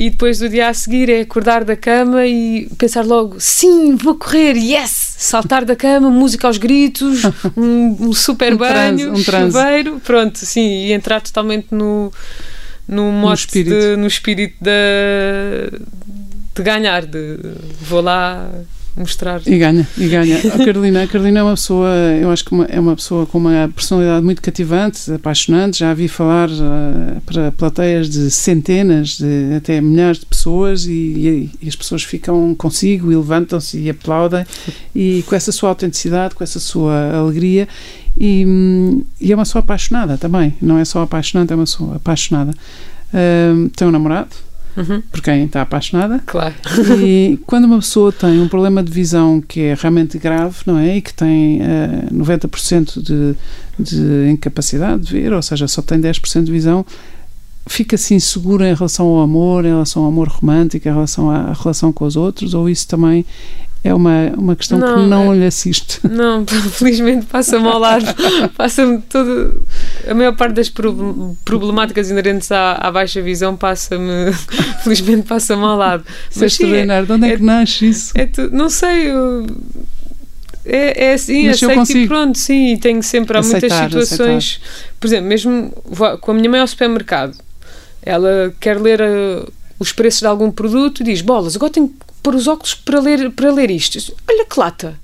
e 0.00 0.08
depois 0.08 0.38
do 0.38 0.48
dia 0.48 0.70
a 0.70 0.72
seguir 0.72 1.10
é 1.10 1.20
acordar 1.20 1.62
da 1.62 1.76
cama 1.76 2.26
e 2.26 2.70
pensar 2.78 3.04
logo: 3.04 3.38
sim, 3.38 3.94
vou 3.96 4.14
correr, 4.14 4.56
yes! 4.56 5.14
Saltar 5.18 5.62
da 5.62 5.76
cama, 5.76 6.08
música 6.08 6.46
aos 6.46 6.56
gritos, 6.56 7.20
um, 7.54 8.08
um 8.08 8.12
super 8.14 8.54
um 8.54 8.56
banho, 8.56 9.12
um 9.12 9.16
chuveiro, 9.16 10.00
pronto, 10.02 10.38
sim, 10.38 10.86
e 10.86 10.92
entrar 10.94 11.20
totalmente 11.20 11.66
no, 11.70 12.10
no 12.88 13.12
modo 13.12 13.28
no 13.28 13.34
espírito, 13.34 13.78
de, 13.78 13.96
no 13.96 14.06
espírito 14.06 14.56
de, 14.58 15.80
de 16.54 16.62
ganhar, 16.62 17.04
de 17.04 17.36
vou 17.82 18.00
lá 18.00 18.48
mostrar. 18.96 19.40
E 19.46 19.58
ganha, 19.58 19.86
e 19.96 20.08
ganha. 20.08 20.38
A 20.54 20.64
Carolina, 20.64 21.02
a 21.02 21.06
Carolina 21.06 21.40
é 21.40 21.42
uma 21.42 21.54
pessoa, 21.54 21.88
eu 22.20 22.30
acho 22.30 22.44
que 22.44 22.52
uma, 22.52 22.64
é 22.64 22.78
uma 22.78 22.94
pessoa 22.94 23.26
com 23.26 23.38
uma 23.38 23.70
personalidade 23.74 24.24
muito 24.24 24.42
cativante, 24.42 25.12
apaixonante. 25.12 25.78
Já 25.78 25.90
a 25.90 25.94
vi 25.94 26.08
falar 26.08 26.48
uh, 26.50 27.20
para 27.26 27.52
plateias 27.52 28.08
de 28.08 28.30
centenas, 28.30 29.18
de 29.18 29.54
até 29.56 29.80
milhares 29.80 30.20
de 30.20 30.26
pessoas 30.26 30.86
e, 30.86 31.50
e, 31.60 31.68
as 31.68 31.76
pessoas 31.76 32.02
ficam 32.02 32.54
consigo 32.54 33.10
e 33.10 33.16
levantam-se 33.16 33.78
e 33.78 33.90
aplaudem. 33.90 34.44
E 34.94 35.24
com 35.26 35.34
essa 35.34 35.52
sua 35.52 35.70
autenticidade, 35.70 36.34
com 36.34 36.44
essa 36.44 36.60
sua 36.60 37.16
alegria. 37.16 37.68
E, 38.18 38.44
e 39.20 39.32
é 39.32 39.34
uma 39.34 39.44
pessoa 39.44 39.60
apaixonada 39.60 40.18
também. 40.18 40.54
Não 40.60 40.78
é 40.78 40.84
só 40.84 41.02
apaixonante, 41.02 41.52
é 41.52 41.56
uma 41.56 41.64
pessoa 41.64 41.96
apaixonada. 41.96 42.52
Uh, 43.12 43.68
tem 43.70 43.88
um 43.88 43.90
namorado 43.90 44.49
uhum. 44.76 45.02
por 45.10 45.20
quem 45.20 45.44
está 45.44 45.62
apaixonada. 45.62 46.20
Claro. 46.26 46.54
E 47.02 47.38
quando 47.46 47.64
uma 47.64 47.78
pessoa 47.78 48.12
tem 48.12 48.40
um 48.40 48.48
problema 48.48 48.82
de 48.82 48.90
visão 48.90 49.40
que 49.40 49.60
é 49.60 49.74
realmente 49.74 50.18
grave, 50.18 50.56
não 50.66 50.78
é? 50.78 50.96
E 50.96 51.02
que 51.02 51.12
tem 51.12 51.60
uh, 51.60 51.62
eh, 51.62 52.08
90% 52.12 53.02
de, 53.02 53.34
de 53.78 54.30
incapacidade 54.30 55.02
de 55.02 55.12
ver, 55.12 55.32
ou 55.32 55.42
seja, 55.42 55.66
só 55.68 55.82
tem 55.82 56.00
10% 56.00 56.44
de 56.44 56.52
visão, 56.52 56.84
fica-se 57.66 58.14
insegura 58.14 58.68
em 58.68 58.74
relação 58.74 59.06
ao 59.06 59.20
amor, 59.20 59.64
em 59.64 59.68
relação 59.68 60.02
ao 60.02 60.08
amor 60.08 60.28
romântico, 60.28 60.88
em 60.88 60.92
relação 60.92 61.30
à 61.30 61.52
relação 61.52 61.92
com 61.92 62.04
os 62.04 62.16
outros, 62.16 62.54
ou 62.54 62.68
isso 62.68 62.86
também 62.88 63.24
é 63.82 63.94
uma, 63.94 64.30
uma 64.36 64.54
questão 64.54 64.78
não, 64.78 64.94
que 64.94 65.08
não 65.08 65.32
é, 65.32 65.36
lhe 65.36 65.46
assiste. 65.46 66.00
Não, 66.06 66.44
felizmente 66.46 67.24
passa-me 67.26 67.66
ao 67.66 67.78
lado, 67.78 68.04
passa-me 68.56 69.00
todo. 69.02 69.64
A 70.06 70.12
maior 70.12 70.36
parte 70.36 70.52
das 70.54 70.68
problemáticas 71.44 72.10
inerentes 72.10 72.52
à, 72.52 72.72
à 72.72 72.90
baixa 72.90 73.22
visão 73.22 73.56
passa-me, 73.56 74.32
felizmente 74.84 75.26
passa-me 75.26 75.62
ao 75.62 75.76
lado. 75.76 76.04
É 76.06 76.12
Mas, 76.34 76.42
é 76.42 76.46
extraordinário, 76.46 77.06
de 77.06 77.12
onde 77.12 77.26
é, 77.26 77.32
é 77.32 77.36
que 77.36 77.42
nasce 77.42 77.88
isso? 77.88 78.12
É 78.14 78.28
não 78.52 78.68
sei, 78.68 79.10
eu, 79.10 79.46
é, 80.64 81.06
é 81.06 81.12
assim, 81.14 81.46
Mas 81.46 81.62
aceito 81.62 81.98
e 81.98 82.06
pronto, 82.06 82.38
sim, 82.38 82.74
e 82.74 82.78
tenho 82.78 83.02
sempre, 83.02 83.36
há 83.36 83.40
aceitar, 83.40 83.82
muitas 83.82 84.08
situações, 84.08 84.60
aceitar. 84.62 84.94
por 85.00 85.06
exemplo, 85.06 85.26
mesmo 85.26 85.70
com 86.20 86.30
a 86.30 86.34
minha 86.34 86.50
mãe 86.50 86.60
ao 86.60 86.66
supermercado, 86.66 87.36
ela 88.02 88.52
quer 88.60 88.78
ler 88.78 89.00
uh, 89.00 89.52
os 89.78 89.92
preços 89.92 90.20
de 90.20 90.26
algum 90.26 90.50
produto 90.50 91.00
e 91.00 91.04
diz, 91.04 91.22
bolas, 91.22 91.56
agora 91.56 91.72
tenho 91.72 91.92
pôr 92.22 92.34
os 92.34 92.46
óculos 92.46 92.74
para 92.74 93.00
ler, 93.00 93.30
para 93.30 93.52
ler 93.52 93.70
isto. 93.70 93.98
Olha 94.28 94.44
que 94.44 94.58
lata! 94.58 94.98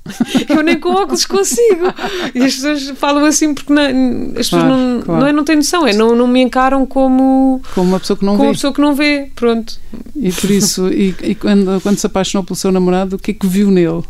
Eu 0.48 0.62
nem 0.62 0.78
com 0.78 0.90
óculos 0.90 1.24
consigo. 1.24 1.86
E 2.34 2.42
as 2.42 2.54
pessoas 2.54 2.90
falam 2.98 3.24
assim 3.24 3.54
porque 3.54 3.72
não, 3.72 4.30
as 4.30 4.48
pessoas 4.48 4.64
não, 4.64 5.02
claro. 5.02 5.20
não, 5.20 5.26
é, 5.28 5.32
não 5.32 5.44
têm 5.44 5.56
noção, 5.56 5.86
é 5.86 5.92
não, 5.92 6.14
não 6.14 6.26
me 6.26 6.40
encaram 6.40 6.84
como, 6.86 7.60
como 7.74 7.88
uma 7.88 8.00
pessoa 8.00 8.16
que 8.16 8.24
não 8.24 8.32
como 8.32 8.44
vê. 8.44 8.48
uma 8.48 8.54
pessoa 8.54 8.72
que 8.72 8.80
não 8.80 8.94
vê. 8.94 9.30
Pronto. 9.34 9.78
E 10.14 10.32
por 10.32 10.50
isso, 10.50 10.88
e, 10.88 11.14
e 11.22 11.34
quando, 11.34 11.80
quando 11.80 11.98
se 11.98 12.06
apaixonou 12.06 12.44
pelo 12.44 12.56
seu 12.56 12.72
namorado, 12.72 13.16
o 13.16 13.18
que 13.18 13.30
é 13.30 13.34
que 13.34 13.46
viu 13.46 13.70
nele? 13.70 14.02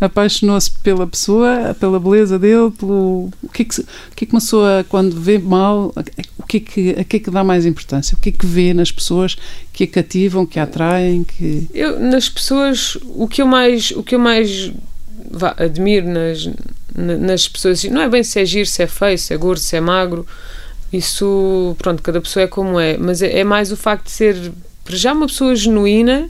Apaixonou-se 0.00 0.70
pela 0.82 1.06
pessoa, 1.06 1.76
pela 1.78 2.00
beleza 2.00 2.38
dele, 2.38 2.70
pelo 2.70 3.30
o 3.42 3.48
que 3.52 3.62
é 3.62 3.64
que, 3.64 3.80
o 3.80 3.84
que, 4.16 4.24
é 4.24 4.26
que 4.26 4.34
uma 4.34 4.40
pessoa 4.40 4.84
quando 4.88 5.20
vê 5.20 5.38
mal, 5.38 5.92
o 6.38 6.42
que 6.46 6.56
é 6.56 6.60
que 6.60 6.90
a 6.98 7.04
que 7.04 7.16
é 7.16 7.20
que 7.20 7.30
dá 7.30 7.44
mais 7.44 7.66
importância? 7.66 8.16
O 8.16 8.20
que 8.20 8.30
é 8.30 8.32
que 8.32 8.46
vê 8.46 8.72
nas 8.72 8.90
pessoas 8.90 9.36
que 9.72 9.84
a 9.84 9.86
cativam, 9.86 10.46
que 10.46 10.58
a 10.58 10.62
atraem, 10.62 11.22
que 11.22 11.68
eu 11.74 12.00
nas 12.00 12.28
pessoas 12.28 12.96
o 13.14 13.28
que 13.28 13.42
eu 13.42 13.46
mais 13.46 13.90
o 13.90 14.02
que 14.02 14.14
eu 14.14 14.18
mais 14.18 14.72
vá, 15.30 15.54
admiro 15.58 16.08
nas 16.08 16.48
nas 16.94 17.46
pessoas 17.46 17.84
não 17.84 18.00
é 18.00 18.08
bem 18.08 18.22
se 18.22 18.40
é 18.40 18.44
giro, 18.44 18.66
se 18.66 18.82
é 18.82 18.86
feio, 18.86 19.18
se 19.18 19.32
é 19.32 19.36
gordo, 19.36 19.60
se 19.60 19.76
é 19.76 19.80
magro. 19.80 20.26
Isso, 20.92 21.76
pronto, 21.78 22.02
cada 22.02 22.20
pessoa 22.20 22.42
é 22.42 22.46
como 22.48 22.80
é, 22.80 22.96
mas 22.96 23.22
é, 23.22 23.38
é 23.38 23.44
mais 23.44 23.70
o 23.70 23.76
facto 23.76 24.06
de 24.06 24.10
ser 24.10 24.52
já 24.88 25.12
uma 25.12 25.28
pessoa 25.28 25.54
genuína 25.54 26.28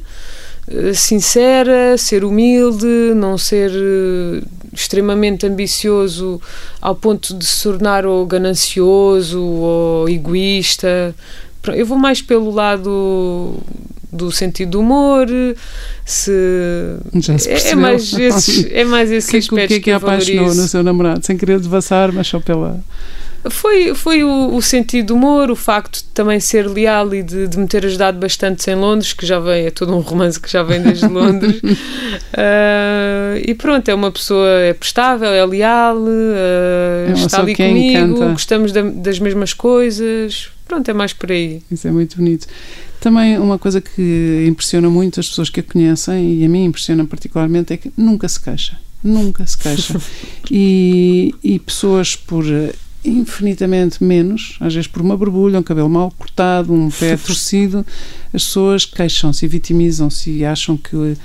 sincera, 0.94 1.96
ser 1.98 2.24
humilde, 2.24 2.86
não 3.16 3.36
ser 3.36 3.70
eh, 3.70 4.42
extremamente 4.72 5.46
ambicioso 5.46 6.40
ao 6.80 6.94
ponto 6.94 7.34
de 7.34 7.44
se 7.44 7.62
tornar 7.62 8.06
ou 8.06 8.24
ganancioso 8.26 9.42
ou 9.42 10.08
egoísta. 10.08 11.14
Eu 11.74 11.84
vou 11.84 11.98
mais 11.98 12.22
pelo 12.22 12.50
lado 12.50 13.58
do 14.12 14.30
sentido 14.32 14.72
do 14.72 14.80
humor, 14.80 15.26
se, 16.04 16.32
se 17.38 17.48
é, 17.48 17.70
é, 17.70 17.74
mais 17.74 18.12
esses, 18.12 18.66
é 18.72 18.84
mais 18.84 19.10
esse 19.10 19.36
aspecto 19.36 19.68
que, 19.68 19.74
que, 19.74 19.74
que, 19.74 19.80
que 19.80 19.90
apaixonou 19.92 20.54
no 20.54 20.66
seu 20.66 20.82
namorado, 20.82 21.24
sem 21.24 21.36
querer 21.36 21.60
devasar, 21.60 22.10
mas 22.12 22.26
só 22.26 22.40
pela 22.40 22.82
foi, 23.48 23.94
foi 23.94 24.22
o, 24.22 24.54
o, 24.54 24.60
sentido 24.60 25.06
do 25.06 25.14
humor, 25.14 25.50
o 25.50 25.56
facto 25.56 25.98
de 25.98 26.04
também 26.04 26.38
ser 26.40 26.68
leal 26.68 27.14
e 27.14 27.22
de, 27.22 27.48
de, 27.48 27.58
me 27.58 27.66
ter 27.66 27.86
ajudado 27.86 28.18
bastante 28.18 28.70
em 28.70 28.74
Londres, 28.74 29.14
que 29.14 29.24
já 29.24 29.38
vem, 29.38 29.66
é 29.66 29.70
todo 29.70 29.96
um 29.96 30.00
romance 30.00 30.38
que 30.38 30.50
já 30.50 30.62
vem 30.62 30.82
desde 30.82 31.06
Londres. 31.08 31.56
uh, 31.62 33.40
e 33.46 33.54
pronto, 33.54 33.88
é 33.88 33.94
uma 33.94 34.10
pessoa 34.10 34.46
é 34.46 34.74
prestável, 34.74 35.30
é 35.30 35.44
leal, 35.46 35.96
uh, 35.96 37.08
é 37.08 37.12
está 37.12 37.40
ali 37.40 37.54
comigo, 37.54 37.98
encanta. 37.98 38.32
gostamos 38.32 38.72
da, 38.72 38.82
das 38.82 39.18
mesmas 39.18 39.54
coisas. 39.54 40.50
Pronto, 40.68 40.88
é 40.88 40.92
mais 40.92 41.12
por 41.12 41.32
aí. 41.32 41.62
Isso 41.70 41.88
é 41.88 41.90
muito 41.90 42.16
bonito. 42.16 42.46
Também 43.00 43.38
uma 43.38 43.58
coisa 43.58 43.80
que 43.80 44.44
impressiona 44.46 44.90
muito 44.90 45.18
as 45.18 45.28
pessoas 45.28 45.48
que 45.48 45.60
a 45.60 45.62
conhecem, 45.62 46.34
e 46.34 46.44
a 46.44 46.48
mim 46.48 46.64
impressiona 46.64 47.06
particularmente, 47.06 47.72
é 47.72 47.76
que 47.78 47.90
nunca 47.96 48.28
se 48.28 48.38
queixa. 48.38 48.78
Nunca 49.02 49.46
se 49.46 49.56
queixa. 49.56 49.98
e, 50.50 51.34
e 51.42 51.58
pessoas 51.58 52.14
por 52.14 52.44
infinitamente 53.04 54.02
menos, 54.02 54.56
às 54.60 54.74
vezes 54.74 54.86
por 54.86 55.00
uma 55.00 55.16
borbulha, 55.16 55.58
um 55.58 55.62
cabelo 55.62 55.88
mal 55.88 56.10
cortado, 56.10 56.72
um 56.72 56.90
pé 56.90 57.16
torcido, 57.18 57.84
as 58.32 58.44
pessoas 58.44 58.84
queixam-se 58.84 59.44
e 59.44 59.48
vitimizam-se 59.48 60.30
e 60.30 60.44
acham 60.44 60.76
que 60.76 61.16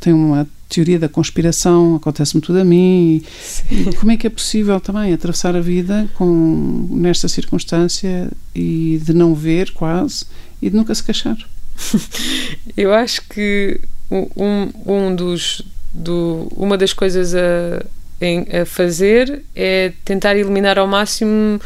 têm 0.00 0.12
uma 0.12 0.46
teoria 0.68 0.98
da 0.98 1.08
conspiração, 1.08 1.96
acontece-me 1.96 2.40
tudo 2.40 2.58
a 2.58 2.64
mim. 2.64 3.22
E, 3.70 3.94
como 3.96 4.12
é 4.12 4.16
que 4.16 4.26
é 4.26 4.30
possível 4.30 4.80
também 4.80 5.12
atravessar 5.12 5.54
a 5.54 5.60
vida 5.60 6.08
com 6.14 6.88
nesta 6.90 7.28
circunstância 7.28 8.30
e 8.54 9.00
de 9.04 9.12
não 9.12 9.34
ver 9.34 9.72
quase 9.72 10.26
e 10.60 10.70
de 10.70 10.76
nunca 10.76 10.94
se 10.94 11.02
queixar? 11.02 11.36
Eu 12.76 12.92
acho 12.92 13.22
que 13.28 13.80
um, 14.10 14.70
um 14.86 15.14
dos 15.14 15.62
do, 15.92 16.48
uma 16.56 16.76
das 16.76 16.92
coisas 16.92 17.34
a 17.34 17.84
em, 18.20 18.46
a 18.60 18.64
fazer 18.64 19.42
é 19.54 19.92
tentar 20.04 20.36
eliminar 20.36 20.78
ao 20.78 20.86
máximo 20.86 21.60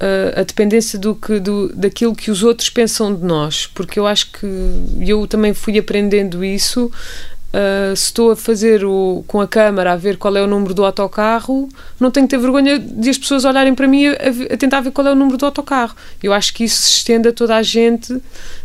uh, 0.00 0.40
a 0.40 0.42
dependência 0.42 0.98
do 0.98 1.14
que, 1.14 1.38
do, 1.38 1.68
daquilo 1.74 2.14
que 2.14 2.30
os 2.30 2.42
outros 2.42 2.70
pensam 2.70 3.14
de 3.14 3.24
nós, 3.24 3.66
porque 3.66 3.98
eu 3.98 4.06
acho 4.06 4.32
que 4.32 4.46
eu 5.00 5.26
também 5.26 5.52
fui 5.52 5.78
aprendendo 5.78 6.44
isso 6.44 6.90
Uh, 7.48 7.96
se 7.96 8.04
estou 8.04 8.32
a 8.32 8.36
fazer 8.36 8.84
o, 8.84 9.24
com 9.26 9.40
a 9.40 9.48
câmara 9.48 9.94
a 9.94 9.96
ver 9.96 10.18
qual 10.18 10.36
é 10.36 10.42
o 10.42 10.46
número 10.46 10.74
do 10.74 10.84
autocarro, 10.84 11.66
não 11.98 12.10
tenho 12.10 12.26
que 12.26 12.36
ter 12.36 12.38
vergonha 12.38 12.78
de 12.78 13.08
as 13.08 13.16
pessoas 13.16 13.46
olharem 13.46 13.74
para 13.74 13.88
mim 13.88 14.06
a, 14.06 14.12
a, 14.52 14.56
tentar 14.58 14.82
ver 14.82 14.90
qual 14.90 15.06
é 15.06 15.12
o 15.12 15.14
número 15.14 15.38
do 15.38 15.46
autocarro. 15.46 15.96
Eu 16.22 16.34
acho 16.34 16.52
que 16.52 16.64
isso 16.64 16.82
se 16.82 16.98
estende 16.98 17.26
a 17.26 17.32
toda 17.32 17.56
a 17.56 17.62
gente 17.62 18.20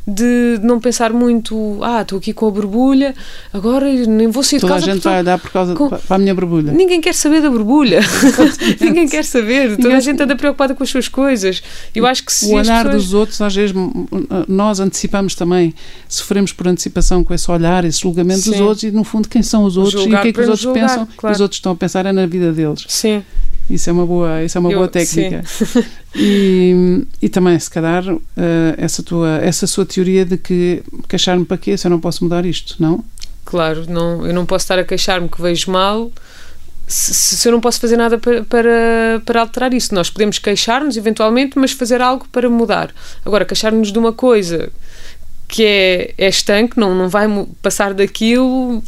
de, 0.06 0.60
não 0.62 0.80
pensar 0.80 1.14
muito, 1.14 1.80
ah, 1.82 2.02
estou 2.02 2.18
aqui 2.18 2.34
com 2.34 2.48
a 2.48 2.52
borbulha, 2.52 3.16
agora 3.54 3.86
nem 3.88 4.28
vou 4.28 4.44
sair 4.44 4.60
toda 4.60 4.74
de 4.74 4.80
casa. 4.80 4.86
Toda 4.86 4.92
a 4.92 4.96
gente 4.96 5.04
vai 5.04 5.20
olhar 5.22 5.40
por 5.40 5.52
causa 5.52 5.74
com... 5.74 5.90
para 5.90 6.16
a 6.16 6.20
minha 6.20 6.36
borbulha. 6.36 6.74
Ninguém 6.74 7.00
quer 7.00 7.16
saber 7.16 7.42
da 7.42 7.50
borbulha. 7.50 8.02
Ninguém 8.82 9.08
quer 9.08 9.24
saber. 9.24 9.78
Toda 9.78 9.96
a 9.96 10.00
gente 10.02 10.22
anda 10.22 10.36
preocupada 10.36 10.76
com 10.76 10.84
as 10.84 10.90
suas 10.90 11.08
coisas. 11.08 11.64
Eu 11.96 12.06
acho 12.06 12.24
que 12.24 12.34
se 12.34 12.48
o 12.48 12.56
olhar 12.56 12.84
pessoas... 12.84 13.04
dos 13.04 13.14
outros, 13.14 13.42
às 13.42 13.56
vezes, 13.56 13.74
nós 14.48 14.80
antecipamos 14.80 15.36
também, 15.36 15.74
sofremos 16.10 16.52
por 16.52 16.68
antecipação 16.68 17.24
com 17.24 17.34
esse 17.34 17.50
olhar, 17.50 17.86
esse 17.86 18.02
julgamento 18.02 18.42
Sim. 18.42 18.52
dos 18.52 18.60
outros 18.60 18.74
outros 18.74 18.84
e, 18.84 18.92
no 18.92 19.04
fundo, 19.04 19.30
quem 19.30 19.42
são 19.42 19.64
os 19.64 19.78
outros 19.78 20.02
Julgar 20.02 20.18
e 20.18 20.20
o 20.20 20.22
que 20.22 20.28
é 20.30 20.34
que 20.34 20.42
os 20.42 20.48
outros 20.48 20.64
julgar, 20.64 20.90
pensam. 20.90 21.08
Claro. 21.16 21.36
Os 21.36 21.42
outros 21.42 21.58
estão 21.58 21.72
a 21.72 21.76
pensar 21.76 22.06
é 22.06 22.12
na 22.12 22.26
vida 22.26 22.52
deles. 22.52 22.86
Sim. 22.88 23.24
Isso 23.70 23.90
é 23.90 23.94
uma 23.94 24.06
boa, 24.06 24.44
isso 24.44 24.58
é 24.58 24.60
uma 24.60 24.72
Eu, 24.72 24.80
boa 24.80 24.88
técnica. 24.88 25.44
E, 26.16 27.08
e 27.20 27.28
também, 27.28 27.58
se 27.58 27.70
calhar, 27.70 28.08
uh, 28.08 28.22
essa, 28.78 29.02
tua, 29.02 29.38
essa 29.38 29.66
sua 29.66 29.84
teoria 29.84 30.24
de 30.24 30.38
que 30.38 30.84
queixar-me 31.08 31.44
para 31.44 31.58
quê 31.58 31.76
se 31.76 31.88
eu 31.88 31.90
não 31.90 32.00
posso 32.00 32.24
mudar 32.24 32.46
isto, 32.46 32.76
não? 32.78 33.04
Claro, 33.44 33.86
não, 33.90 34.26
eu 34.26 34.34
não 34.34 34.46
posso 34.46 34.64
estar 34.64 34.78
a 34.78 34.84
queixar-me 34.84 35.28
que 35.28 35.42
vejo 35.42 35.72
mal 35.72 36.12
se, 36.88 37.14
se, 37.14 37.48
eu 37.48 37.52
não 37.52 37.62
posso 37.62 37.80
fazer 37.80 37.98
nada 37.98 38.18
para, 38.18 38.44
para, 38.44 39.22
para 39.26 39.42
alterar 39.42 39.74
isso, 39.74 39.96
nós 39.96 40.10
podemos 40.10 40.38
queixar-nos 40.38 40.98
eventualmente, 40.98 41.58
mas 41.58 41.72
fazer 41.72 42.02
algo 42.02 42.28
para 42.32 42.50
mudar. 42.50 42.94
Agora, 43.26 43.46
queixar-nos 43.46 43.92
de 43.92 43.98
uma 43.98 44.12
coisa 44.12 44.70
que 45.54 45.64
é, 45.64 46.14
é 46.18 46.30
estanque, 46.30 46.80
não, 46.80 46.96
não 46.96 47.08
vai 47.08 47.28
passar 47.62 47.94
daquilo, 47.94 48.82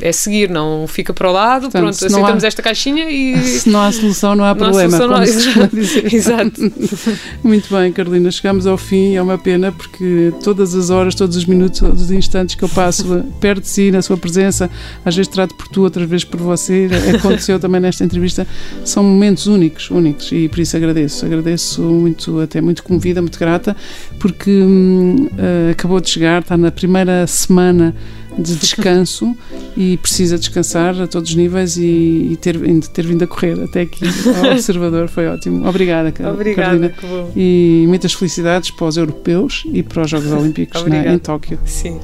é 0.00 0.12
seguir, 0.12 0.48
não 0.48 0.86
fica 0.86 1.12
para 1.12 1.28
o 1.28 1.32
lado, 1.32 1.62
Portanto, 1.62 1.82
pronto, 1.82 2.06
aceitamos 2.06 2.44
há, 2.44 2.46
esta 2.46 2.62
caixinha 2.62 3.10
e. 3.10 3.36
Se 3.58 3.68
não 3.68 3.80
há 3.80 3.90
solução, 3.90 4.36
não 4.36 4.44
há 4.44 4.50
não 4.50 4.56
problema. 4.56 4.96
Há 4.96 5.00
solução, 5.00 5.08
não, 5.08 5.72
exato, 5.74 6.14
exato. 6.14 6.72
Muito 7.42 7.74
bem, 7.74 7.90
Carolina, 7.90 8.30
chegamos 8.30 8.64
ao 8.64 8.76
fim, 8.76 9.16
é 9.16 9.22
uma 9.22 9.36
pena 9.36 9.72
porque 9.72 10.32
todas 10.44 10.76
as 10.76 10.88
horas, 10.88 11.16
todos 11.16 11.36
os 11.36 11.46
minutos, 11.46 11.80
todos 11.80 12.02
os 12.02 12.10
instantes 12.12 12.54
que 12.54 12.62
eu 12.62 12.68
passo 12.68 13.24
perto 13.40 13.62
de 13.62 13.68
si, 13.68 13.90
na 13.90 14.00
sua 14.00 14.16
presença, 14.16 14.70
às 15.04 15.16
vezes 15.16 15.26
trato 15.26 15.56
por 15.56 15.66
tu, 15.66 15.82
outras 15.82 16.08
vezes 16.08 16.24
por 16.24 16.38
você, 16.38 16.88
aconteceu 17.12 17.58
também 17.58 17.80
nesta 17.80 18.04
entrevista, 18.04 18.46
são 18.84 19.02
momentos 19.02 19.48
únicos, 19.48 19.90
únicos, 19.90 20.30
e 20.30 20.48
por 20.48 20.60
isso 20.60 20.76
agradeço, 20.76 21.26
agradeço 21.26 21.82
muito, 21.82 22.40
até 22.40 22.60
muito 22.60 22.84
comovida, 22.84 23.20
muito 23.20 23.36
grata, 23.36 23.76
porque 24.20 24.50
hum, 24.50 25.26
uh, 25.32 25.72
acabou 25.72 26.03
de 26.04 26.10
chegar, 26.10 26.42
está 26.42 26.56
na 26.56 26.70
primeira 26.70 27.26
semana 27.26 27.94
de 28.38 28.56
descanso 28.56 29.36
e 29.76 29.96
precisa 29.98 30.38
descansar 30.38 31.00
a 31.00 31.06
todos 31.06 31.30
os 31.30 31.36
níveis 31.36 31.76
e, 31.76 32.28
e 32.32 32.38
ter, 32.40 32.58
ter 32.92 33.06
vindo 33.06 33.22
a 33.22 33.26
correr 33.26 33.60
até 33.62 33.82
aqui 33.82 34.04
ao 34.44 34.52
Observador 34.54 35.08
foi 35.08 35.26
ótimo. 35.26 35.66
Obrigada, 35.68 36.12
Obrigada, 36.30 36.90
Carolina. 36.90 37.30
E 37.36 37.84
muitas 37.88 38.12
felicidades 38.12 38.70
para 38.70 38.86
os 38.86 38.96
europeus 38.96 39.64
e 39.72 39.82
para 39.82 40.02
os 40.02 40.10
Jogos 40.10 40.30
Olímpicos 40.32 40.84
na, 40.86 41.12
em 41.12 41.18
Tóquio. 41.18 41.58
Sim. 41.64 41.98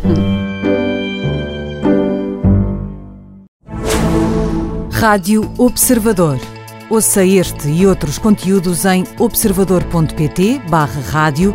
Rádio 4.90 5.50
Observador. 5.56 6.38
Ouça 6.90 7.24
este 7.24 7.68
e 7.68 7.86
outros 7.86 8.18
conteúdos 8.18 8.84
em 8.84 9.04
observador.pt/barra 9.18 11.00
rádio 11.08 11.54